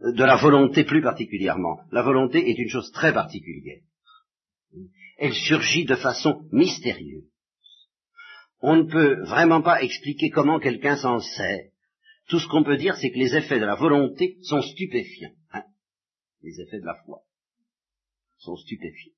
De 0.00 0.24
la 0.24 0.36
volonté 0.36 0.84
plus 0.84 1.02
particulièrement. 1.02 1.80
La 1.90 2.02
volonté 2.02 2.48
est 2.48 2.58
une 2.58 2.68
chose 2.68 2.90
très 2.92 3.12
particulière. 3.12 3.82
Elle 5.18 5.34
surgit 5.34 5.84
de 5.84 5.96
façon 5.96 6.48
mystérieuse. 6.52 7.28
On 8.62 8.76
ne 8.76 8.90
peut 8.90 9.22
vraiment 9.24 9.62
pas 9.62 9.82
expliquer 9.82 10.30
comment 10.30 10.60
quelqu'un 10.60 10.96
s'en 10.96 11.18
sert. 11.18 11.70
Tout 12.28 12.38
ce 12.38 12.46
qu'on 12.46 12.62
peut 12.62 12.76
dire, 12.76 12.96
c'est 12.96 13.10
que 13.10 13.18
les 13.18 13.34
effets 13.36 13.58
de 13.58 13.64
la 13.64 13.74
volonté 13.74 14.38
sont 14.42 14.62
stupéfiants. 14.62 15.34
Hein? 15.52 15.64
les 16.42 16.60
effets 16.60 16.80
de 16.80 16.86
la 16.86 16.96
foi 17.04 17.22
sont 18.38 18.56
stupéfiants. 18.56 19.12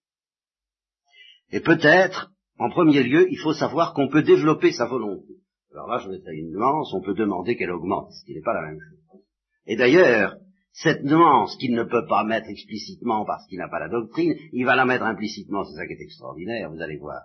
Et 1.50 1.60
peut-être 1.60 2.32
en 2.62 2.70
premier 2.70 3.02
lieu, 3.02 3.26
il 3.28 3.38
faut 3.38 3.54
savoir 3.54 3.92
qu'on 3.92 4.08
peut 4.08 4.22
développer 4.22 4.70
sa 4.70 4.86
volonté. 4.86 5.34
Alors 5.72 5.88
là, 5.88 5.98
je 5.98 6.08
vais 6.08 6.20
faire 6.20 6.32
une 6.32 6.52
nuance, 6.52 6.94
on 6.94 7.00
peut 7.00 7.14
demander 7.14 7.56
qu'elle 7.56 7.72
augmente, 7.72 8.12
ce 8.12 8.24
qui 8.24 8.34
n'est 8.34 8.42
pas 8.42 8.54
la 8.54 8.68
même 8.68 8.78
chose. 8.78 9.20
Et 9.66 9.74
d'ailleurs, 9.74 10.36
cette 10.72 11.02
nuance 11.02 11.56
qu'il 11.56 11.74
ne 11.74 11.82
peut 11.82 12.06
pas 12.06 12.22
mettre 12.22 12.48
explicitement 12.48 13.24
parce 13.24 13.44
qu'il 13.48 13.58
n'a 13.58 13.68
pas 13.68 13.80
la 13.80 13.88
doctrine, 13.88 14.36
il 14.52 14.64
va 14.64 14.76
la 14.76 14.84
mettre 14.84 15.02
implicitement, 15.02 15.64
c'est 15.64 15.74
ça 15.74 15.88
qui 15.88 15.94
est 15.94 16.04
extraordinaire, 16.04 16.70
vous 16.70 16.80
allez 16.80 16.98
voir. 16.98 17.22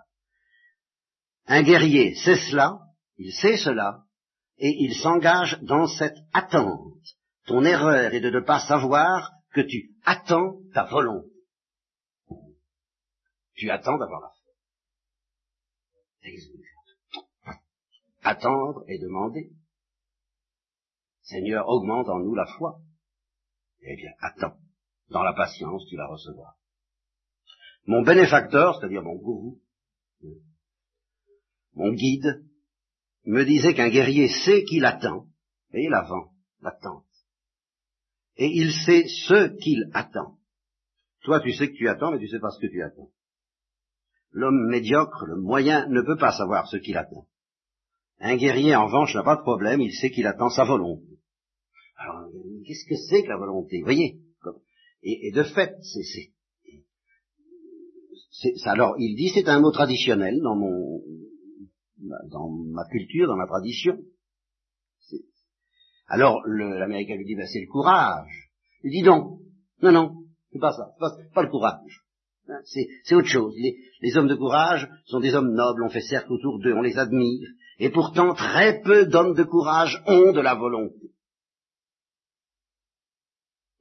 Un 1.46 1.62
guerrier 1.62 2.16
sait 2.16 2.34
cela, 2.50 2.80
il 3.16 3.32
sait 3.32 3.58
cela, 3.58 4.02
et 4.58 4.74
il 4.80 4.92
s'engage 4.92 5.60
dans 5.62 5.86
cette 5.86 6.18
attente. 6.32 6.98
Ton 7.46 7.64
erreur 7.64 8.12
est 8.12 8.20
de 8.20 8.30
ne 8.30 8.40
pas 8.40 8.58
savoir 8.58 9.30
que 9.54 9.60
tu 9.60 9.92
attends 10.04 10.56
ta 10.74 10.86
volonté. 10.86 11.30
Tu 13.54 13.70
attends 13.70 13.98
d'avoir 13.98 14.20
la 14.20 14.37
Attendre 18.22 18.84
et 18.88 18.98
demander. 18.98 19.52
Seigneur, 21.22 21.68
augmente 21.68 22.08
en 22.08 22.20
nous 22.20 22.34
la 22.34 22.46
foi. 22.46 22.80
Eh 23.82 23.96
bien, 23.96 24.10
attends. 24.20 24.58
Dans 25.10 25.22
la 25.22 25.32
patience, 25.32 25.86
tu 25.88 25.96
la 25.96 26.06
recevras. 26.06 26.56
Mon 27.86 28.02
bénéfacteur, 28.02 28.78
c'est-à-dire 28.78 29.02
mon 29.02 29.16
gourou, 29.16 29.60
mon 31.74 31.92
guide, 31.92 32.44
me 33.24 33.44
disait 33.44 33.74
qu'un 33.74 33.88
guerrier 33.88 34.28
sait 34.28 34.64
qu'il 34.64 34.84
attend. 34.84 35.26
Et 35.72 35.88
l'avant, 35.88 36.32
l'attente. 36.60 37.04
Et 38.36 38.48
il 38.48 38.72
sait 38.72 39.06
ce 39.06 39.56
qu'il 39.58 39.90
attend. 39.94 40.38
Toi, 41.22 41.40
tu 41.40 41.52
sais 41.52 41.68
que 41.68 41.76
tu 41.76 41.88
attends, 41.88 42.10
mais 42.10 42.18
tu 42.18 42.28
sais 42.28 42.40
pas 42.40 42.50
ce 42.50 42.60
que 42.60 42.70
tu 42.70 42.82
attends. 42.82 43.10
L'homme 44.32 44.68
médiocre, 44.68 45.24
le 45.26 45.36
moyen, 45.36 45.86
ne 45.88 46.02
peut 46.02 46.16
pas 46.16 46.32
savoir 46.32 46.66
ce 46.68 46.76
qu'il 46.76 46.96
attend. 46.96 47.26
Un 48.20 48.36
guerrier, 48.36 48.74
en 48.74 48.86
revanche, 48.86 49.14
n'a 49.14 49.22
pas 49.22 49.36
de 49.36 49.42
problème, 49.42 49.80
il 49.80 49.92
sait 49.92 50.10
qu'il 50.10 50.26
attend 50.26 50.50
sa 50.50 50.64
volonté. 50.64 51.18
Alors, 51.96 52.28
qu'est-ce 52.66 52.88
que 52.88 52.96
c'est 53.08 53.22
que 53.22 53.28
la 53.28 53.36
volonté? 53.36 53.82
Voyez 53.82 54.20
et, 55.02 55.30
de 55.32 55.42
fait, 55.42 55.76
c'est... 55.82 56.32
Alors, 58.66 58.96
il 58.98 59.16
dit 59.16 59.30
c'est 59.32 59.48
un 59.48 59.60
mot 59.60 59.70
traditionnel 59.70 60.40
dans 60.42 60.56
mon, 60.56 61.02
dans 62.30 62.48
ma 62.48 62.84
culture, 62.88 63.26
dans 63.26 63.36
ma 63.36 63.46
tradition. 63.46 63.98
Alors, 66.08 66.42
l'Américain 66.46 67.16
lui 67.16 67.26
dit, 67.26 67.34
ben, 67.34 67.46
c'est 67.46 67.60
le 67.60 67.66
courage. 67.66 68.50
Il 68.82 68.90
dit 68.90 69.02
non, 69.02 69.40
non, 69.82 69.92
non, 69.92 70.24
c'est 70.52 70.58
pas 70.58 70.72
ça, 70.72 70.94
pas, 70.98 71.16
pas 71.34 71.42
le 71.42 71.50
courage. 71.50 72.04
C'est 72.64 73.14
autre 73.14 73.28
chose. 73.28 73.54
Les, 74.00 74.16
hommes 74.16 74.28
de 74.28 74.34
courage 74.34 74.88
sont 75.06 75.20
des 75.20 75.34
hommes 75.34 75.52
nobles, 75.52 75.82
on 75.84 75.90
fait 75.90 76.00
cercle 76.00 76.32
autour 76.32 76.58
d'eux, 76.60 76.74
on 76.74 76.82
les 76.82 76.98
admire, 76.98 77.48
Et 77.78 77.90
pourtant, 77.90 78.34
très 78.34 78.80
peu 78.82 79.06
d'hommes 79.06 79.34
de 79.34 79.44
courage 79.44 80.02
ont 80.06 80.32
de 80.32 80.40
la 80.40 80.54
volonté. 80.54 81.12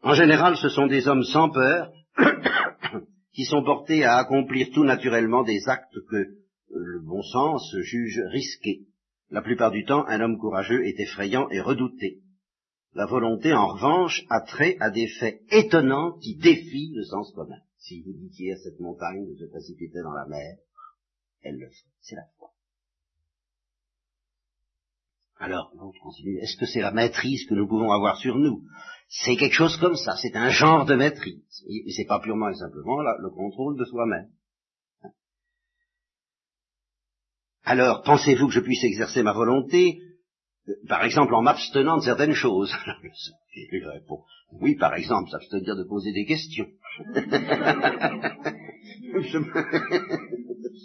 En 0.01 0.13
général, 0.13 0.55
ce 0.57 0.69
sont 0.69 0.87
des 0.87 1.07
hommes 1.07 1.23
sans 1.23 1.49
peur 1.49 1.91
qui 3.33 3.45
sont 3.45 3.63
portés 3.63 4.03
à 4.03 4.17
accomplir 4.17 4.69
tout 4.73 4.83
naturellement 4.83 5.43
des 5.43 5.67
actes 5.67 5.97
que 6.09 6.15
euh, 6.15 6.29
le 6.69 7.01
bon 7.01 7.21
sens 7.23 7.75
juge 7.81 8.21
risqués. 8.31 8.85
La 9.29 9.41
plupart 9.41 9.71
du 9.71 9.83
temps, 9.85 10.05
un 10.07 10.21
homme 10.21 10.37
courageux 10.37 10.85
est 10.85 10.99
effrayant 10.99 11.49
et 11.49 11.59
redouté. 11.59 12.19
La 12.93 13.05
volonté, 13.05 13.53
en 13.53 13.67
revanche, 13.67 14.23
a 14.29 14.41
trait 14.41 14.77
à 14.79 14.89
des 14.89 15.07
faits 15.07 15.41
étonnants 15.51 16.17
qui 16.19 16.35
défient 16.35 16.93
le 16.95 17.03
sens 17.03 17.31
commun. 17.33 17.59
Si 17.87 18.01
vous 18.01 18.11
disiez 18.11 18.51
à 18.51 18.57
cette 18.57 18.81
montagne 18.81 19.25
de 19.25 19.35
se 19.35 19.45
précipiter 19.45 20.01
dans 20.01 20.11
la 20.11 20.25
mer, 20.25 20.57
elle 21.41 21.57
le 21.57 21.69
fait. 21.69 21.89
C'est 22.01 22.15
la 22.15 22.25
foi. 22.37 22.51
Alors, 25.39 25.71
est-ce 26.41 26.57
que 26.57 26.65
c'est 26.65 26.81
la 26.81 26.91
maîtrise 26.91 27.45
que 27.47 27.53
nous 27.53 27.67
pouvons 27.67 27.91
avoir 27.91 28.17
sur 28.17 28.35
nous? 28.35 28.63
C'est 29.07 29.37
quelque 29.37 29.53
chose 29.53 29.77
comme 29.77 29.95
ça, 29.95 30.17
c'est 30.17 30.35
un 30.35 30.49
genre 30.49 30.85
de 30.85 30.95
maîtrise. 30.95 31.63
Et 31.69 31.91
c'est 31.91 32.05
pas 32.05 32.19
purement 32.19 32.49
et 32.49 32.55
simplement 32.55 33.01
le 33.01 33.29
contrôle 33.29 33.77
de 33.77 33.85
soi-même. 33.85 34.29
Alors, 37.63 38.01
pensez-vous 38.03 38.47
que 38.47 38.53
je 38.53 38.59
puisse 38.59 38.83
exercer 38.83 39.23
ma 39.23 39.33
volonté, 39.33 40.01
euh, 40.67 40.73
par 40.87 41.03
exemple 41.03 41.33
en 41.33 41.41
m'abstenant 41.41 41.97
de 41.97 42.03
certaines 42.03 42.33
choses 42.33 42.73
Je 43.71 43.87
réponds, 43.87 44.23
oui, 44.51 44.75
par 44.75 44.93
exemple, 44.95 45.29
s'abstenir 45.29 45.75
de 45.75 45.83
poser 45.83 46.11
des 46.13 46.25
questions. 46.25 46.67
c'est 47.13 47.21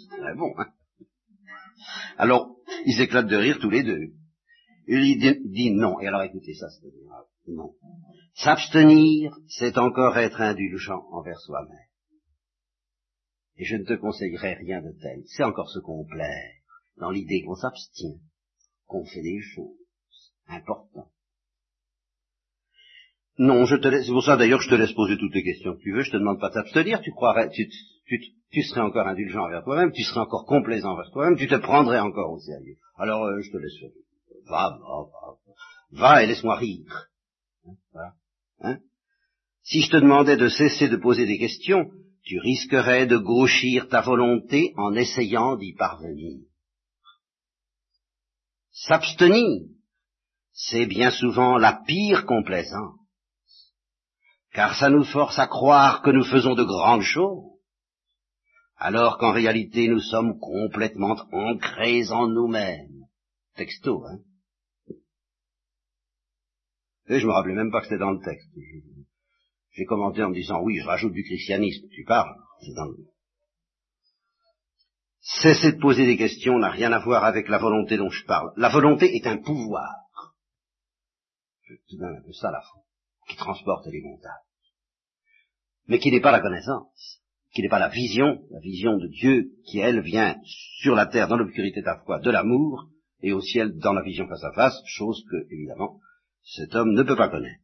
très 0.09 0.35
bon. 0.35 0.53
Hein 0.57 0.67
Alors, 2.17 2.55
ils 2.85 3.01
éclatent 3.01 3.27
de 3.27 3.35
rire 3.35 3.59
tous 3.59 3.69
les 3.69 3.83
deux. 3.83 4.13
Il 4.87 5.17
dit 5.45 5.71
non. 5.71 5.99
Et 6.01 6.07
alors 6.07 6.23
écoutez 6.23 6.53
ça, 6.53 6.67
c'est 6.69 6.91
non. 7.47 7.75
S'abstenir, 8.35 9.37
c'est 9.47 9.77
encore 9.77 10.17
être 10.17 10.41
indulgent 10.41 11.05
envers 11.11 11.39
soi-même. 11.39 11.77
Et 13.57 13.65
je 13.65 13.75
ne 13.75 13.83
te 13.83 13.93
conseillerais 13.93 14.55
rien 14.55 14.81
de 14.81 14.91
tel. 15.01 15.23
C'est 15.27 15.43
encore 15.43 15.69
se 15.69 15.79
complaire 15.79 16.53
dans 16.97 17.11
l'idée 17.11 17.43
qu'on 17.43 17.55
s'abstient, 17.55 18.19
qu'on 18.85 19.05
fait 19.05 19.21
des 19.21 19.39
choses 19.41 20.33
importantes. 20.47 21.12
Non, 23.37 23.65
je 23.65 23.75
te 23.75 23.87
laisse, 23.87 24.05
c'est 24.05 24.11
pour 24.11 24.23
ça 24.23 24.37
d'ailleurs 24.37 24.59
que 24.59 24.65
je 24.65 24.69
te 24.69 24.75
laisse 24.75 24.91
poser 24.93 25.17
toutes 25.17 25.33
les 25.33 25.43
questions 25.43 25.73
que 25.73 25.81
tu 25.81 25.91
veux, 25.91 26.03
je 26.03 26.11
te 26.11 26.17
demande 26.17 26.39
pas 26.39 26.49
de 26.49 26.53
t'abstenir, 26.53 27.01
tu 27.01 27.11
croirais, 27.11 27.49
tu, 27.49 27.67
tu, 28.51 28.61
serais 28.61 28.81
encore 28.81 29.07
indulgent 29.07 29.43
envers 29.43 29.63
toi-même, 29.63 29.91
tu 29.91 30.03
serais 30.03 30.19
encore 30.19 30.45
complaisant 30.45 30.91
envers 30.91 31.09
toi-même, 31.11 31.37
tu 31.37 31.47
te 31.47 31.55
prendrais 31.55 31.99
encore 31.99 32.31
au 32.31 32.39
sérieux. 32.39 32.75
Alors, 32.97 33.23
euh, 33.23 33.41
je 33.41 33.51
te 33.51 33.57
laisse 33.57 33.79
faire. 33.79 33.89
Va, 34.45 34.77
va, 34.79 35.05
va, 35.11 35.99
va 35.99 36.23
et 36.23 36.27
laisse-moi 36.27 36.57
rire. 36.57 37.07
Hein, 37.95 38.11
hein? 38.61 38.77
Si 39.63 39.81
je 39.81 39.89
te 39.89 39.97
demandais 39.97 40.37
de 40.37 40.49
cesser 40.49 40.89
de 40.89 40.97
poser 40.97 41.25
des 41.25 41.39
questions, 41.39 41.89
tu 42.23 42.39
risquerais 42.39 43.07
de 43.07 43.17
gauchir 43.17 43.87
ta 43.89 44.01
volonté 44.01 44.73
en 44.77 44.93
essayant 44.93 45.55
d'y 45.55 45.73
parvenir. 45.73 46.39
S'abstenir, 48.71 49.67
c'est 50.51 50.85
bien 50.85 51.11
souvent 51.11 51.57
la 51.57 51.81
pire 51.85 52.25
complaisance, 52.25 52.99
car 54.53 54.75
ça 54.75 54.89
nous 54.89 55.03
force 55.03 55.39
à 55.39 55.47
croire 55.47 56.01
que 56.01 56.11
nous 56.11 56.23
faisons 56.23 56.53
de 56.53 56.63
grandes 56.63 57.01
choses, 57.01 57.43
alors 58.77 59.17
qu'en 59.17 59.31
réalité 59.31 59.87
nous 59.87 59.99
sommes 59.99 60.39
complètement 60.39 61.15
ancrés 61.31 62.11
en 62.11 62.27
nous-mêmes. 62.27 63.05
Texto, 63.55 64.05
hein. 64.05 64.19
Et 67.07 67.19
je 67.19 67.27
me 67.27 67.33
rappelais 67.33 67.55
même 67.55 67.71
pas 67.71 67.81
que 67.81 67.87
c'était 67.87 67.99
dans 67.99 68.11
le 68.11 68.23
texte. 68.23 68.49
J'ai 69.71 69.85
commenté 69.85 70.23
en 70.23 70.29
me 70.29 70.35
disant, 70.35 70.61
oui, 70.61 70.77
je 70.79 70.85
rajoute 70.85 71.13
du 71.13 71.23
christianisme, 71.23 71.87
tu 71.89 72.03
parles, 72.05 72.35
c'est 72.61 72.73
dans 72.73 72.85
le... 72.85 72.97
Cesser 75.19 75.73
de 75.73 75.79
poser 75.79 76.05
des 76.05 76.17
questions 76.17 76.59
n'a 76.59 76.69
rien 76.69 76.91
à 76.91 76.99
voir 76.99 77.23
avec 77.23 77.47
la 77.47 77.57
volonté 77.57 77.97
dont 77.97 78.09
je 78.09 78.25
parle. 78.25 78.51
La 78.57 78.69
volonté 78.69 79.15
est 79.15 79.25
un 79.25 79.37
pouvoir. 79.37 79.89
C'est 81.65 82.01
un 82.01 82.21
peu 82.21 82.33
ça 82.33 82.51
la 82.51 82.61
foi, 82.61 82.82
qui 83.27 83.35
transporte 83.35 83.85
les 83.87 84.01
montagnes. 84.01 84.31
Mais 85.87 85.99
qui 85.99 86.11
n'est 86.11 86.21
pas 86.21 86.31
la 86.31 86.39
connaissance, 86.39 87.21
qui 87.53 87.61
n'est 87.61 87.69
pas 87.69 87.79
la 87.79 87.89
vision, 87.89 88.41
la 88.51 88.59
vision 88.59 88.97
de 88.97 89.07
Dieu 89.07 89.51
qui, 89.65 89.79
elle, 89.79 90.01
vient 90.01 90.37
sur 90.81 90.95
la 90.95 91.05
terre 91.05 91.27
dans 91.27 91.37
l'obscurité 91.37 91.81
de 91.81 91.85
la 91.85 91.99
foi, 92.05 92.19
de 92.19 92.31
l'amour, 92.31 92.87
et 93.21 93.31
au 93.31 93.41
ciel 93.41 93.77
dans 93.77 93.93
la 93.93 94.01
vision 94.01 94.27
face 94.27 94.43
à 94.43 94.51
face, 94.53 94.81
chose 94.85 95.23
que, 95.29 95.53
évidemment, 95.53 95.99
cet 96.43 96.75
homme 96.75 96.93
ne 96.93 97.03
peut 97.03 97.15
pas 97.15 97.29
connaître. 97.29 97.63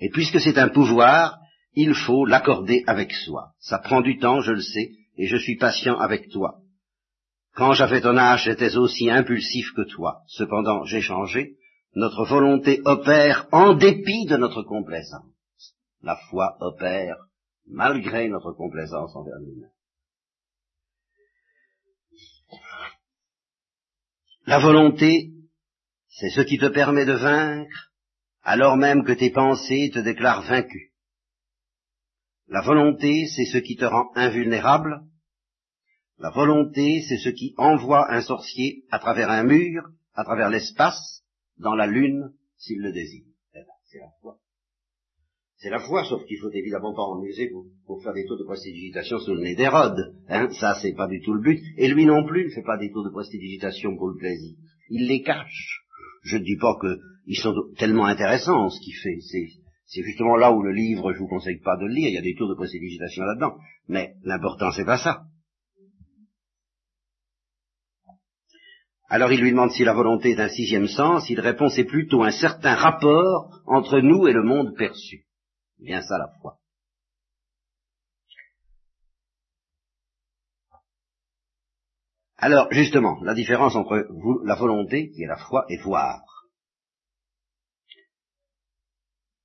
Et 0.00 0.08
puisque 0.10 0.40
c'est 0.40 0.58
un 0.58 0.68
pouvoir, 0.68 1.38
il 1.74 1.94
faut 1.94 2.24
l'accorder 2.24 2.82
avec 2.86 3.12
soi. 3.12 3.52
Ça 3.58 3.78
prend 3.78 4.00
du 4.00 4.18
temps, 4.18 4.40
je 4.40 4.52
le 4.52 4.60
sais, 4.60 4.90
et 5.16 5.26
je 5.26 5.36
suis 5.36 5.56
patient 5.56 5.98
avec 5.98 6.30
toi. 6.30 6.58
Quand 7.54 7.74
j'avais 7.74 8.00
ton 8.00 8.16
âge, 8.16 8.44
j'étais 8.44 8.76
aussi 8.76 9.10
impulsif 9.10 9.72
que 9.74 9.82
toi. 9.82 10.22
Cependant, 10.26 10.84
j'ai 10.84 11.02
changé. 11.02 11.56
Notre 11.94 12.24
volonté 12.24 12.80
opère 12.84 13.48
en 13.52 13.74
dépit 13.74 14.26
de 14.26 14.36
notre 14.36 14.62
complaisance. 14.62 15.76
La 16.02 16.16
foi 16.30 16.56
opère 16.60 17.16
malgré 17.66 18.28
notre 18.28 18.52
complaisance 18.52 19.14
envers 19.14 19.38
nous-mêmes. 19.40 19.70
La 24.46 24.58
volonté, 24.58 25.30
c'est 26.08 26.30
ce 26.30 26.40
qui 26.40 26.58
te 26.58 26.66
permet 26.66 27.04
de 27.04 27.12
vaincre 27.12 27.92
alors 28.42 28.76
même 28.76 29.04
que 29.04 29.12
tes 29.12 29.30
pensées 29.30 29.90
te 29.92 30.00
déclarent 30.00 30.42
vaincu. 30.42 30.92
La 32.48 32.60
volonté, 32.60 33.26
c'est 33.26 33.46
ce 33.46 33.58
qui 33.58 33.76
te 33.76 33.84
rend 33.84 34.10
invulnérable. 34.14 35.02
La 36.18 36.30
volonté, 36.30 37.02
c'est 37.08 37.18
ce 37.18 37.28
qui 37.28 37.54
envoie 37.56 38.12
un 38.12 38.20
sorcier 38.20 38.84
à 38.90 38.98
travers 38.98 39.30
un 39.30 39.44
mur, 39.44 39.88
à 40.14 40.24
travers 40.24 40.50
l'espace, 40.50 41.21
dans 41.58 41.74
la 41.74 41.86
lune, 41.86 42.32
s'il 42.56 42.80
le 42.80 42.92
désire. 42.92 43.24
Eh 43.54 43.58
ben, 43.58 43.66
c'est 43.84 43.98
la 43.98 44.10
foi. 44.20 44.38
C'est 45.62 45.70
la 45.70 45.78
foi, 45.78 46.04
sauf 46.04 46.24
qu'il 46.26 46.38
faut 46.38 46.50
évidemment 46.50 46.92
pas 46.92 47.02
en 47.02 47.22
user 47.22 47.48
pour, 47.86 48.02
faire 48.02 48.12
des 48.12 48.26
tours 48.26 48.38
de 48.38 48.44
prestidigitation 48.44 49.18
sur 49.20 49.34
le 49.34 49.42
nez 49.42 49.54
d'Hérode. 49.54 50.12
Hein, 50.28 50.48
ça, 50.58 50.74
c'est 50.82 50.92
pas 50.92 51.06
du 51.06 51.20
tout 51.20 51.34
le 51.34 51.40
but. 51.40 51.60
Et 51.76 51.88
lui 51.88 52.04
non 52.04 52.26
plus 52.26 52.46
ne 52.46 52.50
fait 52.50 52.64
pas 52.64 52.78
des 52.78 52.90
tours 52.90 53.04
de 53.04 53.10
prestidigitation 53.10 53.96
pour 53.96 54.08
le 54.08 54.16
plaisir. 54.16 54.56
Il 54.90 55.06
les 55.06 55.22
cache. 55.22 55.82
Je 56.24 56.36
ne 56.36 56.42
dis 56.42 56.56
pas 56.56 56.76
qu'ils 56.80 57.38
sont 57.38 57.54
tellement 57.78 58.06
intéressants, 58.06 58.70
ce 58.70 58.80
qu'il 58.80 58.94
fait. 58.94 59.18
C'est 59.86 60.02
justement 60.02 60.36
là 60.36 60.52
où 60.52 60.62
le 60.62 60.72
livre, 60.72 61.12
je 61.12 61.18
vous 61.20 61.28
conseille 61.28 61.60
pas 61.60 61.76
de 61.76 61.86
le 61.86 61.94
lire, 61.94 62.08
il 62.08 62.14
y 62.14 62.18
a 62.18 62.22
des 62.22 62.34
tours 62.34 62.48
de 62.48 62.54
prestidigitation 62.54 63.22
là-dedans. 63.22 63.56
Mais 63.86 64.14
l'important, 64.24 64.72
c'est 64.72 64.84
pas 64.84 64.98
ça. 64.98 65.26
Alors 69.12 69.30
il 69.30 69.42
lui 69.42 69.50
demande 69.50 69.72
si 69.72 69.84
la 69.84 69.92
volonté 69.92 70.30
est 70.30 70.40
un 70.40 70.48
sixième 70.48 70.88
sens, 70.88 71.28
il 71.28 71.38
répond 71.38 71.68
c'est 71.68 71.84
plutôt 71.84 72.22
un 72.22 72.30
certain 72.30 72.74
rapport 72.74 73.60
entre 73.66 74.00
nous 74.00 74.26
et 74.26 74.32
le 74.32 74.42
monde 74.42 74.74
perçu 74.74 75.26
bien 75.78 76.00
ça 76.00 76.16
la 76.16 76.28
foi. 76.40 76.56
Alors, 82.38 82.72
justement, 82.72 83.20
la 83.22 83.34
différence 83.34 83.76
entre 83.76 84.08
la 84.44 84.54
volonté, 84.54 85.10
qui 85.10 85.22
est 85.22 85.28
la 85.28 85.36
foi, 85.36 85.66
et 85.68 85.76
voir. 85.76 86.22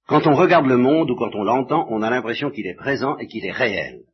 Quand 0.07 0.25
on 0.27 0.33
regarde 0.33 0.65
le 0.65 0.77
monde 0.77 1.11
ou 1.11 1.15
quand 1.15 1.35
on 1.35 1.43
l'entend, 1.43 1.85
on 1.89 2.01
a 2.01 2.09
l'impression 2.09 2.49
qu'il 2.49 2.67
est 2.67 2.75
présent 2.75 3.17
et 3.17 3.27
qu'il 3.27 3.45
est 3.45 3.51
réel. 3.51 4.05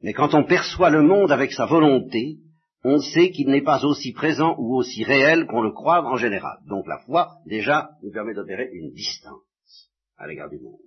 Mais 0.00 0.14
quand 0.14 0.34
on 0.34 0.44
perçoit 0.44 0.90
le 0.90 1.02
monde 1.02 1.30
avec 1.30 1.52
sa 1.52 1.66
volonté, 1.66 2.38
on 2.84 2.98
sait 2.98 3.30
qu'il 3.30 3.48
n'est 3.48 3.62
pas 3.62 3.84
aussi 3.84 4.12
présent 4.12 4.56
ou 4.58 4.76
aussi 4.76 5.04
réel 5.04 5.46
qu'on 5.46 5.62
le 5.62 5.72
croit 5.72 6.04
en 6.04 6.16
général. 6.16 6.58
Donc 6.66 6.86
la 6.86 6.98
foi, 7.06 7.36
déjà, 7.46 7.90
nous 8.02 8.12
permet 8.12 8.34
d'opérer 8.34 8.68
une 8.72 8.92
distance 8.92 9.90
à 10.16 10.26
l'égard 10.26 10.50
du 10.50 10.58
monde 10.58 10.80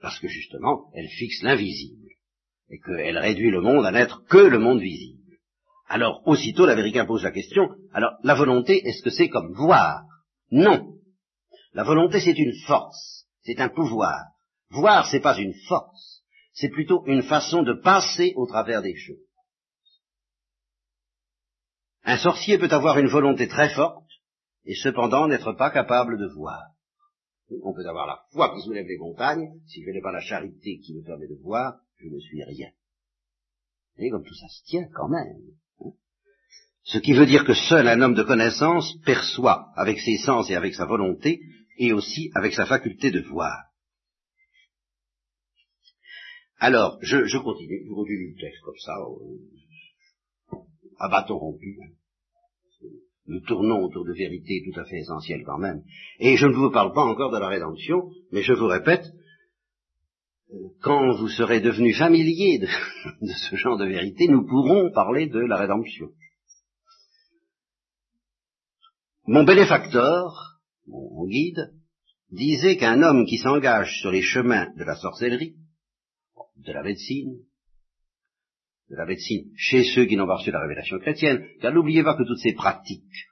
parce 0.00 0.18
que 0.18 0.28
justement, 0.28 0.90
elle 0.94 1.08
fixe 1.08 1.42
l'invisible, 1.42 2.08
et 2.70 2.78
qu'elle 2.78 3.18
réduit 3.18 3.50
le 3.50 3.60
monde 3.60 3.86
à 3.86 3.92
n'être 3.92 4.24
que 4.26 4.38
le 4.38 4.58
monde 4.58 4.80
visible. 4.80 5.18
Alors, 5.88 6.22
aussitôt, 6.26 6.66
l'Américain 6.66 7.06
pose 7.06 7.24
la 7.24 7.30
question, 7.30 7.70
alors, 7.92 8.12
la 8.22 8.34
volonté, 8.34 8.86
est-ce 8.86 9.02
que 9.02 9.10
c'est 9.10 9.28
comme 9.28 9.54
voir? 9.54 10.02
Non. 10.50 10.94
La 11.72 11.82
volonté, 11.82 12.20
c'est 12.20 12.38
une 12.38 12.54
force, 12.66 13.26
c'est 13.42 13.60
un 13.60 13.68
pouvoir. 13.68 14.18
Voir, 14.70 15.08
c'est 15.10 15.20
pas 15.20 15.38
une 15.38 15.54
force, 15.66 16.22
c'est 16.52 16.68
plutôt 16.68 17.04
une 17.06 17.22
façon 17.22 17.62
de 17.62 17.72
passer 17.72 18.34
au 18.36 18.46
travers 18.46 18.82
des 18.82 18.96
choses. 18.96 19.16
Un 22.04 22.16
sorcier 22.16 22.58
peut 22.58 22.70
avoir 22.70 22.98
une 22.98 23.08
volonté 23.08 23.48
très 23.48 23.70
forte, 23.70 24.08
et 24.64 24.74
cependant 24.74 25.28
n'être 25.28 25.52
pas 25.52 25.70
capable 25.70 26.18
de 26.18 26.26
voir. 26.26 26.62
On 27.62 27.74
peut 27.74 27.86
avoir 27.86 28.06
la 28.06 28.20
foi 28.32 28.54
qui 28.54 28.62
soulève 28.62 28.86
les 28.86 28.98
montagnes, 28.98 29.48
si 29.66 29.82
je 29.82 29.90
n'ai 29.90 30.02
pas 30.02 30.12
la 30.12 30.20
charité 30.20 30.78
qui 30.80 30.94
me 30.94 31.02
permet 31.02 31.26
de 31.26 31.38
voir, 31.42 31.80
je 31.96 32.08
ne 32.08 32.18
suis 32.18 32.42
rien. 32.44 32.70
Et 33.96 34.10
comme 34.10 34.24
tout 34.24 34.34
ça 34.34 34.48
se 34.48 34.62
tient 34.64 34.86
quand 34.94 35.08
même. 35.08 35.38
Hein. 35.80 35.92
Ce 36.84 36.98
qui 36.98 37.14
veut 37.14 37.26
dire 37.26 37.44
que 37.44 37.54
seul 37.54 37.88
un 37.88 38.00
homme 38.00 38.14
de 38.14 38.22
connaissance 38.22 38.94
perçoit 39.04 39.72
avec 39.76 39.98
ses 39.98 40.18
sens 40.18 40.50
et 40.50 40.54
avec 40.54 40.74
sa 40.74 40.84
volonté, 40.86 41.40
et 41.78 41.92
aussi 41.92 42.30
avec 42.34 42.52
sa 42.52 42.66
faculté 42.66 43.10
de 43.10 43.20
voir. 43.20 43.64
Alors, 46.60 46.98
je, 47.02 47.38
continue, 47.38 47.86
je 47.86 47.94
continue 47.94 48.34
le 48.34 48.40
texte 48.40 48.62
comme 48.62 48.78
ça, 48.78 48.92
euh, 48.98 49.38
à 50.98 51.08
bâton 51.08 51.38
rompu. 51.38 51.78
Nous 53.26 53.40
tournons 53.40 53.84
autour 53.84 54.06
de 54.06 54.12
vérités 54.12 54.62
tout 54.64 54.80
à 54.80 54.84
fait 54.84 55.00
essentielles 55.00 55.44
quand 55.44 55.58
même. 55.58 55.82
Et 56.18 56.36
je 56.36 56.46
ne 56.46 56.54
vous 56.54 56.70
parle 56.70 56.94
pas 56.94 57.04
encore 57.04 57.30
de 57.30 57.38
la 57.38 57.48
rédemption, 57.48 58.10
mais 58.32 58.42
je 58.42 58.54
vous 58.54 58.66
répète, 58.66 59.04
euh, 60.50 60.56
quand 60.80 61.14
vous 61.16 61.28
serez 61.28 61.60
devenus 61.60 61.98
familiers 61.98 62.58
de, 62.58 62.66
de 63.26 63.32
ce 63.32 63.56
genre 63.56 63.76
de 63.76 63.86
vérité, 63.86 64.28
nous 64.28 64.46
pourrons 64.46 64.90
parler 64.92 65.26
de 65.26 65.40
la 65.40 65.56
rédemption. 65.58 66.08
Mon 69.26 69.44
bénéfacteur, 69.44 70.58
mon 70.86 71.26
guide, 71.26 71.74
disait 72.30 72.78
qu'un 72.78 73.02
homme 73.02 73.26
qui 73.26 73.36
s'engage 73.36 74.00
sur 74.00 74.10
les 74.10 74.22
chemins 74.22 74.72
de 74.76 74.84
la 74.84 74.96
sorcellerie, 74.96 75.54
de 76.56 76.72
la 76.72 76.82
médecine, 76.82 77.36
de 78.90 78.96
la 78.96 79.06
médecine 79.06 79.50
chez 79.56 79.84
ceux 79.84 80.06
qui 80.06 80.16
n'ont 80.16 80.26
pas 80.26 80.36
reçu 80.36 80.50
la 80.50 80.60
révélation 80.60 80.98
chrétienne, 80.98 81.46
car 81.60 81.72
n'oubliez 81.72 82.02
pas 82.02 82.14
que 82.14 82.24
toutes 82.24 82.38
ces 82.38 82.54
pratiques 82.54 83.26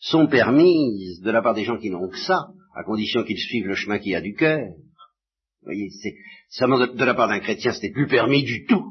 sont 0.00 0.26
permises 0.26 1.20
de 1.20 1.30
la 1.30 1.42
part 1.42 1.54
des 1.54 1.64
gens 1.64 1.78
qui 1.78 1.90
n'ont 1.90 2.08
que 2.08 2.18
ça, 2.18 2.48
à 2.74 2.84
condition 2.84 3.24
qu'ils 3.24 3.38
suivent 3.38 3.66
le 3.66 3.74
chemin 3.74 3.98
qui 3.98 4.14
a 4.14 4.20
du 4.20 4.34
cœur. 4.34 4.60
Vous 4.60 5.64
voyez, 5.64 5.90
c'est 6.02 6.14
seulement 6.50 6.78
de, 6.78 7.04
la 7.04 7.14
part 7.14 7.28
d'un 7.28 7.40
chrétien, 7.40 7.72
ce 7.72 7.82
n'est 7.82 7.92
plus 7.92 8.06
permis 8.06 8.44
du 8.44 8.64
tout. 8.66 8.84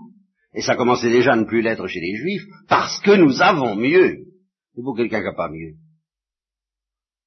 Et 0.53 0.61
ça 0.61 0.75
commençait 0.75 1.09
déjà 1.09 1.33
à 1.33 1.35
ne 1.35 1.45
plus 1.45 1.61
l'être 1.61 1.87
chez 1.87 1.99
les 1.99 2.15
juifs, 2.15 2.43
parce 2.67 2.99
que 3.01 3.11
nous 3.11 3.41
avons 3.41 3.75
mieux. 3.75 4.25
C'est 4.75 4.81
pour 4.81 4.95
quelqu'un 4.95 5.19
qui 5.19 5.25
n'a 5.25 5.33
pas 5.33 5.49
mieux. 5.49 5.75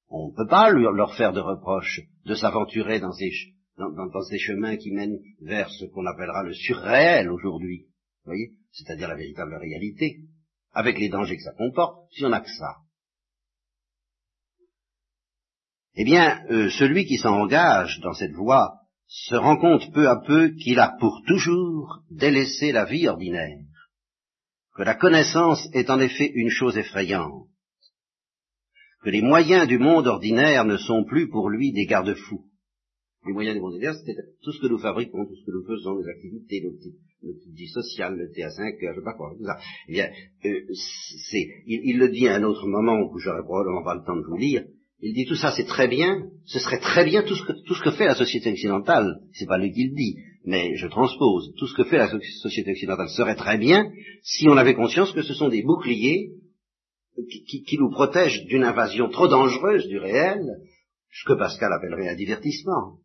On 0.09 0.29
ne 0.29 0.35
peut 0.35 0.49
pas 0.49 0.69
leur 0.71 1.15
faire 1.15 1.31
de 1.31 1.39
reproches 1.39 2.01
de 2.25 2.35
s'aventurer 2.35 2.99
dans 2.99 3.13
ces, 3.13 3.31
dans, 3.77 4.21
ces 4.29 4.37
chemins 4.37 4.75
qui 4.75 4.91
mènent 4.91 5.19
vers 5.41 5.69
ce 5.69 5.85
qu'on 5.85 6.05
appellera 6.05 6.43
le 6.43 6.53
surréel 6.53 7.29
aujourd'hui. 7.29 7.87
C'est-à-dire 8.71 9.07
la 9.07 9.15
véritable 9.15 9.55
réalité, 9.55 10.19
avec 10.73 10.99
les 10.99 11.09
dangers 11.09 11.37
que 11.37 11.43
ça 11.43 11.53
comporte, 11.53 12.09
si 12.13 12.23
on 12.23 12.29
n'a 12.29 12.41
que 12.41 12.49
ça. 12.49 12.77
Eh 15.95 16.05
bien, 16.05 16.45
euh, 16.49 16.69
celui 16.69 17.05
qui 17.05 17.17
s'engage 17.17 17.99
dans 17.99 18.13
cette 18.13 18.33
voie 18.33 18.81
se 19.07 19.35
rend 19.35 19.57
compte 19.57 19.91
peu 19.93 20.07
à 20.07 20.21
peu 20.25 20.51
qu'il 20.51 20.79
a 20.79 20.95
pour 20.99 21.21
toujours 21.27 22.03
délaissé 22.09 22.71
la 22.71 22.85
vie 22.85 23.09
ordinaire, 23.09 23.59
que 24.73 24.83
la 24.83 24.95
connaissance 24.95 25.67
est 25.73 25.89
en 25.89 25.99
effet 25.99 26.31
une 26.33 26.49
chose 26.49 26.77
effrayante, 26.77 27.49
que 29.03 29.09
les 29.09 29.21
moyens 29.21 29.67
du 29.67 29.79
monde 29.79 30.07
ordinaire 30.07 30.63
ne 30.63 30.77
sont 30.77 31.03
plus 31.03 31.27
pour 31.27 31.49
lui 31.49 31.73
des 31.73 31.85
garde-fous. 31.85 32.45
Les 33.25 33.33
moyens 33.33 33.55
du 33.55 33.61
monde 33.61 33.73
ordinaire, 33.73 33.95
c'est 33.95 34.15
tout 34.41 34.53
ce 34.53 34.61
que 34.61 34.67
nous 34.67 34.79
fabriquons, 34.79 35.25
tout 35.25 35.35
ce 35.35 35.45
que 35.45 35.51
nous 35.51 35.65
faisons, 35.67 35.95
nos 35.95 36.07
activités, 36.07 36.61
nos 36.63 36.71
petites, 37.21 37.53
vie 37.53 37.67
sociale, 37.67 38.15
le 38.17 38.31
thé 38.31 38.43
à 38.43 38.49
5 38.49 38.63
heures, 38.83 38.93
je 38.93 38.99
sais 38.99 39.05
pas 39.05 39.13
quoi, 39.13 39.33
tout 39.37 39.45
ça. 39.45 39.57
Eh 39.87 39.93
bien, 39.93 40.09
euh, 40.45 40.59
c'est, 41.29 41.47
il, 41.65 41.97
le 41.97 42.09
dit 42.09 42.27
à 42.27 42.35
un 42.35 42.43
autre 42.43 42.67
moment 42.67 42.99
où 42.99 43.17
j'aurais 43.19 43.43
probablement 43.43 43.83
pas 43.83 43.95
le 43.95 44.03
temps 44.05 44.15
de 44.15 44.25
vous 44.25 44.37
lire, 44.37 44.63
il 45.01 45.13
dit 45.13 45.25
tout 45.25 45.35
ça 45.35 45.51
c'est 45.55 45.65
très 45.65 45.87
bien, 45.87 46.29
ce 46.45 46.59
serait 46.59 46.79
très 46.79 47.05
bien 47.05 47.23
tout 47.23 47.35
ce 47.35 47.43
que, 47.43 47.53
tout 47.65 47.73
ce 47.73 47.83
que 47.83 47.91
fait 47.91 48.05
la 48.05 48.15
société 48.15 48.51
occidentale, 48.51 49.19
c'est 49.33 49.47
pas 49.47 49.57
lui 49.57 49.71
qui 49.71 49.85
le 49.89 49.95
dit, 49.95 50.17
mais 50.45 50.75
je 50.75 50.87
transpose, 50.87 51.53
tout 51.57 51.67
ce 51.67 51.75
que 51.75 51.83
fait 51.83 51.97
la 51.97 52.09
société 52.41 52.71
occidentale 52.71 53.09
serait 53.09 53.35
très 53.35 53.57
bien 53.57 53.91
si 54.23 54.47
on 54.47 54.57
avait 54.57 54.75
conscience 54.75 55.11
que 55.11 55.23
ce 55.23 55.33
sont 55.33 55.49
des 55.49 55.63
boucliers 55.63 56.31
qui, 57.67 57.77
nous 57.77 57.91
protège 57.91 58.45
d'une 58.45 58.63
invasion 58.63 59.09
trop 59.09 59.27
dangereuse 59.27 59.87
du 59.87 59.97
réel, 59.97 60.41
ce 61.11 61.25
que 61.27 61.37
Pascal 61.37 61.71
appellerait 61.73 62.09
un 62.09 62.15
divertissement. 62.15 62.99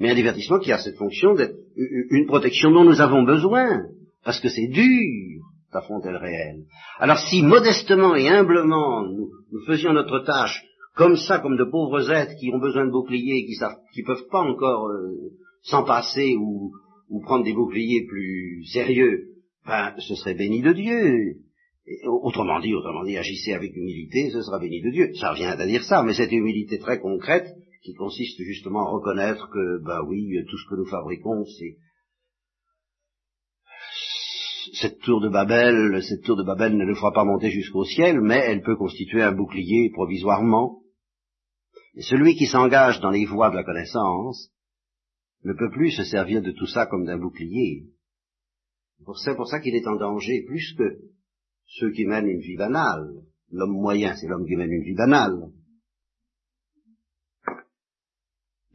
Mais 0.00 0.10
un 0.10 0.14
divertissement 0.14 0.58
qui 0.58 0.72
a 0.72 0.78
cette 0.78 0.96
fonction 0.96 1.34
d'être 1.34 1.56
une 1.76 2.26
protection 2.26 2.70
dont 2.70 2.84
nous 2.84 3.00
avons 3.00 3.24
besoin, 3.24 3.82
parce 4.24 4.40
que 4.40 4.48
c'est 4.48 4.68
dur 4.68 5.42
d'affronter 5.72 6.10
le 6.10 6.18
réel. 6.18 6.64
Alors 6.98 7.18
si 7.18 7.42
modestement 7.42 8.14
et 8.14 8.28
humblement 8.28 9.02
nous, 9.02 9.30
faisions 9.66 9.92
notre 9.92 10.20
tâche 10.20 10.62
comme 10.96 11.16
ça, 11.16 11.38
comme 11.38 11.56
de 11.56 11.64
pauvres 11.64 12.10
êtres 12.10 12.34
qui 12.40 12.50
ont 12.52 12.58
besoin 12.58 12.86
de 12.86 12.90
boucliers, 12.90 13.44
qui 13.46 13.54
qui 13.94 14.02
peuvent 14.02 14.26
pas 14.30 14.40
encore 14.40 14.88
euh, 14.88 15.30
s'en 15.62 15.84
passer 15.84 16.34
ou, 16.36 16.72
ou 17.08 17.20
prendre 17.20 17.44
des 17.44 17.52
boucliers 17.52 18.04
plus 18.08 18.64
sérieux, 18.64 19.28
ben, 19.66 19.94
ce 19.98 20.14
serait 20.16 20.34
béni 20.34 20.62
de 20.62 20.72
Dieu. 20.72 21.36
Autrement 22.06 22.60
dit, 22.60 22.74
autrement 22.74 23.04
dit, 23.04 23.16
agissez 23.16 23.54
avec 23.54 23.74
humilité, 23.74 24.30
ce 24.30 24.42
sera 24.42 24.58
béni 24.58 24.82
de 24.82 24.90
Dieu. 24.90 25.10
Ça 25.14 25.32
revient 25.32 25.44
à 25.44 25.66
dire 25.66 25.84
ça, 25.84 26.02
mais 26.02 26.14
cette 26.14 26.32
humilité 26.32 26.78
très 26.78 26.98
concrète, 26.98 27.46
qui 27.82 27.94
consiste 27.94 28.40
justement 28.42 28.86
à 28.86 28.90
reconnaître 28.90 29.48
que, 29.50 29.82
bah 29.84 30.02
oui, 30.06 30.34
tout 30.48 30.58
ce 30.58 30.68
que 30.68 30.76
nous 30.76 30.86
fabriquons, 30.86 31.44
c'est 31.44 31.76
cette 34.74 34.98
tour 35.00 35.20
de 35.20 35.28
Babel, 35.28 36.02
cette 36.02 36.22
tour 36.22 36.36
de 36.36 36.42
Babel 36.42 36.76
ne 36.76 36.84
le 36.84 36.94
fera 36.94 37.12
pas 37.12 37.24
monter 37.24 37.50
jusqu'au 37.50 37.84
ciel, 37.84 38.20
mais 38.20 38.38
elle 38.38 38.62
peut 38.62 38.76
constituer 38.76 39.22
un 39.22 39.32
bouclier 39.32 39.90
provisoirement. 39.92 40.82
Et 41.94 42.02
celui 42.02 42.36
qui 42.36 42.46
s'engage 42.46 43.00
dans 43.00 43.10
les 43.10 43.24
voies 43.24 43.50
de 43.50 43.56
la 43.56 43.64
connaissance 43.64 44.50
ne 45.44 45.52
peut 45.52 45.70
plus 45.70 45.92
se 45.92 46.04
servir 46.04 46.42
de 46.42 46.52
tout 46.52 46.66
ça 46.66 46.86
comme 46.86 47.06
d'un 47.06 47.18
bouclier. 47.18 47.86
C'est 49.24 49.36
pour 49.36 49.48
ça 49.48 49.60
qu'il 49.60 49.74
est 49.74 49.86
en 49.86 49.96
danger, 49.96 50.44
plus 50.46 50.74
que 50.76 50.98
ceux 51.64 51.90
qui 51.92 52.04
mènent 52.04 52.28
une 52.28 52.40
vie 52.40 52.56
banale. 52.56 53.08
L'homme 53.50 53.80
moyen, 53.80 54.14
c'est 54.16 54.26
l'homme 54.26 54.46
qui 54.46 54.56
mène 54.56 54.72
une 54.72 54.84
vie 54.84 54.94
banale. 54.94 55.50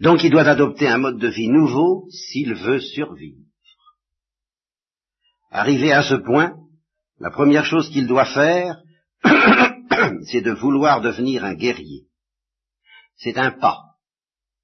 Donc 0.03 0.21
il 0.25 0.31
doit 0.31 0.43
adopter 0.45 0.89
un 0.89 0.97
mode 0.97 1.17
de 1.17 1.29
vie 1.29 1.47
nouveau 1.47 2.09
s'il 2.09 2.55
veut 2.55 2.81
survivre. 2.81 3.39
Arrivé 5.49 5.93
à 5.93 6.03
ce 6.03 6.15
point, 6.15 6.57
la 7.19 7.31
première 7.31 7.63
chose 7.63 7.89
qu'il 7.89 8.05
doit 8.05 8.25
faire, 8.25 8.83
c'est 10.29 10.41
de 10.41 10.51
vouloir 10.51 10.99
devenir 10.99 11.45
un 11.45 11.53
guerrier. 11.53 12.09
C'est 13.15 13.37
un 13.37 13.51
pas 13.51 13.79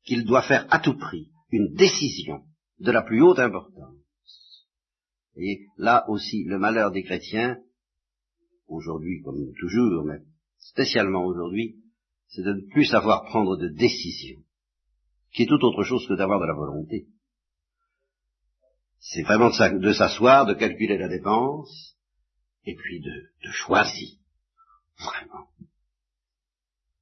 qu'il 0.04 0.26
doit 0.26 0.42
faire 0.42 0.68
à 0.72 0.80
tout 0.80 0.98
prix, 0.98 1.30
une 1.52 1.74
décision 1.74 2.44
de 2.80 2.92
la 2.92 3.02
plus 3.02 3.22
haute 3.22 3.40
importance. 3.40 3.96
Et 5.38 5.68
là 5.78 6.04
aussi, 6.10 6.44
le 6.44 6.60
malheur 6.60 6.92
des 6.92 7.04
chrétiens, 7.04 7.60
aujourd'hui 8.68 9.22
comme 9.24 9.54
toujours, 9.58 10.04
mais 10.04 10.20
spécialement 10.58 11.24
aujourd'hui, 11.24 11.78
c'est 12.28 12.44
de 12.44 12.56
ne 12.56 12.72
plus 12.74 12.84
savoir 12.84 13.24
prendre 13.24 13.56
de 13.56 13.70
décision, 13.70 14.42
qui 15.32 15.44
est 15.44 15.48
tout 15.48 15.64
autre 15.64 15.84
chose 15.84 16.08
que 16.08 16.16
d'avoir 16.16 16.40
de 16.40 16.46
la 16.46 16.54
volonté. 16.54 17.08
C'est 19.00 19.24
vraiment 19.24 19.50
de 19.50 19.94
s'asseoir, 19.94 20.46
de 20.46 20.54
calculer 20.54 20.98
la 20.98 21.08
dépense, 21.08 21.96
et 22.66 22.76
puis 22.76 23.02
de, 23.02 23.52
choisir, 23.52 24.18
vraiment, 24.98 25.48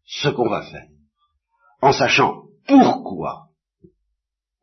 ce 0.05 0.29
qu'on 0.29 0.49
va 0.49 0.63
faire, 0.69 0.87
en 1.81 1.91
sachant 1.91 2.45
pourquoi 2.67 3.49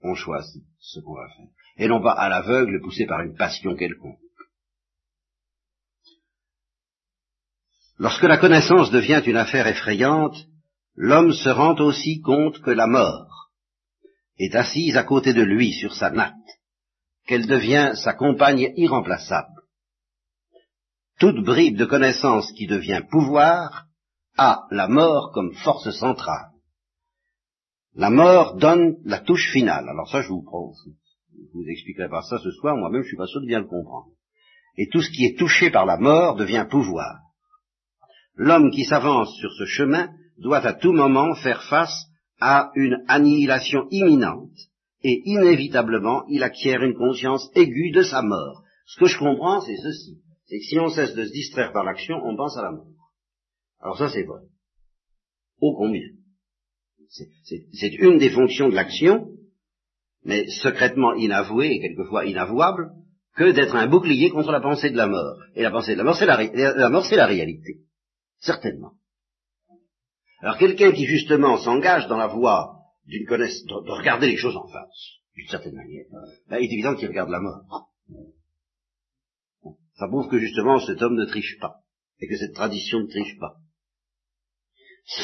on 0.00 0.14
choisit 0.14 0.64
ce 0.78 1.00
qu'on 1.00 1.14
va 1.14 1.28
faire, 1.36 1.48
et 1.76 1.88
non 1.88 2.02
pas 2.02 2.12
à 2.12 2.28
l'aveugle 2.28 2.80
poussé 2.80 3.06
par 3.06 3.20
une 3.22 3.36
passion 3.36 3.74
quelconque. 3.74 4.18
Lorsque 7.98 8.22
la 8.22 8.38
connaissance 8.38 8.90
devient 8.90 9.22
une 9.26 9.36
affaire 9.36 9.66
effrayante, 9.66 10.36
l'homme 10.94 11.32
se 11.32 11.48
rend 11.48 11.76
aussi 11.76 12.20
compte 12.20 12.60
que 12.60 12.70
la 12.70 12.86
mort 12.86 13.33
est 14.38 14.54
assise 14.54 14.96
à 14.96 15.04
côté 15.04 15.32
de 15.32 15.42
lui 15.42 15.72
sur 15.72 15.94
sa 15.94 16.10
natte, 16.10 16.34
qu'elle 17.26 17.46
devient 17.46 17.92
sa 17.94 18.12
compagne 18.12 18.72
irremplaçable. 18.76 19.62
Toute 21.18 21.44
bribe 21.44 21.76
de 21.76 21.84
connaissance 21.84 22.50
qui 22.52 22.66
devient 22.66 23.02
pouvoir 23.10 23.86
a 24.36 24.66
la 24.70 24.88
mort 24.88 25.30
comme 25.32 25.52
force 25.54 25.90
centrale. 25.90 26.50
La 27.94 28.10
mort 28.10 28.56
donne 28.56 28.96
la 29.04 29.20
touche 29.20 29.52
finale. 29.52 29.88
Alors 29.88 30.10
ça, 30.10 30.22
je 30.22 30.28
vous, 30.28 30.44
je 31.32 31.52
vous 31.52 31.68
expliquerai 31.68 32.08
pas 32.08 32.22
ça 32.22 32.38
ce 32.38 32.50
soir, 32.50 32.76
moi-même 32.76 33.02
je 33.02 33.08
suis 33.08 33.16
pas 33.16 33.26
sûr 33.26 33.40
de 33.40 33.46
bien 33.46 33.60
le 33.60 33.66
comprendre. 33.66 34.10
Et 34.76 34.88
tout 34.88 35.00
ce 35.00 35.10
qui 35.10 35.24
est 35.24 35.38
touché 35.38 35.70
par 35.70 35.86
la 35.86 35.96
mort 35.96 36.34
devient 36.34 36.66
pouvoir. 36.68 37.20
L'homme 38.34 38.72
qui 38.72 38.84
s'avance 38.84 39.32
sur 39.36 39.52
ce 39.52 39.64
chemin 39.66 40.08
doit 40.38 40.66
à 40.66 40.72
tout 40.72 40.92
moment 40.92 41.36
faire 41.36 41.62
face 41.68 42.08
à 42.46 42.72
une 42.74 43.02
annihilation 43.08 43.86
imminente, 43.90 44.58
et 45.02 45.22
inévitablement 45.24 46.24
il 46.28 46.42
acquiert 46.42 46.82
une 46.82 46.94
conscience 46.94 47.50
aiguë 47.54 47.90
de 47.92 48.02
sa 48.02 48.20
mort. 48.20 48.62
Ce 48.86 49.00
que 49.00 49.06
je 49.06 49.18
comprends, 49.18 49.62
c'est 49.62 49.78
ceci, 49.78 50.20
c'est 50.44 50.58
que 50.58 50.64
si 50.64 50.78
on 50.78 50.90
cesse 50.90 51.14
de 51.14 51.24
se 51.24 51.32
distraire 51.32 51.72
par 51.72 51.84
l'action, 51.84 52.16
on 52.22 52.36
pense 52.36 52.58
à 52.58 52.62
la 52.62 52.72
mort. 52.72 52.86
Alors 53.80 53.96
ça 53.96 54.10
c'est 54.10 54.24
vrai. 54.24 54.42
Ô 55.58 55.74
combien? 55.74 56.06
C'est 57.08 57.94
une 57.94 58.18
des 58.18 58.28
fonctions 58.28 58.68
de 58.68 58.74
l'action, 58.74 59.30
mais 60.22 60.46
secrètement 60.48 61.14
inavouée 61.14 61.72
et 61.72 61.80
quelquefois 61.80 62.26
inavouable, 62.26 62.90
que 63.36 63.52
d'être 63.52 63.74
un 63.74 63.86
bouclier 63.86 64.28
contre 64.28 64.52
la 64.52 64.60
pensée 64.60 64.90
de 64.90 64.98
la 64.98 65.06
mort. 65.06 65.38
Et 65.54 65.62
la 65.62 65.70
pensée 65.70 65.92
de 65.92 65.98
la 65.98 66.04
mort, 66.04 66.16
c'est 66.16 66.26
la, 66.26 66.42
la 66.74 66.90
mort, 66.90 67.06
c'est 67.06 67.16
la 67.16 67.26
réalité. 67.26 67.78
Certainement. 68.40 68.92
Alors 70.44 70.58
quelqu'un 70.58 70.92
qui 70.92 71.06
justement 71.06 71.56
s'engage 71.56 72.06
dans 72.06 72.18
la 72.18 72.26
voie 72.26 72.76
d'une 73.06 73.24
connaissance, 73.24 73.64
de, 73.64 73.90
regarder 73.90 74.26
les 74.26 74.36
choses 74.36 74.54
en 74.54 74.68
face, 74.68 75.20
d'une 75.34 75.48
certaine 75.48 75.74
manière, 75.74 76.04
ben, 76.50 76.58
il 76.58 76.68
est 76.68 76.74
évident 76.74 76.94
qu'il 76.94 77.08
regarde 77.08 77.30
la 77.30 77.40
mort. 77.40 77.88
Ça 79.94 80.06
prouve 80.06 80.28
que 80.28 80.38
justement 80.38 80.80
cet 80.80 81.00
homme 81.00 81.14
ne 81.14 81.24
triche 81.24 81.58
pas, 81.60 81.76
et 82.20 82.28
que 82.28 82.36
cette 82.36 82.52
tradition 82.52 83.00
ne 83.00 83.06
triche 83.06 83.38
pas. 83.38 83.54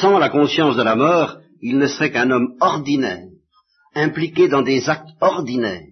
Sans 0.00 0.18
la 0.18 0.30
conscience 0.30 0.76
de 0.76 0.82
la 0.82 0.96
mort, 0.96 1.38
il 1.60 1.76
ne 1.76 1.86
serait 1.86 2.12
qu'un 2.12 2.30
homme 2.30 2.56
ordinaire, 2.58 3.28
impliqué 3.94 4.48
dans 4.48 4.62
des 4.62 4.88
actes 4.88 5.10
ordinaires. 5.20 5.86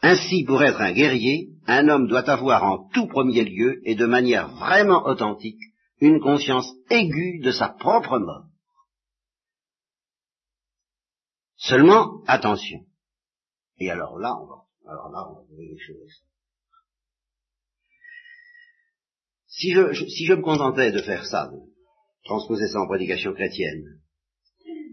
Ainsi, 0.00 0.44
pour 0.44 0.62
être 0.62 0.80
un 0.80 0.92
guerrier, 0.92 1.50
un 1.66 1.88
homme 1.88 2.06
doit 2.06 2.28
avoir 2.30 2.62
en 2.62 2.88
tout 2.90 3.08
premier 3.08 3.44
lieu, 3.44 3.80
et 3.84 3.96
de 3.96 4.06
manière 4.06 4.48
vraiment 4.56 5.04
authentique, 5.06 5.60
une 6.00 6.20
conscience 6.20 6.72
aiguë 6.90 7.40
de 7.40 7.50
sa 7.50 7.68
propre 7.68 8.18
mort. 8.18 8.44
Seulement, 11.56 12.22
attention. 12.26 12.80
Et 13.78 13.90
alors 13.90 14.18
là, 14.18 14.36
on 14.40 14.46
va, 14.46 14.62
alors 14.86 15.10
là, 15.10 15.28
on 15.28 15.34
va 15.34 15.44
trouver 15.44 15.66
les 15.66 15.78
choses. 15.78 16.22
Si 19.48 19.72
je, 19.72 19.92
si 19.92 20.24
je 20.26 20.34
me 20.34 20.42
contentais 20.42 20.92
de 20.92 21.02
faire 21.02 21.26
ça, 21.26 21.48
de 21.48 21.58
transposer 22.24 22.68
ça 22.68 22.80
en 22.80 22.86
prédication 22.86 23.32
chrétienne, 23.32 24.00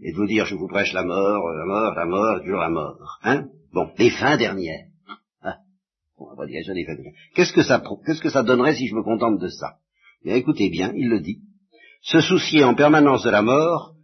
et 0.02 0.12
de 0.12 0.16
vous 0.16 0.26
dire, 0.26 0.46
je 0.46 0.56
vous 0.56 0.66
prêche 0.66 0.92
la 0.92 1.04
mort, 1.04 1.48
la 1.50 1.64
mort, 1.64 1.94
la 1.94 2.06
mort, 2.06 2.40
toujours 2.40 2.60
la 2.60 2.68
mort, 2.68 3.18
hein, 3.22 3.48
bon, 3.72 3.92
les 3.98 4.10
fins 4.10 4.36
dernières, 4.36 4.88
bon, 6.18 6.36
fins 6.36 6.46
dernières, 6.46 7.12
qu'est-ce 7.34 7.52
que 7.52 7.62
ça, 7.62 7.82
qu'est-ce 8.04 8.20
que 8.20 8.30
ça 8.30 8.42
donnerait 8.42 8.74
si 8.74 8.86
je 8.88 8.94
me 8.94 9.02
contente 9.02 9.38
de 9.40 9.48
ça? 9.48 9.78
Mais 10.24 10.38
écoutez 10.38 10.68
bien, 10.70 10.92
il 10.94 11.08
le 11.08 11.20
dit, 11.20 11.40
se 12.02 12.20
soucier 12.20 12.64
en 12.64 12.74
permanence 12.74 13.22
de 13.24 13.30
la 13.30 13.42
mort, 13.42 13.94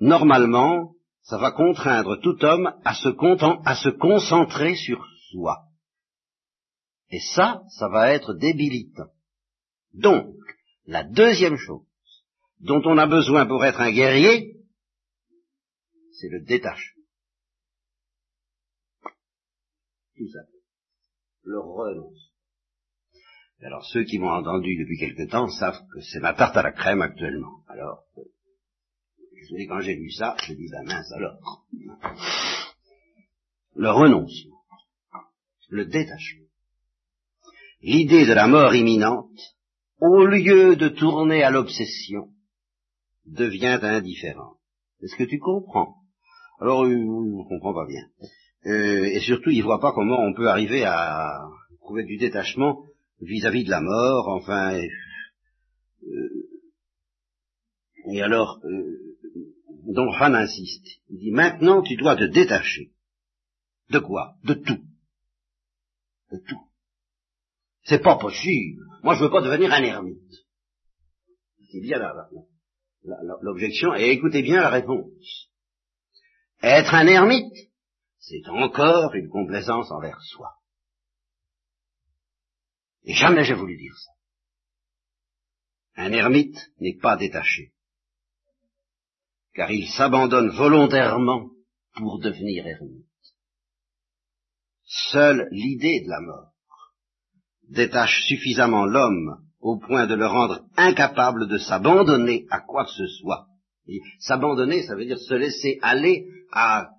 normalement, 0.00 0.94
ça 1.22 1.38
va 1.38 1.50
contraindre 1.50 2.20
tout 2.20 2.42
homme 2.44 2.72
à 2.84 2.94
se, 2.94 3.08
à 3.64 3.74
se 3.74 3.88
concentrer 3.90 4.74
sur 4.76 5.04
soi. 5.30 5.64
Et 7.10 7.20
ça, 7.34 7.62
ça 7.68 7.88
va 7.88 8.12
être 8.12 8.34
débilitant. 8.34 9.10
Donc, 9.94 10.34
la 10.86 11.04
deuxième 11.04 11.56
chose 11.56 11.84
dont 12.60 12.82
on 12.84 12.98
a 12.98 13.06
besoin 13.06 13.46
pour 13.46 13.64
être 13.64 13.80
un 13.80 13.92
guerrier, 13.92 14.56
c'est 16.12 16.28
le 16.28 16.44
détachement. 16.44 17.02
Tout 20.16 20.28
ça. 20.32 20.57
Le 21.48 21.60
renonce. 21.60 22.30
Alors 23.62 23.82
ceux 23.86 24.04
qui 24.04 24.18
m'ont 24.18 24.28
entendu 24.28 24.76
depuis 24.76 24.98
quelque 24.98 25.30
temps 25.30 25.48
savent 25.48 25.80
que 25.94 26.02
c'est 26.02 26.20
ma 26.20 26.34
tarte 26.34 26.58
à 26.58 26.62
la 26.62 26.72
crème 26.72 27.00
actuellement. 27.00 27.62
Alors, 27.68 28.04
quand 29.66 29.80
j'ai 29.80 29.94
lu 29.94 30.10
ça, 30.10 30.36
j'ai 30.46 30.56
dit, 30.56 30.68
la 30.68 30.82
mince 30.82 31.10
alors. 31.12 31.64
Le 33.76 33.90
renoncement, 33.90 34.60
le 35.70 35.86
détachement, 35.86 36.48
l'idée 37.80 38.26
de 38.26 38.34
la 38.34 38.46
mort 38.46 38.74
imminente, 38.74 39.40
au 40.02 40.26
lieu 40.26 40.76
de 40.76 40.88
tourner 40.88 41.44
à 41.44 41.50
l'obsession, 41.50 42.28
devient 43.24 43.78
indifférente. 43.80 44.58
Est-ce 45.00 45.16
que 45.16 45.24
tu 45.24 45.38
comprends? 45.38 45.96
Alors, 46.60 46.84
euh, 46.84 46.90
je 46.90 46.94
ne 46.94 47.48
comprends 47.48 47.72
pas 47.72 47.86
bien. 47.86 48.04
Euh, 48.66 49.04
et 49.04 49.20
surtout, 49.20 49.50
il 49.50 49.58
ne 49.58 49.64
voit 49.64 49.80
pas 49.80 49.92
comment 49.92 50.20
on 50.20 50.34
peut 50.34 50.48
arriver 50.48 50.84
à 50.84 51.48
trouver 51.80 52.04
du 52.04 52.16
détachement 52.16 52.84
vis-à-vis 53.20 53.64
de 53.64 53.70
la 53.70 53.80
mort, 53.80 54.28
enfin... 54.28 54.78
Euh, 56.02 56.48
et 58.10 58.22
alors, 58.22 58.60
dont 59.88 60.12
Juan 60.12 60.34
insiste. 60.34 60.86
Il 61.08 61.18
dit, 61.18 61.30
maintenant 61.30 61.82
tu 61.82 61.96
dois 61.96 62.16
te 62.16 62.24
détacher. 62.24 62.92
De 63.90 63.98
quoi? 63.98 64.34
De 64.44 64.54
tout. 64.54 64.82
De 66.30 66.38
tout. 66.46 66.60
C'est 67.84 68.02
pas 68.02 68.16
possible. 68.16 68.82
Moi 69.02 69.14
je 69.14 69.24
veux 69.24 69.30
pas 69.30 69.42
devenir 69.42 69.72
un 69.72 69.82
ermite. 69.82 70.18
C'est 71.70 71.80
bien 71.80 71.98
l'objection, 73.42 73.94
et 73.94 74.10
écoutez 74.10 74.42
bien 74.42 74.60
la 74.60 74.70
réponse. 74.70 75.50
Être 76.62 76.94
un 76.94 77.06
ermite, 77.06 77.54
c'est 78.28 78.48
encore 78.48 79.14
une 79.14 79.28
complaisance 79.28 79.90
envers 79.90 80.20
soi. 80.22 80.54
Et 83.04 83.14
jamais 83.14 83.44
j'ai 83.44 83.54
voulu 83.54 83.76
dire 83.76 83.96
ça. 83.96 84.12
Un 85.96 86.12
ermite 86.12 86.58
n'est 86.80 86.98
pas 86.98 87.16
détaché 87.16 87.72
car 89.58 89.72
il 89.72 89.88
s'abandonne 89.88 90.50
volontairement 90.50 91.50
pour 91.96 92.20
devenir 92.20 92.64
ermite. 92.64 93.04
Seule 94.84 95.48
l'idée 95.50 96.04
de 96.04 96.08
la 96.08 96.20
mort 96.20 96.52
détache 97.68 98.22
suffisamment 98.28 98.86
l'homme 98.86 99.42
au 99.58 99.80
point 99.80 100.06
de 100.06 100.14
le 100.14 100.28
rendre 100.28 100.64
incapable 100.76 101.48
de 101.48 101.58
s'abandonner 101.58 102.46
à 102.50 102.60
quoi 102.60 102.84
que 102.84 102.92
ce 102.92 103.08
soit. 103.08 103.48
S'abandonner, 104.20 104.84
ça 104.84 104.94
veut 104.94 105.06
dire 105.06 105.18
se 105.18 105.34
laisser 105.34 105.80
aller 105.82 106.28
à, 106.52 106.90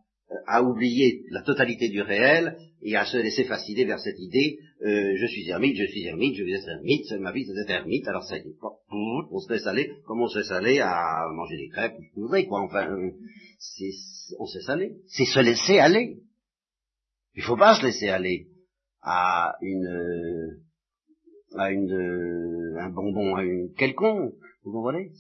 à 0.45 0.63
oublier 0.63 1.23
la 1.31 1.41
totalité 1.41 1.89
du 1.89 2.01
réel 2.01 2.57
et 2.81 2.95
à 2.95 3.05
se 3.05 3.17
laisser 3.17 3.45
fasciner 3.45 3.85
vers 3.85 3.99
cette 3.99 4.19
idée, 4.19 4.59
euh, 4.85 5.15
je 5.15 5.25
suis 5.27 5.49
ermite, 5.49 5.75
je 5.75 5.85
suis 5.85 6.05
ermite, 6.05 6.35
je 6.35 6.43
vais 6.43 6.51
être 6.51 6.69
ermite, 6.69 7.11
ma 7.19 7.31
vie 7.31 7.45
c'est 7.45 7.71
ermite, 7.71 8.07
alors 8.07 8.23
ça 8.23 8.37
y 8.37 8.41
est, 8.41 8.55
on 8.91 9.39
se 9.39 9.51
laisse 9.51 9.67
aller, 9.67 9.91
comme 10.05 10.21
on 10.21 10.27
se 10.27 10.39
laisse 10.39 10.51
aller 10.51 10.79
à 10.79 11.27
manger 11.33 11.57
des 11.57 11.69
crêpes, 11.69 11.95
vous 12.15 12.29
quoi, 12.47 12.61
enfin, 12.61 12.89
euh, 12.89 13.11
c'est, 13.57 13.91
on 14.37 14.45
se 14.45 14.57
laisse 14.57 14.69
aller, 14.69 14.95
c'est 15.07 15.25
se 15.25 15.39
laisser 15.39 15.79
aller. 15.79 16.17
Il 17.35 17.43
faut 17.43 17.57
pas 17.57 17.79
se 17.79 17.85
laisser 17.85 18.09
aller 18.09 18.47
à 19.01 19.55
une, 19.61 20.59
à 21.55 21.71
une, 21.71 22.77
un 22.79 22.89
bonbon, 22.89 23.35
à 23.35 23.43
une 23.43 23.73
quelconque, 23.73 24.33
vous 24.63 24.71
comprenez? 24.71 25.11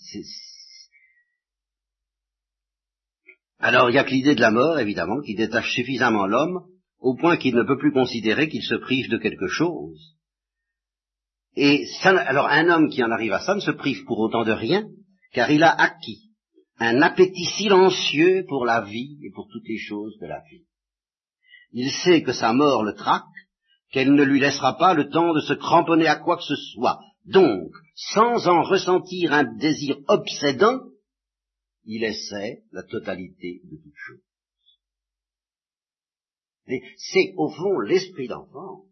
Alors 3.59 3.89
il 3.89 3.95
y 3.95 3.99
a 3.99 4.03
que 4.03 4.11
l'idée 4.11 4.35
de 4.35 4.41
la 4.41 4.51
mort, 4.51 4.79
évidemment, 4.79 5.21
qui 5.21 5.35
détache 5.35 5.73
suffisamment 5.73 6.25
l'homme 6.25 6.65
au 6.99 7.15
point 7.15 7.37
qu'il 7.37 7.55
ne 7.55 7.63
peut 7.63 7.77
plus 7.77 7.91
considérer 7.91 8.49
qu'il 8.49 8.63
se 8.63 8.75
prive 8.75 9.09
de 9.09 9.17
quelque 9.17 9.47
chose. 9.47 10.15
Et 11.55 11.85
alors 12.03 12.47
un 12.47 12.69
homme 12.69 12.89
qui 12.89 13.03
en 13.03 13.11
arrive 13.11 13.33
à 13.33 13.39
ça 13.39 13.55
ne 13.55 13.59
se 13.59 13.71
prive 13.71 14.05
pour 14.05 14.19
autant 14.19 14.43
de 14.43 14.51
rien, 14.51 14.87
car 15.33 15.51
il 15.51 15.63
a 15.63 15.71
acquis 15.71 16.29
un 16.79 17.01
appétit 17.01 17.45
silencieux 17.45 18.45
pour 18.47 18.65
la 18.65 18.81
vie 18.81 19.17
et 19.23 19.31
pour 19.31 19.47
toutes 19.51 19.67
les 19.67 19.77
choses 19.77 20.17
de 20.19 20.27
la 20.27 20.41
vie. 20.49 20.63
Il 21.73 21.91
sait 21.91 22.23
que 22.23 22.31
sa 22.31 22.53
mort 22.53 22.83
le 22.83 22.93
traque, 22.93 23.23
qu'elle 23.91 24.13
ne 24.13 24.23
lui 24.23 24.39
laissera 24.39 24.77
pas 24.77 24.93
le 24.93 25.09
temps 25.09 25.33
de 25.33 25.41
se 25.41 25.53
cramponner 25.53 26.07
à 26.07 26.15
quoi 26.15 26.37
que 26.37 26.43
ce 26.43 26.55
soit. 26.55 26.99
Donc, 27.25 27.71
sans 27.95 28.47
en 28.47 28.63
ressentir 28.63 29.33
un 29.33 29.43
désir 29.43 29.97
obsédant, 30.07 30.79
il 31.91 32.03
essaie 32.03 32.61
la 32.71 32.83
totalité 32.83 33.61
de 33.63 33.75
toutes 33.75 33.95
choses. 33.95 34.21
C'est 36.97 37.33
au 37.35 37.49
fond 37.49 37.79
l'esprit 37.79 38.27
d'enfance 38.27 38.85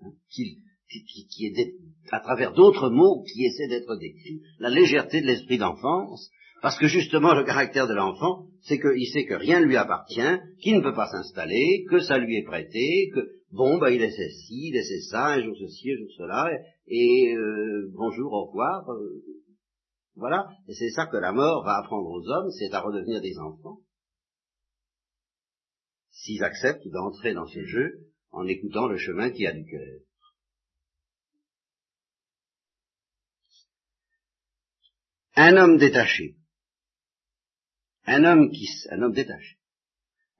hein, 0.00 0.12
qui, 0.30 0.62
qui, 0.88 1.46
est 1.46 1.74
à 2.12 2.20
travers 2.20 2.52
d'autres 2.52 2.90
mots 2.90 3.24
qui 3.24 3.44
essaie 3.44 3.66
d'être 3.66 3.96
décrit, 3.96 4.40
la 4.60 4.70
légèreté 4.70 5.20
de 5.20 5.26
l'esprit 5.26 5.58
d'enfance, 5.58 6.30
parce 6.62 6.78
que 6.78 6.86
justement 6.86 7.34
le 7.34 7.42
caractère 7.42 7.88
de 7.88 7.94
l'enfant, 7.94 8.46
c'est 8.62 8.78
qu'il 8.78 9.08
sait 9.08 9.24
que 9.24 9.34
rien 9.34 9.58
ne 9.58 9.66
lui 9.66 9.76
appartient, 9.76 10.38
qu'il 10.60 10.76
ne 10.76 10.82
peut 10.82 10.94
pas 10.94 11.08
s'installer, 11.08 11.84
que 11.90 11.98
ça 11.98 12.18
lui 12.18 12.36
est 12.36 12.44
prêté, 12.44 13.10
que 13.12 13.20
bon 13.50 13.78
bah 13.78 13.90
il 13.90 14.00
essaie 14.00 14.30
ci, 14.30 14.68
il 14.68 14.76
essaie 14.76 15.00
ça, 15.00 15.26
un 15.32 15.42
jour 15.42 15.56
ceci, 15.58 15.90
un 15.90 15.96
jour 15.96 16.12
cela, 16.18 16.52
et 16.86 17.34
euh, 17.34 17.90
bonjour, 17.96 18.32
au 18.32 18.44
revoir. 18.46 18.88
Euh, 18.92 19.24
voilà, 20.16 20.48
et 20.68 20.74
c'est 20.74 20.90
ça 20.90 21.06
que 21.06 21.16
la 21.16 21.32
mort 21.32 21.64
va 21.64 21.78
apprendre 21.78 22.08
aux 22.08 22.28
hommes, 22.28 22.50
c'est 22.52 22.72
à 22.72 22.80
redevenir 22.80 23.20
des 23.20 23.36
enfants. 23.38 23.80
S'ils 26.10 26.44
acceptent 26.44 26.86
d'entrer 26.88 27.34
dans 27.34 27.46
ce 27.46 27.64
jeu 27.64 27.90
en 28.30 28.46
écoutant 28.46 28.86
le 28.86 28.96
chemin 28.96 29.30
qui 29.30 29.46
a 29.46 29.52
du 29.52 29.64
cœur. 29.64 30.00
Un 35.36 35.56
homme 35.56 35.78
détaché, 35.78 36.36
un 38.06 38.24
homme 38.24 38.50
qui, 38.52 38.68
un 38.90 39.02
homme 39.02 39.12
détaché, 39.12 39.58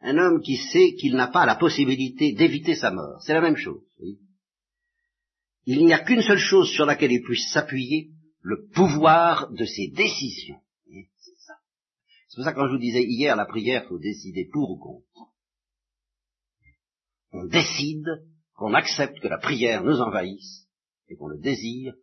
un 0.00 0.18
homme 0.18 0.40
qui 0.40 0.56
sait 0.56 0.94
qu'il 0.94 1.16
n'a 1.16 1.26
pas 1.26 1.46
la 1.46 1.56
possibilité 1.56 2.32
d'éviter 2.32 2.76
sa 2.76 2.92
mort, 2.92 3.20
c'est 3.22 3.34
la 3.34 3.40
même 3.40 3.56
chose. 3.56 3.82
Il 5.66 5.84
n'y 5.84 5.92
a 5.92 5.98
qu'une 5.98 6.22
seule 6.22 6.38
chose 6.38 6.70
sur 6.70 6.86
laquelle 6.86 7.10
il 7.10 7.22
puisse 7.22 7.50
s'appuyer, 7.52 8.13
le 8.44 8.66
pouvoir 8.74 9.50
de 9.52 9.64
ses 9.64 9.88
décisions. 9.88 10.60
C'est 10.86 11.38
ça. 11.38 11.54
C'est 12.28 12.36
pour 12.36 12.44
ça 12.44 12.52
que 12.52 12.58
quand 12.58 12.66
je 12.66 12.74
vous 12.74 12.78
disais 12.78 13.02
hier, 13.02 13.34
la 13.36 13.46
prière, 13.46 13.86
faut 13.88 13.98
décider 13.98 14.48
pour 14.52 14.70
ou 14.70 14.76
contre. 14.76 15.32
on 17.32 17.46
décide 17.46 18.06
qu'on 18.54 18.74
accepte 18.74 19.18
que 19.20 19.28
la 19.28 19.38
prière 19.38 19.82
nous 19.82 20.00
envahisse 20.00 20.68
et 21.08 21.16
qu'on 21.16 21.28
le 21.28 21.38
désire, 21.38 21.94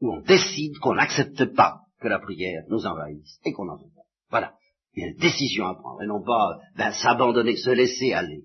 ou 0.00 0.12
on 0.12 0.20
décide 0.20 0.76
qu'on 0.78 0.94
n'accepte 0.94 1.54
pas 1.54 1.80
que 2.00 2.08
la 2.08 2.18
prière 2.18 2.64
nous 2.68 2.84
envahisse 2.86 3.38
et 3.44 3.52
qu'on 3.52 3.68
en 3.68 3.76
veut 3.76 3.92
pas. 3.94 4.02
Voilà. 4.30 4.56
Il 4.94 5.00
y 5.00 5.06
a 5.06 5.10
une 5.10 5.16
décision 5.16 5.66
à 5.66 5.74
prendre, 5.74 6.02
et 6.02 6.06
non 6.06 6.22
pas 6.22 6.58
ben, 6.76 6.92
s'abandonner, 6.92 7.56
se 7.56 7.70
laisser 7.70 8.12
aller. 8.12 8.44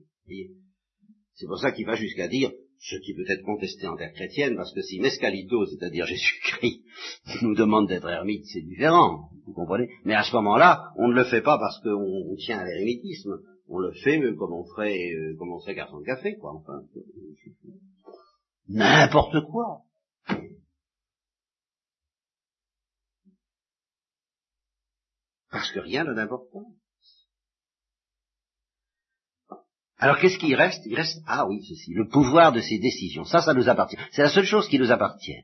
C'est 1.33 1.47
pour 1.47 1.57
ça 1.57 1.71
qu'il 1.71 1.87
va 1.87 1.95
jusqu'à 1.95 2.27
dire, 2.27 2.51
ce 2.79 2.95
qui 2.95 3.13
peut 3.13 3.25
être 3.27 3.43
contesté 3.43 3.87
en 3.87 3.97
terre 3.97 4.13
chrétienne, 4.13 4.55
parce 4.55 4.73
que 4.73 4.81
si 4.81 4.99
Mescalito, 4.99 5.65
c'est-à-dire 5.65 6.05
Jésus-Christ, 6.05 6.81
nous 7.41 7.53
demande 7.53 7.87
d'être 7.89 8.07
ermite, 8.07 8.45
c'est 8.45 8.61
différent, 8.61 9.29
vous 9.45 9.53
comprenez 9.53 9.89
Mais 10.05 10.15
à 10.15 10.23
ce 10.23 10.33
moment-là, 10.37 10.91
on 10.97 11.09
ne 11.09 11.13
le 11.13 11.25
fait 11.25 11.41
pas 11.41 11.57
parce 11.57 11.81
qu'on 11.81 12.35
tient 12.37 12.59
à 12.59 12.65
l'ermitisme, 12.65 13.39
on 13.67 13.79
le 13.79 13.91
fait 13.91 14.19
comme 14.37 14.53
on 14.53 14.63
ferait, 14.63 15.11
euh, 15.13 15.35
comme 15.37 15.51
on 15.51 15.59
serait 15.59 15.75
garçon 15.75 15.99
de 15.99 16.05
café, 16.05 16.37
quoi, 16.37 16.53
enfin. 16.53 16.81
N'importe 18.69 19.45
quoi. 19.45 19.83
Parce 25.51 25.71
que 25.71 25.79
rien 25.79 26.03
n'a 26.03 26.13
d'importance. 26.13 26.78
Alors 29.99 30.17
qu'est-ce 30.17 30.39
qui 30.39 30.55
reste? 30.55 30.81
Il 30.85 30.95
reste, 30.95 31.21
ah 31.27 31.45
oui, 31.45 31.61
ceci, 31.67 31.93
le 31.93 32.07
pouvoir 32.07 32.53
de 32.53 32.61
ses 32.61 32.79
décisions. 32.79 33.25
Ça, 33.25 33.41
ça 33.41 33.53
nous 33.53 33.67
appartient. 33.67 33.97
C'est 34.11 34.21
la 34.21 34.29
seule 34.29 34.45
chose 34.45 34.67
qui 34.69 34.79
nous 34.79 34.91
appartient. 34.91 35.43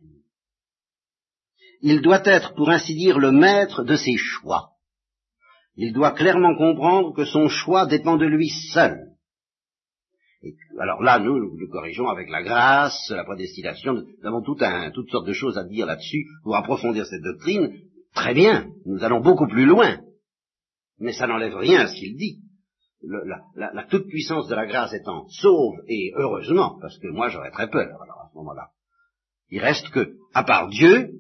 Il 1.82 2.02
doit 2.02 2.22
être, 2.24 2.56
pour 2.56 2.70
ainsi 2.70 2.96
dire, 2.96 3.20
le 3.20 3.32
maître 3.32 3.84
de 3.84 3.96
ses 3.98 4.16
choix. 4.16 4.72
Il 5.76 5.92
doit 5.92 6.12
clairement 6.12 6.56
comprendre 6.56 7.14
que 7.14 7.26
son 7.26 7.50
choix 7.50 7.86
dépend 7.86 8.16
de 8.16 8.26
lui 8.26 8.50
seul. 8.50 8.98
alors 10.80 11.04
là, 11.04 11.20
nous, 11.20 11.38
nous 11.38 11.58
le 11.58 11.68
corrigeons 11.68 12.08
avec 12.08 12.30
la 12.30 12.42
grâce, 12.42 13.10
la 13.10 13.26
prédestination. 13.26 13.94
Nous 13.94 14.26
avons 14.26 14.42
tout 14.42 14.58
un, 14.62 14.90
toutes 14.92 15.10
sortes 15.10 15.28
de 15.28 15.34
choses 15.34 15.58
à 15.58 15.66
dire 15.66 15.86
là-dessus 15.86 16.28
pour 16.44 16.56
approfondir 16.56 17.06
cette 17.06 17.24
doctrine. 17.24 17.78
Très 18.14 18.34
bien, 18.34 18.70
nous 18.86 19.04
allons 19.04 19.20
beaucoup 19.20 19.48
plus 19.48 19.66
loin. 19.66 20.00
Mais 20.98 21.12
ça 21.12 21.28
n'enlève 21.28 21.58
rien 21.58 21.82
à 21.82 21.88
ce 21.88 21.96
qu'il 21.96 22.16
dit 22.16 22.40
la, 23.06 23.84
toute-puissance 23.90 24.48
de 24.48 24.56
la 24.56 24.66
grâce 24.66 24.94
étant 24.94 25.28
sauve, 25.28 25.76
et 25.88 26.12
heureusement, 26.16 26.78
parce 26.82 26.98
que 27.00 27.08
moi 27.08 27.30
j'aurais 27.30 27.52
très 27.52 27.70
peur 27.70 28.02
alors 28.02 28.22
à 28.22 28.30
ce 28.32 28.38
moment-là, 28.38 28.70
il 29.50 29.60
reste 29.60 29.90
que, 29.90 30.16
à 30.34 30.44
part 30.44 30.70
Dieu, 30.70 31.12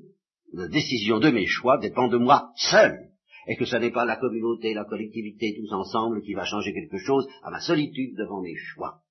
la 0.53 0.67
décision 0.67 1.19
de 1.19 1.29
mes 1.29 1.45
choix 1.45 1.77
dépend 1.77 2.07
de 2.07 2.17
moi 2.17 2.51
seul, 2.55 3.09
et 3.47 3.55
que 3.55 3.65
ce 3.65 3.75
n'est 3.75 3.91
pas 3.91 4.05
la 4.05 4.17
communauté, 4.17 4.73
la 4.73 4.85
collectivité, 4.85 5.55
tous 5.57 5.73
ensemble 5.73 6.21
qui 6.21 6.33
va 6.33 6.45
changer 6.45 6.73
quelque 6.73 6.97
chose 6.97 7.27
à 7.43 7.51
ma 7.51 7.59
solitude 7.59 8.17
devant 8.17 8.41
mes 8.41 8.55
choix. 8.55 9.01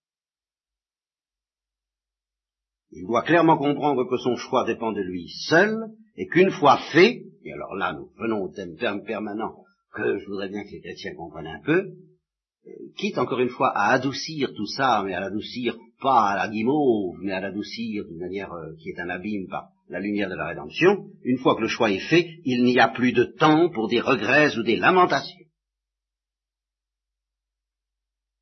Il 2.91 3.07
doit 3.07 3.23
clairement 3.23 3.59
comprendre 3.59 4.09
que 4.09 4.17
son 4.17 4.37
choix 4.37 4.65
dépend 4.65 4.93
de 4.93 5.03
lui 5.03 5.29
seul, 5.49 5.91
et 6.17 6.27
qu'une 6.27 6.51
fois 6.51 6.79
fait, 6.93 7.23
et 7.45 7.53
alors 7.53 7.75
là 7.75 7.93
nous 7.93 8.11
venons 8.19 8.43
au 8.43 8.49
thème 8.49 8.77
permanent 9.05 9.65
que 9.95 10.19
je 10.19 10.27
voudrais 10.27 10.49
bien 10.49 10.65
que 10.65 10.71
les 10.71 10.81
chrétiens 10.81 11.15
comprennent 11.15 11.47
un 11.47 11.63
peu, 11.65 11.93
quitte 12.97 13.19
encore 13.19 13.41
une 13.41 13.51
fois 13.51 13.71
à 13.77 13.93
adoucir 13.93 14.53
tout 14.55 14.67
ça, 14.67 15.03
mais 15.05 15.15
à 15.15 15.21
l'adoucir 15.21 15.77
pas 16.01 16.31
à 16.31 16.37
la 16.37 16.49
guimauve, 16.49 17.17
mais 17.23 17.33
à 17.33 17.41
l'adoucir 17.41 18.05
d'une 18.05 18.19
manière 18.19 18.53
euh, 18.53 18.75
qui 18.81 18.91
est 18.91 19.01
un 19.01 19.09
abîme 19.09 19.49
par 19.49 19.69
la 19.89 20.01
lumière 20.01 20.29
de 20.29 20.35
la 20.35 20.49
rédemption, 20.49 21.07
une 21.23 21.39
fois 21.39 21.57
que 21.57 21.63
le 21.63 21.69
choix 21.69 21.91
est 21.91 22.09
fait, 22.09 22.41
il 22.45 22.65
n'y 22.65 22.79
a 22.79 22.89
plus 22.89 23.13
de 23.13 23.25
temps 23.25 23.71
pour 23.71 23.89
des 23.89 24.01
regrets 24.01 24.57
ou 24.57 24.63
des 24.63 24.77
lamentations. 24.77 25.47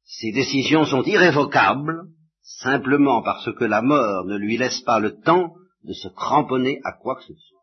Ces 0.04 0.32
décisions 0.32 0.84
sont 0.84 1.02
irrévocables, 1.02 2.08
simplement 2.42 3.22
parce 3.22 3.52
que 3.54 3.64
la 3.64 3.82
mort 3.82 4.24
ne 4.26 4.36
lui 4.36 4.56
laisse 4.56 4.80
pas 4.82 5.00
le 5.00 5.20
temps 5.20 5.54
de 5.84 5.92
se 5.92 6.08
cramponner 6.08 6.80
à 6.84 6.92
quoi 6.92 7.16
que 7.16 7.22
ce 7.22 7.34
soit. 7.34 7.62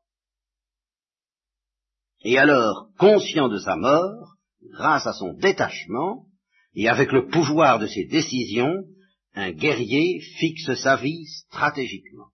Et 2.22 2.38
alors, 2.38 2.90
conscient 2.98 3.48
de 3.48 3.60
sa 3.60 3.78
mort, 3.78 4.36
grâce 4.72 5.08
à 5.08 5.14
son 5.14 5.34
détachement, 5.34 6.26
et 6.74 6.88
avec 6.88 7.12
le 7.12 7.28
pouvoir 7.28 7.80
de 7.80 7.88
ses 7.88 8.06
décisions, 8.06 8.86
un 9.34 9.52
guerrier 9.52 10.20
fixe 10.40 10.74
sa 10.76 10.96
vie 10.98 11.26
stratégiquement. 11.26 12.30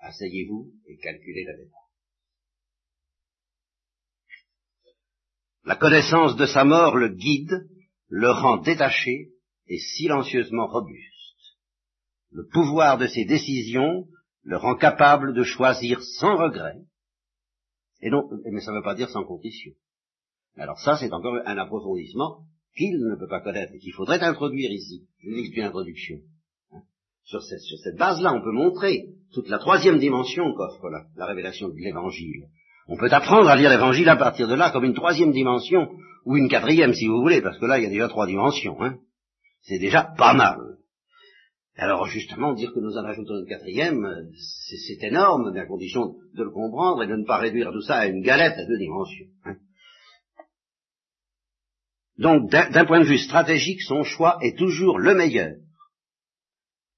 Asseyez-vous 0.00 0.72
et 0.86 0.96
calculez 0.98 1.44
la 1.44 1.56
dépense. 1.56 1.82
La 5.64 5.76
connaissance 5.76 6.36
de 6.36 6.46
sa 6.46 6.64
mort 6.64 6.96
le 6.96 7.08
guide, 7.08 7.68
le 8.08 8.30
rend 8.30 8.58
détaché 8.58 9.32
et 9.66 9.78
silencieusement 9.78 10.68
robuste. 10.68 11.12
Le 12.30 12.46
pouvoir 12.46 12.98
de 12.98 13.06
ses 13.06 13.24
décisions 13.24 14.06
le 14.42 14.56
rend 14.56 14.76
capable 14.76 15.34
de 15.34 15.42
choisir 15.42 16.00
sans 16.18 16.36
regret, 16.36 16.78
et 18.00 18.10
non, 18.10 18.28
mais 18.44 18.60
ça 18.60 18.70
ne 18.70 18.76
veut 18.76 18.84
pas 18.84 18.94
dire 18.94 19.08
sans 19.08 19.24
condition. 19.24 19.72
Alors 20.56 20.78
ça, 20.78 20.96
c'est 20.96 21.12
encore 21.12 21.34
un 21.44 21.58
approfondissement 21.58 22.46
qu'il 22.76 22.98
ne 22.98 23.16
peut 23.16 23.28
pas 23.28 23.40
connaître 23.40 23.72
et 23.74 23.78
qu'il 23.78 23.92
faudrait 23.92 24.22
introduire 24.22 24.70
ici. 24.70 25.06
Je 25.22 25.28
une 25.28 25.64
introduction. 25.64 26.16
Hein. 26.72 26.82
Sur 27.24 27.42
cette, 27.42 27.96
base-là, 27.96 28.34
on 28.34 28.42
peut 28.42 28.52
montrer 28.52 29.06
toute 29.32 29.48
la 29.48 29.58
troisième 29.58 29.98
dimension 29.98 30.52
qu'offre 30.54 30.88
la, 30.90 31.26
révélation 31.26 31.68
de 31.68 31.76
l'Évangile. 31.76 32.48
On 32.88 32.96
peut 32.96 33.10
apprendre 33.10 33.48
à 33.48 33.56
lire 33.56 33.70
l'Évangile 33.70 34.08
à 34.08 34.16
partir 34.16 34.46
de 34.46 34.54
là 34.54 34.70
comme 34.70 34.84
une 34.84 34.94
troisième 34.94 35.32
dimension, 35.32 35.88
ou 36.24 36.36
une 36.36 36.48
quatrième 36.48 36.92
si 36.92 37.06
vous 37.06 37.20
voulez, 37.20 37.40
parce 37.40 37.58
que 37.58 37.66
là, 37.66 37.78
il 37.78 37.84
y 37.84 37.86
a 37.86 37.90
déjà 37.90 38.08
trois 38.08 38.26
dimensions. 38.26 38.80
Hein. 38.82 38.98
C'est 39.62 39.78
déjà 39.78 40.12
pas 40.16 40.34
mal. 40.34 40.76
Alors 41.76 42.06
justement, 42.06 42.54
dire 42.54 42.72
que 42.72 42.80
nous 42.80 42.96
en 42.96 43.04
ajoutons 43.04 43.38
une 43.38 43.46
quatrième, 43.46 44.28
c'est 44.34 45.02
énorme, 45.06 45.50
mais 45.52 45.60
à 45.60 45.66
condition 45.66 46.14
de 46.34 46.42
le 46.42 46.50
comprendre 46.50 47.02
et 47.02 47.06
de 47.06 47.16
ne 47.16 47.24
pas 47.24 47.36
réduire 47.36 47.70
tout 47.70 47.82
ça 47.82 47.96
à 47.96 48.06
une 48.06 48.22
galette 48.22 48.58
à 48.58 48.64
deux 48.64 48.78
dimensions. 48.78 49.26
Hein. 49.44 49.56
Donc, 52.18 52.50
d'un 52.50 52.84
point 52.86 53.00
de 53.00 53.08
vue 53.08 53.18
stratégique, 53.18 53.82
son 53.82 54.02
choix 54.02 54.38
est 54.42 54.56
toujours 54.56 54.98
le 54.98 55.14
meilleur. 55.14 55.54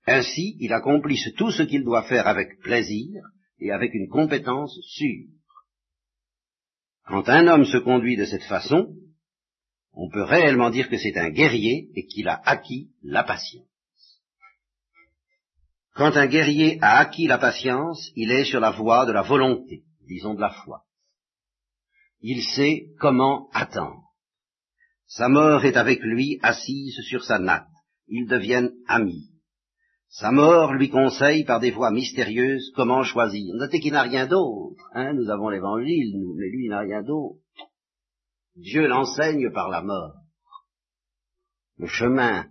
Ainsi, 0.06 0.56
il 0.60 0.72
accomplit 0.72 1.20
tout 1.36 1.50
ce 1.50 1.62
qu'il 1.62 1.84
doit 1.84 2.04
faire 2.04 2.26
avec 2.26 2.60
plaisir 2.60 3.22
et 3.58 3.72
avec 3.72 3.92
une 3.94 4.08
compétence 4.08 4.78
sûre. 4.82 5.26
Quand 7.06 7.28
un 7.28 7.46
homme 7.48 7.64
se 7.64 7.78
conduit 7.78 8.16
de 8.16 8.24
cette 8.24 8.44
façon, 8.44 8.94
on 9.92 10.08
peut 10.08 10.22
réellement 10.22 10.70
dire 10.70 10.88
que 10.88 10.96
c'est 10.96 11.16
un 11.18 11.30
guerrier 11.30 11.90
et 11.94 12.06
qu'il 12.06 12.28
a 12.28 12.40
acquis 12.44 12.90
la 13.02 13.24
patience. 13.24 13.66
Quand 15.94 16.16
un 16.16 16.26
guerrier 16.26 16.78
a 16.80 16.98
acquis 16.98 17.26
la 17.26 17.38
patience, 17.38 18.10
il 18.14 18.30
est 18.30 18.44
sur 18.44 18.60
la 18.60 18.70
voie 18.70 19.04
de 19.04 19.12
la 19.12 19.22
volonté, 19.22 19.82
disons 20.06 20.34
de 20.34 20.40
la 20.40 20.50
foi. 20.50 20.84
Il 22.20 22.42
sait 22.44 22.92
comment 23.00 23.48
attendre. 23.52 24.07
Sa 25.08 25.28
mort 25.28 25.64
est 25.64 25.76
avec 25.78 26.00
lui 26.02 26.38
assise 26.42 27.00
sur 27.08 27.24
sa 27.24 27.38
natte. 27.38 27.66
Ils 28.08 28.26
deviennent 28.26 28.72
amis. 28.86 29.30
Sa 30.10 30.30
mort 30.30 30.74
lui 30.74 30.90
conseille 30.90 31.44
par 31.44 31.60
des 31.60 31.70
voies 31.70 31.90
mystérieuses 31.90 32.70
comment 32.76 33.02
choisir. 33.02 33.54
Notez 33.54 33.80
qu'il 33.80 33.94
n'a 33.94 34.02
rien 34.02 34.26
d'autre. 34.26 34.82
Hein 34.94 35.14
nous 35.14 35.30
avons 35.30 35.48
l'évangile, 35.48 36.14
mais 36.36 36.50
lui 36.50 36.68
n'a 36.68 36.80
rien 36.80 37.02
d'autre. 37.02 37.40
Dieu 38.56 38.86
l'enseigne 38.86 39.50
par 39.50 39.70
la 39.70 39.82
mort. 39.82 40.14
Le 41.78 41.86
chemin 41.86 42.46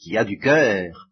qui 0.00 0.16
a 0.16 0.24
du 0.24 0.38
cœur 0.38 1.08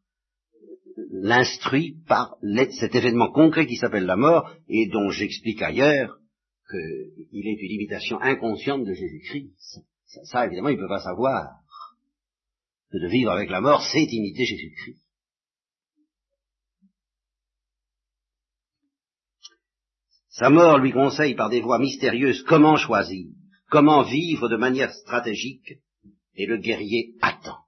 l'instruit 1.10 1.98
par 2.06 2.36
cet 2.78 2.94
événement 2.94 3.30
concret 3.30 3.66
qui 3.66 3.76
s'appelle 3.76 4.06
la 4.06 4.16
mort 4.16 4.50
et 4.68 4.88
dont 4.88 5.10
j'explique 5.10 5.60
ailleurs 5.60 6.18
qu'il 6.74 7.46
est 7.46 7.60
une 7.60 7.72
imitation 7.72 8.20
inconsciente 8.20 8.84
de 8.84 8.92
Jésus-Christ. 8.92 9.80
Ça, 10.24 10.46
évidemment, 10.46 10.68
il 10.68 10.76
ne 10.76 10.82
peut 10.82 10.88
pas 10.88 11.00
savoir 11.00 11.60
que 12.90 12.98
de 12.98 13.08
vivre 13.08 13.30
avec 13.30 13.50
la 13.50 13.60
mort, 13.60 13.82
c'est 13.82 14.04
imiter 14.04 14.44
Jésus-Christ. 14.44 15.00
Sa 20.28 20.50
mort 20.50 20.78
lui 20.78 20.92
conseille 20.92 21.34
par 21.34 21.48
des 21.48 21.60
voies 21.60 21.78
mystérieuses 21.78 22.42
comment 22.42 22.76
choisir, 22.76 23.28
comment 23.70 24.02
vivre 24.02 24.48
de 24.48 24.56
manière 24.56 24.92
stratégique, 24.92 25.74
et 26.34 26.46
le 26.46 26.56
guerrier 26.56 27.14
attend. 27.22 27.58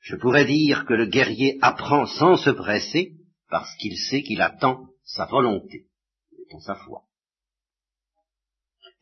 Je 0.00 0.16
pourrais 0.16 0.46
dire 0.46 0.86
que 0.86 0.94
le 0.94 1.06
guerrier 1.06 1.58
apprend 1.60 2.06
sans 2.06 2.36
se 2.36 2.50
presser, 2.50 3.12
parce 3.50 3.74
qu'il 3.76 3.96
sait 3.98 4.22
qu'il 4.22 4.40
attend 4.40 4.88
sa 5.04 5.26
volonté, 5.26 5.86
dans 6.50 6.60
sa 6.60 6.76
foi. 6.76 7.05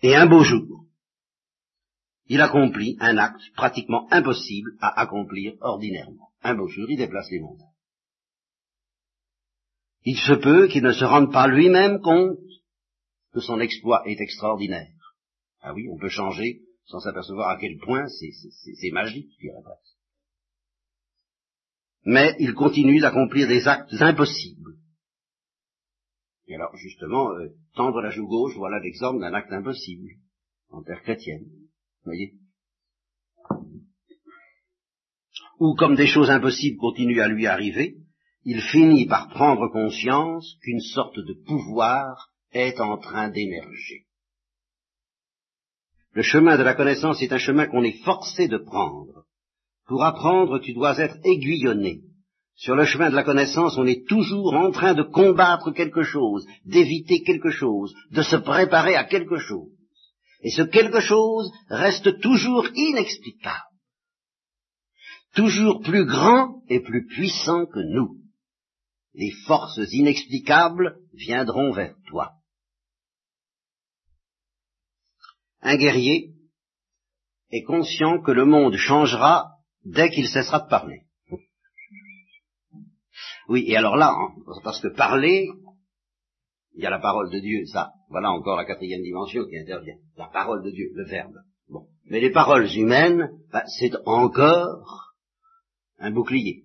Et 0.05 0.15
un 0.15 0.27
beau 0.27 0.45
jour, 0.45 0.85
il 2.27 2.43
accomplit 2.43 2.99
un 3.01 3.17
acte 3.17 3.41
pratiquement 3.57 4.07
impossible 4.11 4.77
à 4.83 5.01
accomplir 5.01 5.55
ordinairement. 5.63 6.29
Un 6.43 6.55
beau 6.57 6.69
jour, 6.69 6.85
il 6.91 6.99
déplace 6.99 7.31
les 7.31 7.41
montagnes. 7.41 7.73
Il 10.03 10.19
se 10.19 10.35
peut 10.35 10.69
qu'il 10.69 10.83
ne 10.83 10.93
se 10.93 11.07
rende 11.07 11.33
pas 11.33 11.49
lui-même 11.49 12.03
compte 12.03 12.37
que 13.33 13.41
son 13.41 13.61
exploit 13.61 14.03
est 14.05 14.21
extraordinaire. 14.21 15.17
Ah 15.63 15.73
oui, 15.73 15.89
on 15.91 15.97
peut 15.97 16.11
changer 16.11 16.61
sans 16.85 17.01
s'apercevoir 17.01 17.49
à 17.49 17.59
quel 17.59 17.79
point 17.79 18.07
c'est 18.09 18.91
magique, 18.91 19.31
je 19.39 19.47
dirais. 19.47 19.63
Mais 22.05 22.37
il 22.41 22.53
continue 22.53 23.01
d'accomplir 23.01 23.49
des 23.49 23.67
actes 23.67 23.95
impossibles. 23.99 24.77
Et 26.47 26.55
alors, 26.55 26.77
justement, 26.77 27.31
euh, 27.33 27.49
tendre 27.75 28.01
la 28.01 28.11
joue 28.11 28.27
gauche, 28.27 28.55
voilà 28.57 28.79
l'exemple 28.81 29.21
d'un 29.21 29.33
acte 29.33 29.53
impossible 29.53 30.11
en 30.71 30.83
terre 30.83 31.03
chrétienne. 31.03 31.45
Vous 31.45 32.11
voyez? 32.11 32.35
Ou 35.61 35.75
comme 35.75 35.95
des 35.95 36.07
choses 36.07 36.31
impossibles 36.31 36.79
continuent 36.79 37.21
à 37.21 37.29
lui 37.29 37.47
arriver, 37.47 37.97
il 38.45 38.61
finit 38.61 39.07
par 39.07 39.29
prendre 39.31 39.69
conscience 39.69 40.59
qu'une 40.63 40.81
sorte 40.81 41.17
de 41.17 41.35
pouvoir 41.47 42.31
est 42.53 42.79
en 42.81 42.99
train 42.99 43.31
d'émerger. 43.31 44.07
Le 46.13 46.23
chemin 46.23 46.59
de 46.59 46.63
la 46.63 46.75
connaissance 46.75 47.23
est 47.23 47.33
un 47.33 47.39
chemin 47.39 47.67
qu'on 47.67 47.83
est 47.83 48.05
forcé 48.05 48.49
de 48.49 48.59
prendre. 48.59 49.27
Pour 49.87 50.05
apprendre, 50.05 50.59
tu 50.61 50.73
dois 50.73 50.99
être 50.99 51.17
aiguillonné. 51.25 52.03
Sur 52.57 52.77
le 52.77 52.85
chemin 52.85 53.11
de 53.11 53.17
la 53.17 53.25
connaissance, 53.25 53.77
on 53.77 53.87
est 53.87 54.07
toujours 54.07 54.55
en 54.55 54.71
train 54.71 54.95
de 54.95 55.03
combattre 55.03 55.73
quelque 55.73 56.03
chose, 56.03 56.47
d'éviter 56.65 57.23
quelque 57.23 57.51
chose, 57.51 57.93
de 58.13 58.23
se 58.23 58.37
préparer 58.37 58.95
à 58.95 59.05
quelque 59.05 59.39
chose. 59.39 59.73
Et 60.41 60.51
ce 60.51 60.63
quelque 60.63 61.01
chose 61.01 61.51
reste 61.69 62.21
toujours 62.21 62.69
inexplicable, 62.75 63.65
toujours 65.35 65.81
plus 65.83 66.05
grand 66.05 66.63
et 66.69 66.81
plus 66.81 67.07
puissant 67.07 67.67
que 67.67 67.81
nous. 67.81 68.19
Les 69.15 69.33
forces 69.47 69.81
inexplicables 69.93 70.97
viendront 71.13 71.73
vers 71.73 71.95
toi. 72.09 72.33
Un 75.61 75.77
guerrier 75.77 76.35
est 77.51 77.63
conscient 77.63 78.21
que 78.21 78.33
le 78.33 78.45
monde 78.45 78.77
changera 78.77 79.51
dès 79.85 80.11
qu'il 80.11 80.29
cessera 80.29 80.61
de 80.61 80.69
parler. 80.69 81.04
Oui, 83.49 83.65
et 83.67 83.77
alors 83.77 83.97
là, 83.97 84.11
hein, 84.11 84.35
parce 84.63 84.81
que 84.81 84.89
parler, 84.89 85.49
il 86.75 86.83
y 86.83 86.87
a 86.87 86.91
la 86.91 86.99
parole 86.99 87.31
de 87.31 87.39
Dieu, 87.39 87.65
ça, 87.67 87.91
voilà 88.09 88.31
encore 88.31 88.57
la 88.57 88.65
quatrième 88.65 89.03
dimension 89.03 89.45
qui 89.45 89.59
intervient, 89.59 89.97
la 90.17 90.27
parole 90.27 90.65
de 90.65 90.71
Dieu, 90.71 90.91
le 90.95 91.05
Verbe. 91.05 91.37
Bon. 91.69 91.87
Mais 92.07 92.21
les 92.21 92.31
paroles 92.31 92.69
humaines, 92.75 93.31
bah, 93.53 93.65
c'est 93.79 93.93
encore 94.07 95.15
un 95.99 96.11
bouclier. 96.11 96.65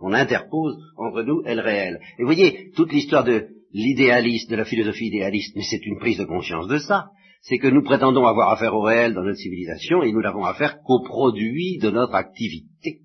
On 0.00 0.12
interpose 0.12 0.76
entre 0.96 1.22
nous 1.22 1.42
et 1.46 1.54
le 1.54 1.62
réel. 1.62 2.00
Et 2.18 2.22
vous 2.22 2.28
voyez, 2.28 2.72
toute 2.74 2.92
l'histoire 2.92 3.24
de 3.24 3.48
l'idéaliste, 3.72 4.50
de 4.50 4.56
la 4.56 4.64
philosophie 4.64 5.06
idéaliste, 5.06 5.54
mais 5.56 5.62
c'est 5.62 5.86
une 5.86 5.98
prise 5.98 6.18
de 6.18 6.24
conscience 6.24 6.66
de 6.66 6.78
ça, 6.78 7.10
c'est 7.42 7.58
que 7.58 7.68
nous 7.68 7.82
prétendons 7.82 8.26
avoir 8.26 8.50
affaire 8.50 8.74
au 8.74 8.82
réel 8.82 9.14
dans 9.14 9.22
notre 9.22 9.38
civilisation 9.38 10.02
et 10.02 10.12
nous 10.12 10.22
n'avons 10.22 10.44
affaire 10.44 10.82
qu'au 10.82 11.02
produit 11.02 11.78
de 11.78 11.90
notre 11.90 12.14
activité. 12.14 13.00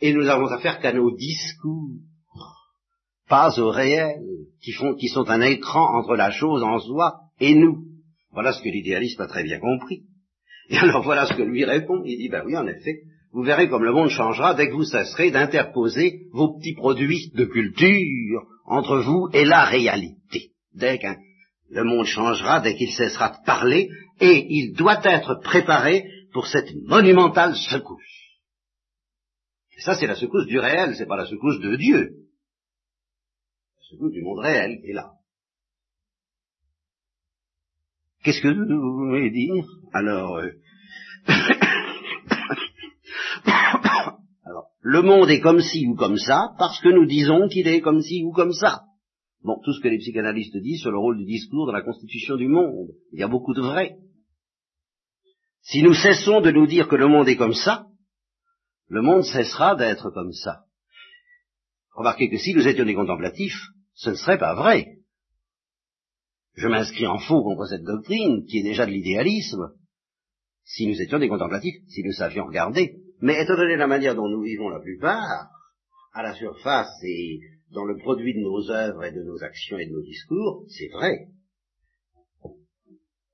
Et 0.00 0.12
nous 0.12 0.28
avons 0.28 0.46
affaire 0.46 0.80
qu'à 0.80 0.92
nos 0.92 1.14
discours, 1.16 2.00
pas 3.28 3.58
au 3.58 3.70
réel, 3.70 4.20
qui, 4.62 4.72
font, 4.72 4.94
qui 4.94 5.08
sont 5.08 5.28
un 5.28 5.40
écran 5.40 5.98
entre 5.98 6.16
la 6.16 6.30
chose 6.30 6.62
en 6.62 6.78
soi 6.78 7.20
et 7.40 7.54
nous. 7.54 7.84
Voilà 8.32 8.52
ce 8.52 8.62
que 8.62 8.68
l'idéaliste 8.68 9.20
a 9.20 9.26
très 9.26 9.44
bien 9.44 9.60
compris. 9.60 10.02
Et 10.68 10.76
alors 10.76 11.02
voilà 11.02 11.26
ce 11.26 11.34
que 11.34 11.42
lui 11.42 11.64
répond. 11.64 12.02
Il 12.04 12.18
dit, 12.18 12.28
ben 12.28 12.42
oui, 12.46 12.56
en 12.56 12.66
effet, 12.66 13.02
vous 13.32 13.42
verrez 13.42 13.68
comme 13.68 13.84
le 13.84 13.92
monde 13.92 14.10
changera 14.10 14.54
dès 14.54 14.68
que 14.68 14.74
vous 14.74 14.84
cesserez 14.84 15.30
d'interposer 15.30 16.28
vos 16.32 16.56
petits 16.56 16.74
produits 16.74 17.30
de 17.34 17.44
culture 17.44 18.42
entre 18.66 18.98
vous 18.98 19.28
et 19.32 19.44
la 19.44 19.64
réalité. 19.64 20.52
Dès 20.72 20.98
que 20.98 21.08
le 21.70 21.84
monde 21.84 22.06
changera, 22.06 22.60
dès 22.60 22.74
qu'il 22.74 22.92
cessera 22.92 23.30
de 23.30 23.44
parler, 23.44 23.88
et 24.20 24.46
il 24.48 24.74
doit 24.74 25.00
être 25.04 25.40
préparé 25.42 26.04
pour 26.32 26.46
cette 26.46 26.70
monumentale 26.86 27.54
secousse. 27.56 28.13
Ça, 29.78 29.94
c'est 29.94 30.06
la 30.06 30.14
secousse 30.14 30.46
du 30.46 30.58
réel, 30.58 30.94
c'est 30.96 31.06
pas 31.06 31.16
la 31.16 31.26
secousse 31.26 31.60
de 31.60 31.76
Dieu. 31.76 32.10
La 33.76 33.82
secousse 33.90 34.12
du 34.12 34.22
monde 34.22 34.38
réel 34.40 34.80
qui 34.80 34.90
est 34.90 34.94
là. 34.94 35.12
Qu'est-ce 38.22 38.40
que 38.40 38.48
vous 38.48 39.08
voulez 39.08 39.30
dire? 39.30 39.64
Alors, 39.92 40.36
euh... 40.36 40.50
Alors, 44.44 44.68
le 44.80 45.02
monde 45.02 45.30
est 45.30 45.40
comme 45.40 45.60
ci 45.60 45.86
ou 45.86 45.94
comme 45.94 46.16
ça 46.16 46.54
parce 46.58 46.80
que 46.80 46.88
nous 46.88 47.06
disons 47.06 47.48
qu'il 47.48 47.68
est 47.68 47.80
comme 47.80 48.00
ci 48.00 48.22
ou 48.24 48.32
comme 48.32 48.52
ça. 48.52 48.84
Bon, 49.42 49.60
tout 49.62 49.74
ce 49.74 49.80
que 49.80 49.88
les 49.88 49.98
psychanalystes 49.98 50.56
disent 50.56 50.80
sur 50.80 50.90
le 50.90 50.98
rôle 50.98 51.18
du 51.18 51.26
discours 51.26 51.66
dans 51.66 51.72
la 51.72 51.82
constitution 51.82 52.36
du 52.36 52.48
monde, 52.48 52.88
il 53.12 53.20
y 53.20 53.22
a 53.22 53.28
beaucoup 53.28 53.52
de 53.52 53.60
vrai. 53.60 53.98
Si 55.60 55.82
nous 55.82 55.92
cessons 55.92 56.40
de 56.40 56.50
nous 56.50 56.66
dire 56.66 56.88
que 56.88 56.96
le 56.96 57.08
monde 57.08 57.28
est 57.28 57.36
comme 57.36 57.52
ça, 57.52 57.86
le 58.94 59.02
monde 59.02 59.24
cessera 59.24 59.74
d'être 59.74 60.10
comme 60.10 60.32
ça. 60.32 60.66
Remarquez 61.94 62.30
que 62.30 62.38
si 62.38 62.54
nous 62.54 62.68
étions 62.68 62.84
des 62.84 62.94
contemplatifs, 62.94 63.60
ce 63.94 64.10
ne 64.10 64.14
serait 64.14 64.38
pas 64.38 64.54
vrai. 64.54 64.98
Je 66.54 66.68
m'inscris 66.68 67.08
en 67.08 67.18
faux 67.18 67.42
contre 67.42 67.66
cette 67.66 67.82
doctrine, 67.82 68.44
qui 68.46 68.60
est 68.60 68.62
déjà 68.62 68.86
de 68.86 68.92
l'idéalisme, 68.92 69.72
si 70.62 70.86
nous 70.86 71.02
étions 71.02 71.18
des 71.18 71.28
contemplatifs, 71.28 71.74
si 71.88 72.04
nous 72.04 72.12
savions 72.12 72.46
regarder. 72.46 73.00
Mais 73.20 73.42
étant 73.42 73.56
donné 73.56 73.74
la 73.74 73.88
manière 73.88 74.14
dont 74.14 74.28
nous 74.28 74.42
vivons 74.42 74.68
la 74.68 74.78
plupart, 74.78 75.48
à 76.12 76.22
la 76.22 76.34
surface 76.34 76.94
et 77.02 77.40
dans 77.72 77.84
le 77.84 77.96
produit 77.96 78.32
de 78.32 78.42
nos 78.42 78.70
œuvres 78.70 79.02
et 79.02 79.12
de 79.12 79.24
nos 79.24 79.42
actions 79.42 79.78
et 79.78 79.86
de 79.86 79.92
nos 79.92 80.02
discours, 80.02 80.66
c'est 80.68 80.90
vrai. 80.92 81.30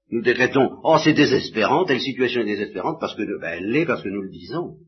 Nous 0.08 0.22
décrétons, 0.22 0.80
oh 0.84 0.96
c'est 1.04 1.12
désespérant, 1.12 1.84
telle 1.84 2.00
situation 2.00 2.40
est 2.40 2.46
désespérante, 2.46 2.98
parce 2.98 3.14
que, 3.14 3.38
ben, 3.38 3.58
elle 3.58 3.70
l'est 3.70 3.84
parce 3.84 4.02
que 4.02 4.08
nous 4.08 4.22
le 4.22 4.30
disons 4.30 4.78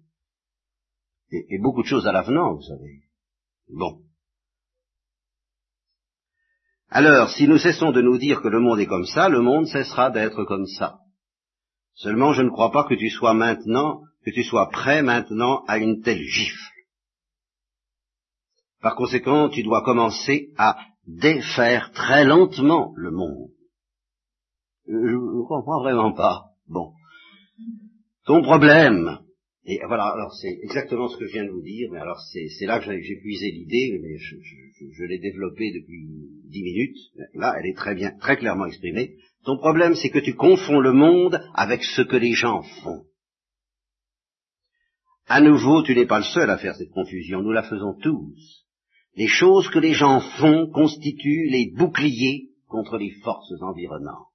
et, 1.32 1.58
beaucoup 1.58 1.82
de 1.82 1.88
choses 1.88 2.06
à 2.06 2.12
l'avenant, 2.12 2.54
vous 2.54 2.62
savez. 2.62 3.02
Bon. 3.68 4.02
Alors, 6.88 7.30
si 7.30 7.48
nous 7.48 7.58
cessons 7.58 7.90
de 7.90 8.02
nous 8.02 8.18
dire 8.18 8.42
que 8.42 8.48
le 8.48 8.60
monde 8.60 8.80
est 8.80 8.86
comme 8.86 9.06
ça, 9.06 9.28
le 9.28 9.40
monde 9.40 9.66
cessera 9.66 10.10
d'être 10.10 10.44
comme 10.44 10.66
ça. 10.66 10.98
Seulement, 11.94 12.32
je 12.32 12.42
ne 12.42 12.50
crois 12.50 12.70
pas 12.70 12.84
que 12.84 12.94
tu 12.94 13.08
sois 13.08 13.34
maintenant, 13.34 14.02
que 14.24 14.30
tu 14.30 14.42
sois 14.42 14.68
prêt 14.68 15.02
maintenant 15.02 15.64
à 15.68 15.78
une 15.78 16.02
telle 16.02 16.22
gifle. 16.22 16.70
Par 18.82 18.94
conséquent, 18.94 19.48
tu 19.48 19.62
dois 19.62 19.82
commencer 19.82 20.50
à 20.58 20.76
défaire 21.06 21.92
très 21.92 22.24
lentement 22.24 22.92
le 22.96 23.10
monde. 23.10 23.50
Je 24.86 24.92
ne 24.92 25.46
comprends 25.46 25.80
vraiment 25.80 26.12
pas. 26.12 26.50
Bon. 26.68 26.92
Ton 28.26 28.42
problème, 28.42 29.21
et 29.64 29.78
voilà, 29.86 30.06
alors 30.06 30.34
c'est 30.34 30.58
exactement 30.62 31.08
ce 31.08 31.16
que 31.16 31.26
je 31.26 31.34
viens 31.34 31.44
de 31.44 31.50
vous 31.50 31.62
dire, 31.62 31.88
mais 31.92 32.00
alors 32.00 32.18
c'est 32.32 32.66
là 32.66 32.80
que 32.80 33.00
j'ai 33.00 33.16
puisé 33.16 33.52
l'idée, 33.52 34.00
mais 34.02 34.18
je, 34.18 35.04
l'ai 35.04 35.18
développée 35.18 35.70
depuis 35.72 36.04
dix 36.48 36.62
minutes. 36.64 36.96
Là, 37.34 37.54
elle 37.58 37.66
est 37.66 37.76
très 37.76 37.94
bien, 37.94 38.10
très 38.18 38.36
clairement 38.36 38.66
exprimée. 38.66 39.14
Ton 39.44 39.58
problème, 39.58 39.94
c'est 39.94 40.10
que 40.10 40.18
tu 40.18 40.34
confonds 40.34 40.80
le 40.80 40.92
monde 40.92 41.40
avec 41.54 41.84
ce 41.84 42.02
que 42.02 42.16
les 42.16 42.32
gens 42.32 42.62
font. 42.82 43.04
À 45.26 45.40
nouveau, 45.40 45.82
tu 45.82 45.94
n'es 45.94 46.06
pas 46.06 46.18
le 46.18 46.24
seul 46.24 46.50
à 46.50 46.58
faire 46.58 46.74
cette 46.74 46.90
confusion, 46.90 47.40
nous 47.40 47.52
la 47.52 47.62
faisons 47.62 47.94
tous. 48.02 48.66
Les 49.14 49.28
choses 49.28 49.68
que 49.68 49.78
les 49.78 49.92
gens 49.92 50.20
font 50.40 50.68
constituent 50.72 51.48
les 51.48 51.70
boucliers 51.76 52.48
contre 52.66 52.98
les 52.98 53.12
forces 53.22 53.52
environnantes. 53.60 54.26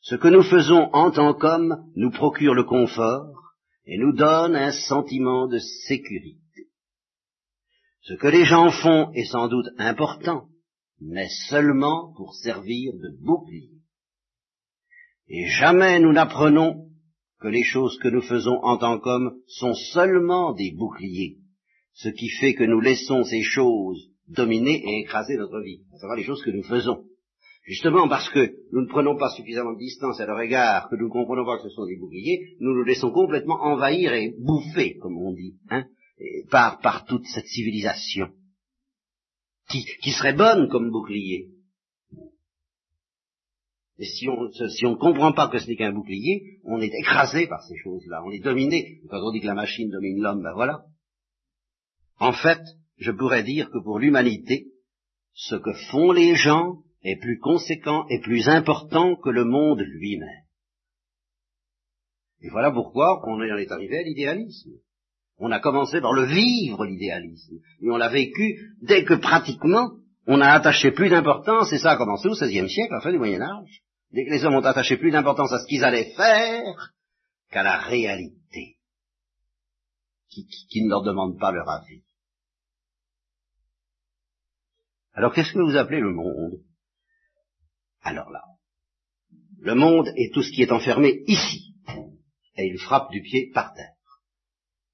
Ce 0.00 0.14
que 0.14 0.28
nous 0.28 0.42
faisons 0.42 0.88
en 0.94 1.10
tant 1.10 1.34
qu'hommes 1.34 1.76
nous 1.94 2.10
procure 2.10 2.54
le 2.54 2.64
confort, 2.64 3.41
et 3.86 3.98
nous 3.98 4.12
donne 4.12 4.54
un 4.54 4.72
sentiment 4.72 5.48
de 5.48 5.58
sécurité. 5.58 6.68
Ce 8.02 8.14
que 8.14 8.28
les 8.28 8.44
gens 8.44 8.70
font 8.70 9.12
est 9.12 9.24
sans 9.24 9.48
doute 9.48 9.68
important, 9.78 10.48
mais 11.00 11.28
seulement 11.48 12.12
pour 12.16 12.34
servir 12.34 12.92
de 12.94 13.16
bouclier. 13.20 13.70
Et 15.28 15.46
jamais 15.46 16.00
nous 16.00 16.12
n'apprenons 16.12 16.88
que 17.40 17.48
les 17.48 17.64
choses 17.64 17.98
que 17.98 18.08
nous 18.08 18.22
faisons 18.22 18.58
en 18.62 18.78
tant 18.78 18.98
qu'hommes 18.98 19.34
sont 19.46 19.74
seulement 19.92 20.52
des 20.52 20.72
boucliers, 20.72 21.38
ce 21.92 22.08
qui 22.08 22.28
fait 22.28 22.54
que 22.54 22.64
nous 22.64 22.80
laissons 22.80 23.24
ces 23.24 23.42
choses 23.42 24.12
dominer 24.28 24.82
et 24.84 25.00
écraser 25.00 25.36
notre 25.36 25.60
vie, 25.60 25.82
à 25.92 25.98
savoir 25.98 26.16
les 26.16 26.24
choses 26.24 26.42
que 26.42 26.50
nous 26.50 26.62
faisons. 26.62 27.04
Justement 27.64 28.08
parce 28.08 28.28
que 28.30 28.56
nous 28.72 28.82
ne 28.82 28.88
prenons 28.88 29.16
pas 29.16 29.30
suffisamment 29.30 29.74
de 29.74 29.78
distance 29.78 30.18
à 30.20 30.26
leur 30.26 30.40
égard, 30.40 30.88
que 30.88 30.96
nous 30.96 31.06
ne 31.06 31.12
comprenons 31.12 31.44
pas 31.44 31.58
que 31.58 31.68
ce 31.68 31.74
sont 31.74 31.86
des 31.86 31.96
boucliers, 31.96 32.56
nous 32.58 32.74
nous 32.74 32.82
laissons 32.82 33.12
complètement 33.12 33.62
envahir 33.62 34.12
et 34.14 34.34
bouffer, 34.38 34.96
comme 34.98 35.16
on 35.16 35.32
dit, 35.32 35.58
hein, 35.70 35.84
par, 36.50 36.80
par 36.80 37.04
toute 37.04 37.24
cette 37.26 37.46
civilisation, 37.46 38.30
qui, 39.68 40.10
serait 40.10 40.34
bonne 40.34 40.68
comme 40.68 40.90
bouclier. 40.90 41.50
Et 43.98 44.06
si 44.06 44.28
on 44.28 44.50
si 44.50 44.84
on 44.86 44.92
ne 44.92 44.96
comprend 44.96 45.32
pas 45.32 45.48
que 45.48 45.58
ce 45.58 45.68
n'est 45.68 45.76
qu'un 45.76 45.92
bouclier, 45.92 46.58
on 46.64 46.80
est 46.80 46.92
écrasé 46.92 47.46
par 47.46 47.62
ces 47.62 47.76
choses-là, 47.76 48.24
on 48.26 48.32
est 48.32 48.40
dominé. 48.40 49.00
Quand 49.08 49.22
on 49.22 49.30
dit 49.30 49.40
que 49.40 49.46
la 49.46 49.54
machine 49.54 49.88
domine 49.90 50.20
l'homme, 50.20 50.42
ben 50.42 50.54
voilà. 50.54 50.82
En 52.18 52.32
fait, 52.32 52.60
je 52.96 53.12
pourrais 53.12 53.44
dire 53.44 53.70
que 53.70 53.78
pour 53.78 54.00
l'humanité, 54.00 54.66
ce 55.34 55.54
que 55.54 55.72
font 55.90 56.10
les 56.10 56.34
gens 56.34 56.82
est 57.02 57.20
plus 57.20 57.38
conséquent 57.38 58.06
et 58.08 58.20
plus 58.20 58.48
important 58.48 59.16
que 59.16 59.30
le 59.30 59.44
monde 59.44 59.80
lui-même. 59.80 60.44
Et 62.40 62.50
voilà 62.50 62.70
pourquoi 62.70 63.22
on 63.26 63.40
est 63.42 63.70
arrivé 63.70 63.98
à 63.98 64.02
l'idéalisme. 64.02 64.72
On 65.38 65.50
a 65.50 65.60
commencé 65.60 66.00
par 66.00 66.12
le 66.12 66.24
vivre, 66.26 66.84
l'idéalisme. 66.84 67.56
Et 67.80 67.90
on 67.90 67.96
l'a 67.96 68.08
vécu 68.08 68.76
dès 68.82 69.04
que 69.04 69.14
pratiquement 69.14 69.90
on 70.26 70.40
a 70.40 70.48
attaché 70.52 70.92
plus 70.92 71.08
d'importance, 71.08 71.72
et 71.72 71.78
ça 71.78 71.92
a 71.92 71.96
commencé 71.96 72.28
au 72.28 72.32
XVIe 72.32 72.68
siècle, 72.68 72.92
à 72.92 72.96
la 72.96 73.02
fin 73.02 73.10
du 73.10 73.18
Moyen 73.18 73.42
Âge, 73.42 73.82
dès 74.12 74.24
que 74.24 74.30
les 74.30 74.44
hommes 74.44 74.54
ont 74.54 74.64
attaché 74.64 74.96
plus 74.96 75.10
d'importance 75.10 75.52
à 75.52 75.58
ce 75.58 75.66
qu'ils 75.66 75.84
allaient 75.84 76.14
faire 76.14 76.92
qu'à 77.50 77.64
la 77.64 77.78
réalité, 77.78 78.78
qui, 80.28 80.46
qui 80.70 80.84
ne 80.84 80.90
leur 80.90 81.02
demande 81.02 81.38
pas 81.40 81.50
leur 81.50 81.68
avis. 81.68 82.02
Alors 85.14 85.34
qu'est-ce 85.34 85.52
que 85.52 85.58
vous 85.58 85.76
appelez 85.76 86.00
le 86.00 86.12
monde? 86.12 86.62
Alors 88.02 88.30
là, 88.30 88.42
le 89.58 89.74
monde 89.74 90.12
est 90.16 90.32
tout 90.34 90.42
ce 90.42 90.50
qui 90.50 90.62
est 90.62 90.72
enfermé 90.72 91.22
ici, 91.26 91.74
et 92.56 92.66
il 92.66 92.78
frappe 92.78 93.10
du 93.12 93.22
pied 93.22 93.50
par 93.54 93.72
terre. 93.74 93.94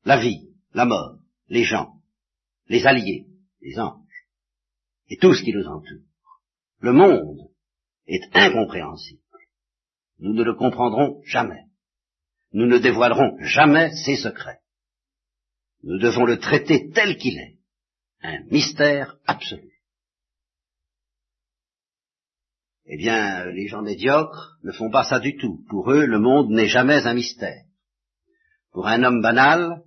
La 0.05 0.21
vie, 0.21 0.51
la 0.75 0.85
mort, 0.85 1.19
les 1.49 1.65
gens, 1.65 1.95
les 2.69 2.87
alliés, 2.87 3.27
les 3.63 3.79
anges, 3.79 4.27
et 5.09 5.17
tout 5.17 5.35
ce 5.35 5.43
qui 5.43 5.53
nous 5.53 5.67
entoure. 5.67 6.05
Le 6.81 6.93
monde 6.93 7.51
est 8.07 8.25
incompréhensible. 8.37 9.23
Nous 10.19 10.35
ne 10.35 10.43
le 10.43 10.55
comprendrons 10.55 11.23
jamais. 11.25 11.65
Nous 12.53 12.67
ne 12.67 12.79
dévoilerons 12.79 13.37
jamais 13.41 13.91
ses 14.05 14.17
secrets. 14.17 14.61
Nous 15.83 15.99
devons 15.99 16.25
le 16.25 16.39
traiter 16.39 16.91
tel 16.91 17.17
qu'il 17.17 17.39
est, 17.39 17.57
un 18.23 18.45
mystère 18.51 19.17
absolu. 19.27 19.78
Eh 22.91 22.97
bien, 22.97 23.45
les 23.51 23.69
gens 23.69 23.83
médiocres 23.83 24.59
ne 24.65 24.73
font 24.73 24.91
pas 24.91 25.05
ça 25.05 25.21
du 25.21 25.37
tout. 25.37 25.61
Pour 25.69 25.93
eux, 25.93 26.07
le 26.07 26.19
monde 26.19 26.51
n'est 26.51 26.69
jamais 26.69 27.07
un 27.07 27.15
mystère. 27.15 27.65
Pour 28.73 28.87
un 28.87 29.03
homme 29.05 29.21
banal, 29.21 29.83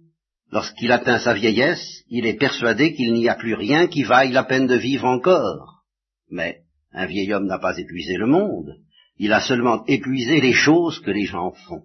lorsqu'il 0.51 0.91
atteint 0.91 1.17
sa 1.17 1.33
vieillesse, 1.33 2.03
il 2.09 2.27
est 2.27 2.37
persuadé 2.37 2.93
qu'il 2.93 3.13
n'y 3.13 3.27
a 3.27 3.35
plus 3.35 3.55
rien 3.55 3.87
qui 3.87 4.03
vaille 4.03 4.31
la 4.31 4.43
peine 4.43 4.67
de 4.67 4.75
vivre 4.75 5.05
encore. 5.05 5.83
Mais 6.29 6.61
un 6.91 7.07
vieil 7.07 7.33
homme 7.33 7.47
n'a 7.47 7.57
pas 7.57 7.77
épuisé 7.77 8.17
le 8.17 8.27
monde, 8.27 8.77
il 9.17 9.33
a 9.33 9.41
seulement 9.41 9.83
épuisé 9.85 10.39
les 10.39 10.53
choses 10.53 10.99
que 10.99 11.11
les 11.11 11.25
gens 11.25 11.51
font. 11.51 11.83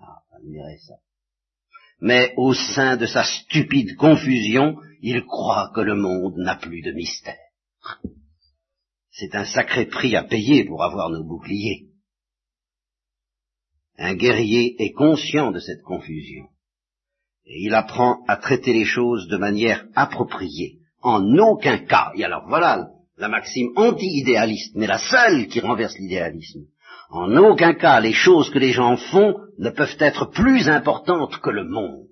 Ah, 0.00 0.18
admirez 0.36 0.78
ça. 0.78 0.94
Mais 2.00 2.32
au 2.36 2.54
sein 2.54 2.96
de 2.96 3.06
sa 3.06 3.22
stupide 3.22 3.94
confusion, 3.96 4.76
il 5.00 5.24
croit 5.26 5.70
que 5.74 5.80
le 5.80 5.94
monde 5.94 6.34
n'a 6.38 6.56
plus 6.56 6.82
de 6.82 6.92
mystère. 6.92 7.36
C'est 9.10 9.34
un 9.34 9.44
sacré 9.44 9.86
prix 9.86 10.16
à 10.16 10.22
payer 10.22 10.64
pour 10.64 10.82
avoir 10.82 11.10
nos 11.10 11.24
boucliers. 11.24 11.86
Un 13.98 14.14
guerrier 14.14 14.76
est 14.82 14.92
conscient 14.92 15.50
de 15.50 15.58
cette 15.58 15.82
confusion. 15.82 16.46
Et 17.44 17.64
il 17.64 17.74
apprend 17.74 18.24
à 18.28 18.36
traiter 18.36 18.72
les 18.72 18.84
choses 18.84 19.28
de 19.28 19.36
manière 19.36 19.84
appropriée. 19.94 20.78
En 21.02 21.36
aucun 21.38 21.78
cas, 21.78 22.12
et 22.14 22.24
alors 22.24 22.46
voilà 22.48 22.90
la 23.16 23.28
maxime 23.28 23.72
anti-idéaliste, 23.76 24.74
mais 24.74 24.86
la 24.86 24.98
seule 24.98 25.48
qui 25.48 25.60
renverse 25.60 25.98
l'idéalisme. 25.98 26.60
En 27.10 27.36
aucun 27.36 27.74
cas, 27.74 28.00
les 28.00 28.12
choses 28.12 28.50
que 28.50 28.58
les 28.58 28.72
gens 28.72 28.96
font 28.96 29.34
ne 29.58 29.70
peuvent 29.70 29.96
être 29.98 30.26
plus 30.30 30.68
importantes 30.68 31.38
que 31.40 31.50
le 31.50 31.64
monde. 31.64 32.06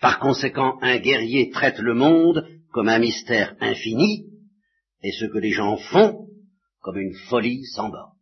Par 0.00 0.18
conséquent, 0.18 0.78
un 0.80 0.98
guerrier 0.98 1.50
traite 1.50 1.78
le 1.78 1.94
monde 1.94 2.46
comme 2.72 2.88
un 2.88 2.98
mystère 2.98 3.54
infini, 3.60 4.27
et 5.02 5.12
ce 5.12 5.26
que 5.26 5.38
les 5.38 5.52
gens 5.52 5.76
font 5.76 6.28
comme 6.80 6.98
une 6.98 7.14
folie 7.28 7.64
sans 7.64 7.88
borne. 7.88 8.16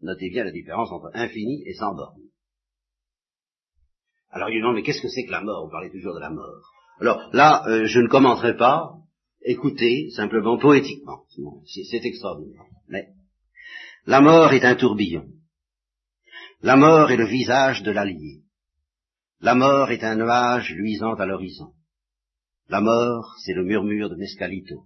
Notez 0.00 0.30
bien 0.30 0.44
la 0.44 0.52
différence 0.52 0.90
entre 0.92 1.10
infini 1.14 1.62
et 1.66 1.74
sans 1.74 1.94
borne. 1.94 2.20
Alors 4.30 4.50
il 4.50 4.60
non, 4.60 4.72
mais 4.72 4.82
qu'est-ce 4.82 5.02
que 5.02 5.08
c'est 5.08 5.24
que 5.24 5.30
la 5.30 5.40
mort? 5.40 5.64
Vous 5.64 5.70
parlez 5.70 5.90
toujours 5.90 6.14
de 6.14 6.20
la 6.20 6.30
mort. 6.30 6.72
Alors 7.00 7.30
là, 7.32 7.64
euh, 7.68 7.86
je 7.86 8.00
ne 8.00 8.08
commenterai 8.08 8.56
pas, 8.56 8.92
écoutez 9.42 10.10
simplement 10.10 10.58
poétiquement. 10.58 11.24
C'est 11.66 12.04
extraordinaire. 12.04 12.64
Mais 12.88 13.08
la 14.06 14.20
mort 14.20 14.52
est 14.52 14.64
un 14.64 14.74
tourbillon. 14.74 15.26
La 16.60 16.76
mort 16.76 17.10
est 17.10 17.16
le 17.16 17.26
visage 17.26 17.82
de 17.82 17.90
l'allié. 17.90 18.42
La 19.40 19.54
mort 19.54 19.90
est 19.90 20.02
un 20.02 20.16
nuage 20.16 20.70
luisant 20.70 21.14
à 21.14 21.26
l'horizon. 21.26 21.72
La 22.68 22.80
mort, 22.80 23.34
c'est 23.44 23.54
le 23.54 23.64
murmure 23.64 24.10
de 24.10 24.16
Mescalito. 24.16 24.84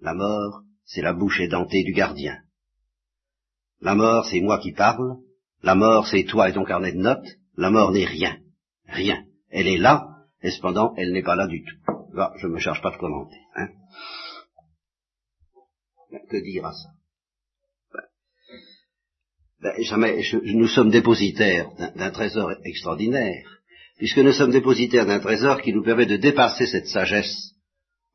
La 0.00 0.14
mort, 0.14 0.62
c'est 0.84 1.02
la 1.02 1.12
bouche 1.12 1.40
édentée 1.40 1.82
du 1.82 1.92
gardien. 1.92 2.38
La 3.80 3.94
mort, 3.94 4.26
c'est 4.26 4.40
moi 4.40 4.58
qui 4.58 4.72
parle. 4.72 5.16
La 5.62 5.74
mort, 5.74 6.06
c'est 6.06 6.24
toi 6.24 6.48
et 6.48 6.52
ton 6.52 6.64
carnet 6.64 6.92
de 6.92 6.98
notes. 6.98 7.28
La 7.56 7.70
mort 7.70 7.92
n'est 7.92 8.06
rien. 8.06 8.38
Rien. 8.86 9.24
Elle 9.50 9.68
est 9.68 9.78
là, 9.78 10.08
et 10.42 10.50
cependant, 10.50 10.94
elle 10.96 11.12
n'est 11.12 11.22
pas 11.22 11.36
là 11.36 11.46
du 11.46 11.62
tout. 11.62 11.92
Là, 12.12 12.32
je 12.38 12.46
ne 12.46 12.52
me 12.52 12.58
charge 12.58 12.82
pas 12.82 12.90
de 12.90 12.96
commenter. 12.96 13.38
Hein. 13.56 13.68
Que 16.28 16.42
dire 16.42 16.66
à 16.66 16.72
ça? 16.72 16.88
Ben, 17.92 18.02
ben, 19.60 19.82
jamais, 19.82 20.22
Nous 20.44 20.68
sommes 20.68 20.90
dépositaires 20.90 21.70
d'un 21.94 22.10
trésor 22.10 22.52
extraordinaire, 22.64 23.60
puisque 23.98 24.18
nous 24.18 24.32
sommes 24.32 24.52
dépositaires 24.52 25.06
d'un 25.06 25.20
trésor 25.20 25.60
qui 25.60 25.72
nous 25.72 25.82
permet 25.82 26.06
de 26.06 26.16
dépasser 26.16 26.66
cette 26.66 26.86
sagesse 26.86 27.54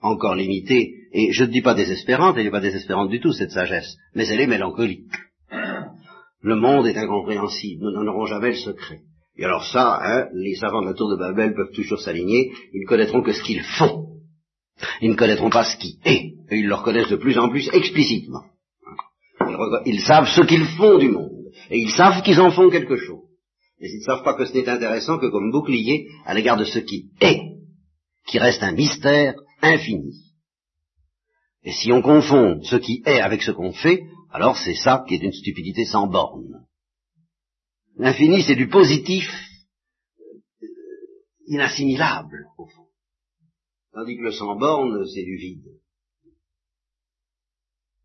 encore 0.01 0.35
limitée, 0.35 1.04
et 1.17 1.31
je 1.31 1.45
ne 1.45 1.49
dis 1.49 1.61
pas 1.61 1.73
désespérante, 1.73 2.35
elle 2.37 2.43
n'est 2.43 2.51
pas 2.51 2.59
désespérante 2.59 3.09
du 3.09 3.21
tout, 3.21 3.31
cette 3.31 3.51
sagesse, 3.51 3.95
mais 4.15 4.27
elle 4.27 4.41
est 4.41 4.47
mélancolique. 4.47 5.13
Le 6.41 6.57
monde 6.57 6.87
est 6.87 6.97
incompréhensible, 6.97 7.85
nous 7.85 7.91
n'en 7.91 8.11
aurons 8.11 8.25
jamais 8.25 8.49
le 8.49 8.57
secret. 8.57 8.99
Et 9.37 9.45
alors 9.45 9.65
ça, 9.65 9.97
hein, 10.03 10.27
les 10.33 10.55
savants 10.55 10.81
de 10.81 10.87
la 10.87 10.93
tour 10.93 11.09
de 11.09 11.15
Babel 11.15 11.55
peuvent 11.55 11.73
toujours 11.73 12.01
s'aligner, 12.01 12.51
ils 12.73 12.81
ne 12.81 12.85
connaîtront 12.85 13.21
que 13.21 13.31
ce 13.31 13.41
qu'ils 13.41 13.63
font. 13.63 14.07
Ils 15.01 15.11
ne 15.11 15.15
connaîtront 15.15 15.49
pas 15.49 15.63
ce 15.63 15.77
qui 15.77 15.99
est, 16.03 16.33
et 16.51 16.57
ils 16.57 16.67
le 16.67 16.75
reconnaissent 16.75 17.09
de 17.09 17.15
plus 17.15 17.37
en 17.37 17.47
plus 17.47 17.69
explicitement. 17.71 18.43
Ils, 19.85 20.01
savent 20.01 20.27
ce 20.27 20.41
qu'ils 20.41 20.65
font 20.65 20.97
du 20.97 21.07
monde, 21.07 21.45
et 21.71 21.79
ils 21.79 21.91
savent 21.91 22.23
qu'ils 22.23 22.41
en 22.41 22.51
font 22.51 22.69
quelque 22.69 22.97
chose. 22.97 23.23
Mais 23.79 23.87
ils 23.89 23.99
ne 23.99 24.03
savent 24.03 24.23
pas 24.23 24.33
que 24.33 24.43
ce 24.43 24.53
n'est 24.53 24.67
intéressant 24.67 25.17
que 25.17 25.27
comme 25.27 25.49
bouclier 25.49 26.07
à 26.25 26.33
l'égard 26.33 26.57
de 26.57 26.65
ce 26.65 26.79
qui 26.79 27.05
est, 27.21 27.39
qui 28.27 28.37
reste 28.37 28.63
un 28.63 28.73
mystère 28.73 29.35
infini. 29.61 30.24
Et 31.65 31.71
si 31.71 31.91
on 31.91 32.03
confond 32.03 32.61
ce 32.61 32.75
qui 32.75 33.01
est 33.05 33.19
avec 33.19 33.41
ce 33.41 33.49
qu'on 33.49 33.73
fait, 33.73 34.03
alors 34.29 34.55
c'est 34.55 34.75
ça 34.75 35.03
qui 35.07 35.15
est 35.15 35.23
une 35.23 35.33
stupidité 35.33 35.83
sans 35.83 36.05
borne. 36.07 36.67
L'infini, 37.97 38.43
c'est 38.43 38.55
du 38.55 38.67
positif 38.67 39.27
euh, 40.61 40.67
inassimilable, 41.47 42.45
au 42.59 42.67
fond. 42.67 42.85
Tandis 43.93 44.15
que 44.15 44.23
le 44.23 44.31
sans 44.31 44.55
borne, 44.57 45.05
c'est 45.07 45.23
du 45.23 45.37
vide. 45.37 45.65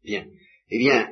Bien. 0.04 0.26
Eh 0.70 0.78
bien, 0.78 1.10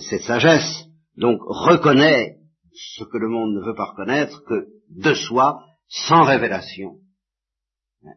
cette 0.00 0.22
sagesse, 0.22 0.86
donc, 1.16 1.38
reconnaît 1.42 2.38
ce 2.72 3.04
que 3.04 3.18
le 3.18 3.28
monde 3.28 3.54
ne 3.54 3.64
veut 3.64 3.76
pas 3.76 3.90
reconnaître, 3.92 4.42
que 4.48 4.66
de 4.88 5.14
soi, 5.14 5.62
sans 5.86 6.24
révélation, 6.24 6.98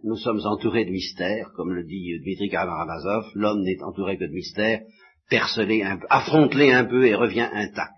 nous 0.03 0.17
sommes 0.17 0.41
entourés 0.45 0.85
de 0.85 0.91
mystères, 0.91 1.51
comme 1.55 1.73
le 1.73 1.83
dit 1.83 2.19
Dmitri 2.19 2.49
Karamazov, 2.49 3.25
l'homme 3.35 3.61
n'est 3.61 3.81
entouré 3.81 4.17
que 4.17 4.25
de 4.25 4.33
mystères, 4.33 4.81
percelé 5.29 5.83
un 5.83 5.97
peu, 5.97 6.07
affronte-les 6.09 6.71
un 6.71 6.85
peu 6.85 7.05
et 7.05 7.15
revient 7.15 7.49
intact 7.51 7.93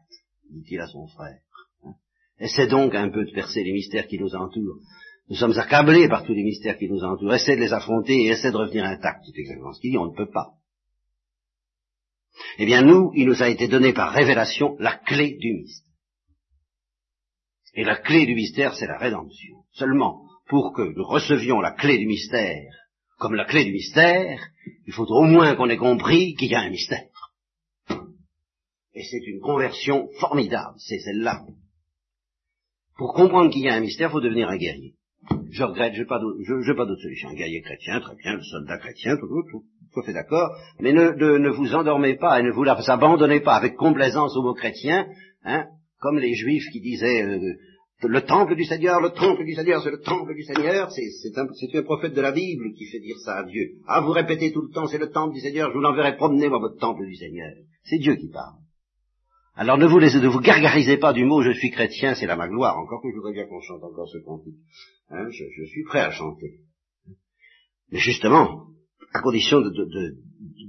dit-il 0.50 0.80
à 0.80 0.88
son 0.88 1.08
frère. 1.08 1.40
Essaie 2.40 2.68
donc 2.68 2.96
un 2.96 3.10
peu 3.10 3.26
de 3.26 3.32
percer 3.32 3.64
les 3.64 3.74
mystères 3.74 4.08
qui 4.08 4.18
nous 4.18 4.34
entourent. 4.36 4.80
Nous 5.30 5.36
sommes 5.36 5.58
accablés 5.58 6.08
par 6.08 6.24
tous 6.24 6.34
les 6.34 6.44
mystères 6.44 6.78
qui 6.78 6.90
nous 6.90 7.04
entourent. 7.04 7.34
Essaie 7.34 7.56
de 7.56 7.62
les 7.62 7.74
affronter 7.74 8.14
et 8.14 8.28
essaie 8.30 8.52
de 8.52 8.58
revenir 8.58 8.86
intact. 8.86 9.24
C'est 9.26 9.40
exactement 9.40 9.74
ce 9.74 9.82
qu'il 9.82 9.92
dit, 9.92 9.98
on 9.98 10.12
ne 10.12 10.16
peut 10.16 10.30
pas. 10.30 10.54
Eh 12.58 12.66
bien, 12.66 12.82
nous, 12.82 13.12
il 13.16 13.28
nous 13.28 13.44
a 13.44 13.50
été 13.50 13.68
donné 13.68 13.94
par 13.94 14.14
révélation 14.14 14.76
la 14.80 14.96
clé 14.96 15.38
du 15.38 15.54
mystère. 15.54 15.94
Et 17.76 17.84
la 17.84 17.98
clé 17.98 18.26
du 18.26 18.34
mystère, 18.34 18.74
c'est 18.74 18.88
la 18.88 18.98
rédemption. 18.98 19.58
Seulement, 19.74 20.24
pour 20.50 20.74
que 20.74 20.82
nous 20.82 21.06
recevions 21.06 21.62
la 21.62 21.72
clé 21.72 21.98
du 21.98 22.08
mystère 22.08 22.80
comme 23.20 23.36
la 23.36 23.46
clé 23.46 23.66
du 23.66 23.74
mystère, 23.74 24.40
il 24.88 24.94
faut 24.94 25.06
au 25.06 25.24
moins 25.24 25.56
qu'on 25.56 25.70
ait 25.70 25.78
compris 25.78 26.36
qu'il 26.36 26.50
y 26.50 26.56
a 26.56 26.62
un 26.62 26.70
mystère. 26.70 27.06
Et 28.96 29.04
c'est 29.04 29.28
une 29.28 29.42
conversion 29.42 30.10
formidable, 30.20 30.76
c'est 30.78 31.00
celle-là. 31.00 31.42
Pour 32.98 33.14
comprendre 33.14 33.52
qu'il 33.52 33.62
y 33.62 33.70
a 33.70 33.76
un 33.76 33.82
mystère, 33.82 34.10
il 34.10 34.14
faut 34.14 34.22
devenir 34.22 34.50
un 34.50 34.58
guerrier. 34.58 34.96
Je 35.52 35.64
regrette, 35.64 35.94
je 35.94 36.02
n'ai 36.02 36.06
pas 36.08 36.20
d'autre 36.20 37.02
solution. 37.02 37.30
Un 37.30 37.36
guerrier 37.36 37.62
chrétien, 37.62 38.00
très 38.00 38.16
bien, 38.16 38.36
le 38.36 38.44
soldat 38.44 38.78
chrétien, 38.78 39.18
tout, 39.18 39.28
tout, 39.28 39.64
tout, 39.94 40.02
fait 40.04 40.14
d'accord. 40.14 40.56
Mais 40.80 40.94
ne, 40.94 41.50
vous 41.50 41.76
endormez 41.76 42.16
pas 42.16 42.40
et 42.40 42.44
ne 42.44 42.52
vous 42.52 42.66
abandonnez 42.66 43.42
pas 43.42 43.56
avec 43.56 43.76
complaisance 43.76 44.36
aux 44.38 44.44
mots 44.44 44.54
chrétiens, 44.54 45.08
hein, 45.44 45.68
comme 46.00 46.20
les 46.20 46.36
juifs 46.36 46.70
qui 46.72 46.80
disaient 46.80 47.24
euh, 47.24 47.54
le 48.08 48.22
temple 48.22 48.56
du 48.56 48.64
Seigneur, 48.64 49.02
le 49.02 49.10
temple 49.10 49.44
du 49.44 49.54
Seigneur, 49.54 49.84
c'est 49.84 49.92
le 49.92 50.00
temple 50.00 50.34
du 50.34 50.44
Seigneur. 50.44 50.90
C'est 50.92 51.38
un, 51.38 51.46
un, 51.46 51.84
prophète 51.84 52.14
de 52.14 52.22
la 52.22 52.32
Bible 52.32 52.74
qui 52.74 52.86
fait 52.86 53.00
dire 53.00 53.18
ça 53.26 53.40
à 53.40 53.44
Dieu. 53.44 53.72
Ah, 53.88 54.00
vous 54.00 54.12
répétez 54.12 54.54
tout 54.54 54.62
le 54.62 54.70
temps, 54.70 54.88
c'est 54.88 54.98
le 54.98 55.12
temple 55.12 55.34
du 55.34 55.42
Seigneur, 55.42 55.70
je 55.70 55.76
vous 55.76 55.82
l'enverrai 55.82 56.16
promener, 56.16 56.48
moi, 56.48 56.60
votre 56.60 56.78
temple 56.78 57.06
du 57.06 57.16
Seigneur. 57.16 57.52
C'est 57.84 57.98
Dieu 57.98 58.16
qui 58.16 58.30
parle. 58.30 58.56
Alors 59.56 59.78
ne 59.78 59.86
vous, 59.86 60.00
laissez, 60.00 60.22
ne 60.22 60.30
vous 60.30 60.40
gargarisez 60.40 60.96
pas 60.96 61.12
du 61.12 61.26
mot 61.26 61.42
je 61.42 61.52
suis 61.52 61.72
chrétien, 61.72 62.16
c'est 62.16 62.26
là 62.26 62.38
ma 62.38 62.48
gloire, 62.48 62.78
encore 62.78 63.02
que 63.02 63.10
je 63.10 63.16
voudrais 63.16 63.34
bien 63.34 63.46
qu'on 63.46 63.60
chante 63.60 63.84
encore 63.84 64.08
ce 64.08 64.20
cantique. 64.20 64.56
Hein, 65.10 65.28
je, 65.32 65.66
suis 65.66 65.84
prêt 65.84 66.00
à 66.00 66.12
chanter. 66.12 66.62
Mais 67.92 68.00
justement, 68.00 68.68
à 69.14 69.20
condition 69.20 69.60
de, 69.60 69.70
de, 69.70 69.84
de, 69.84 70.16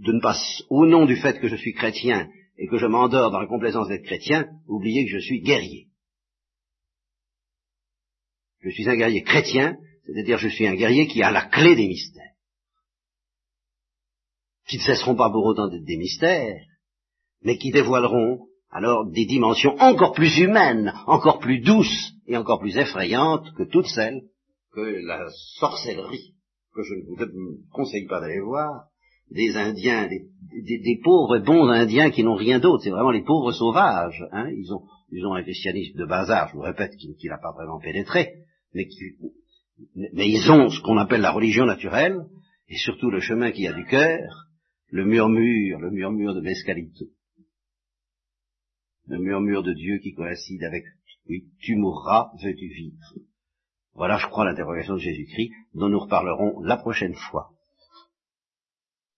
de, 0.06 0.12
ne 0.12 0.20
pas, 0.20 0.34
au 0.70 0.86
nom 0.86 1.06
du 1.06 1.14
fait 1.14 1.38
que 1.38 1.46
je 1.46 1.54
suis 1.54 1.72
chrétien 1.72 2.28
et 2.58 2.66
que 2.66 2.78
je 2.78 2.86
m'endors 2.86 3.30
dans 3.30 3.38
la 3.38 3.46
complaisance 3.46 3.86
d'être 3.86 4.02
chrétien, 4.02 4.48
oublier 4.66 5.04
que 5.04 5.12
je 5.12 5.24
suis 5.24 5.40
guerrier. 5.40 5.89
Je 8.60 8.70
suis 8.70 8.88
un 8.88 8.96
guerrier 8.96 9.22
chrétien, 9.22 9.76
c'est-à-dire 10.06 10.38
je 10.38 10.48
suis 10.48 10.66
un 10.66 10.74
guerrier 10.74 11.06
qui 11.06 11.22
a 11.22 11.30
la 11.30 11.46
clé 11.46 11.74
des 11.76 11.88
mystères, 11.88 12.34
qui 14.68 14.76
ne 14.76 14.82
cesseront 14.82 15.16
pas 15.16 15.30
pour 15.30 15.44
autant 15.44 15.68
d'être 15.68 15.84
des 15.84 15.96
mystères, 15.96 16.60
mais 17.42 17.56
qui 17.56 17.70
dévoileront 17.70 18.46
alors 18.70 19.10
des 19.10 19.26
dimensions 19.26 19.76
encore 19.78 20.12
plus 20.12 20.38
humaines, 20.38 20.92
encore 21.06 21.38
plus 21.38 21.60
douces 21.60 22.12
et 22.26 22.36
encore 22.36 22.60
plus 22.60 22.76
effrayantes 22.76 23.52
que 23.56 23.64
toutes 23.64 23.88
celles 23.88 24.22
que 24.72 24.80
la 24.80 25.26
sorcellerie, 25.58 26.34
que 26.74 26.82
je 26.82 26.94
ne 26.94 27.02
vous 27.02 27.58
conseille 27.72 28.06
pas 28.06 28.20
d'aller 28.20 28.40
voir, 28.40 28.84
des 29.30 29.56
Indiens, 29.56 30.08
des, 30.08 31.00
pauvres 31.02 31.38
bons 31.38 31.68
Indiens 31.68 32.10
qui 32.10 32.24
n'ont 32.24 32.34
rien 32.34 32.58
d'autre, 32.58 32.82
c'est 32.82 32.90
vraiment 32.90 33.10
les 33.10 33.22
pauvres 33.22 33.52
sauvages. 33.52 34.24
Hein. 34.32 34.50
Ils, 34.50 34.72
ont, 35.24 35.34
un 35.34 35.42
christianisme 35.42 35.98
de 35.98 36.04
bazar, 36.04 36.48
je 36.48 36.54
vous 36.54 36.62
répète, 36.62 36.92
qui, 36.96 37.28
n'a 37.28 37.38
pas 37.38 37.52
vraiment 37.52 37.78
pénétré, 37.78 38.34
mais, 38.74 40.28
ils 40.28 40.50
ont 40.50 40.68
ce 40.68 40.80
qu'on 40.82 40.98
appelle 40.98 41.20
la 41.20 41.32
religion 41.32 41.64
naturelle, 41.64 42.26
et 42.68 42.76
surtout 42.76 43.10
le 43.10 43.20
chemin 43.20 43.50
qui 43.50 43.66
a 43.66 43.72
du 43.72 43.84
cœur, 43.86 44.48
le 44.88 45.04
murmure, 45.04 45.78
le 45.80 45.90
murmure 45.90 46.34
de 46.34 46.40
Mescalito. 46.40 47.06
Le 49.06 49.18
murmure 49.18 49.62
de 49.62 49.72
Dieu 49.72 49.98
qui 49.98 50.12
coïncide 50.12 50.62
avec 50.64 50.84
oui, 51.28 51.48
tu 51.60 51.76
mourras, 51.76 52.30
veux-tu 52.42 52.68
vivre? 52.68 52.96
Voilà, 53.94 54.18
je 54.18 54.26
crois, 54.26 54.44
l'interrogation 54.44 54.94
de 54.94 55.00
Jésus-Christ, 55.00 55.52
dont 55.74 55.88
nous 55.88 56.00
reparlerons 56.00 56.60
la 56.62 56.76
prochaine 56.76 57.14
fois. 57.14 57.50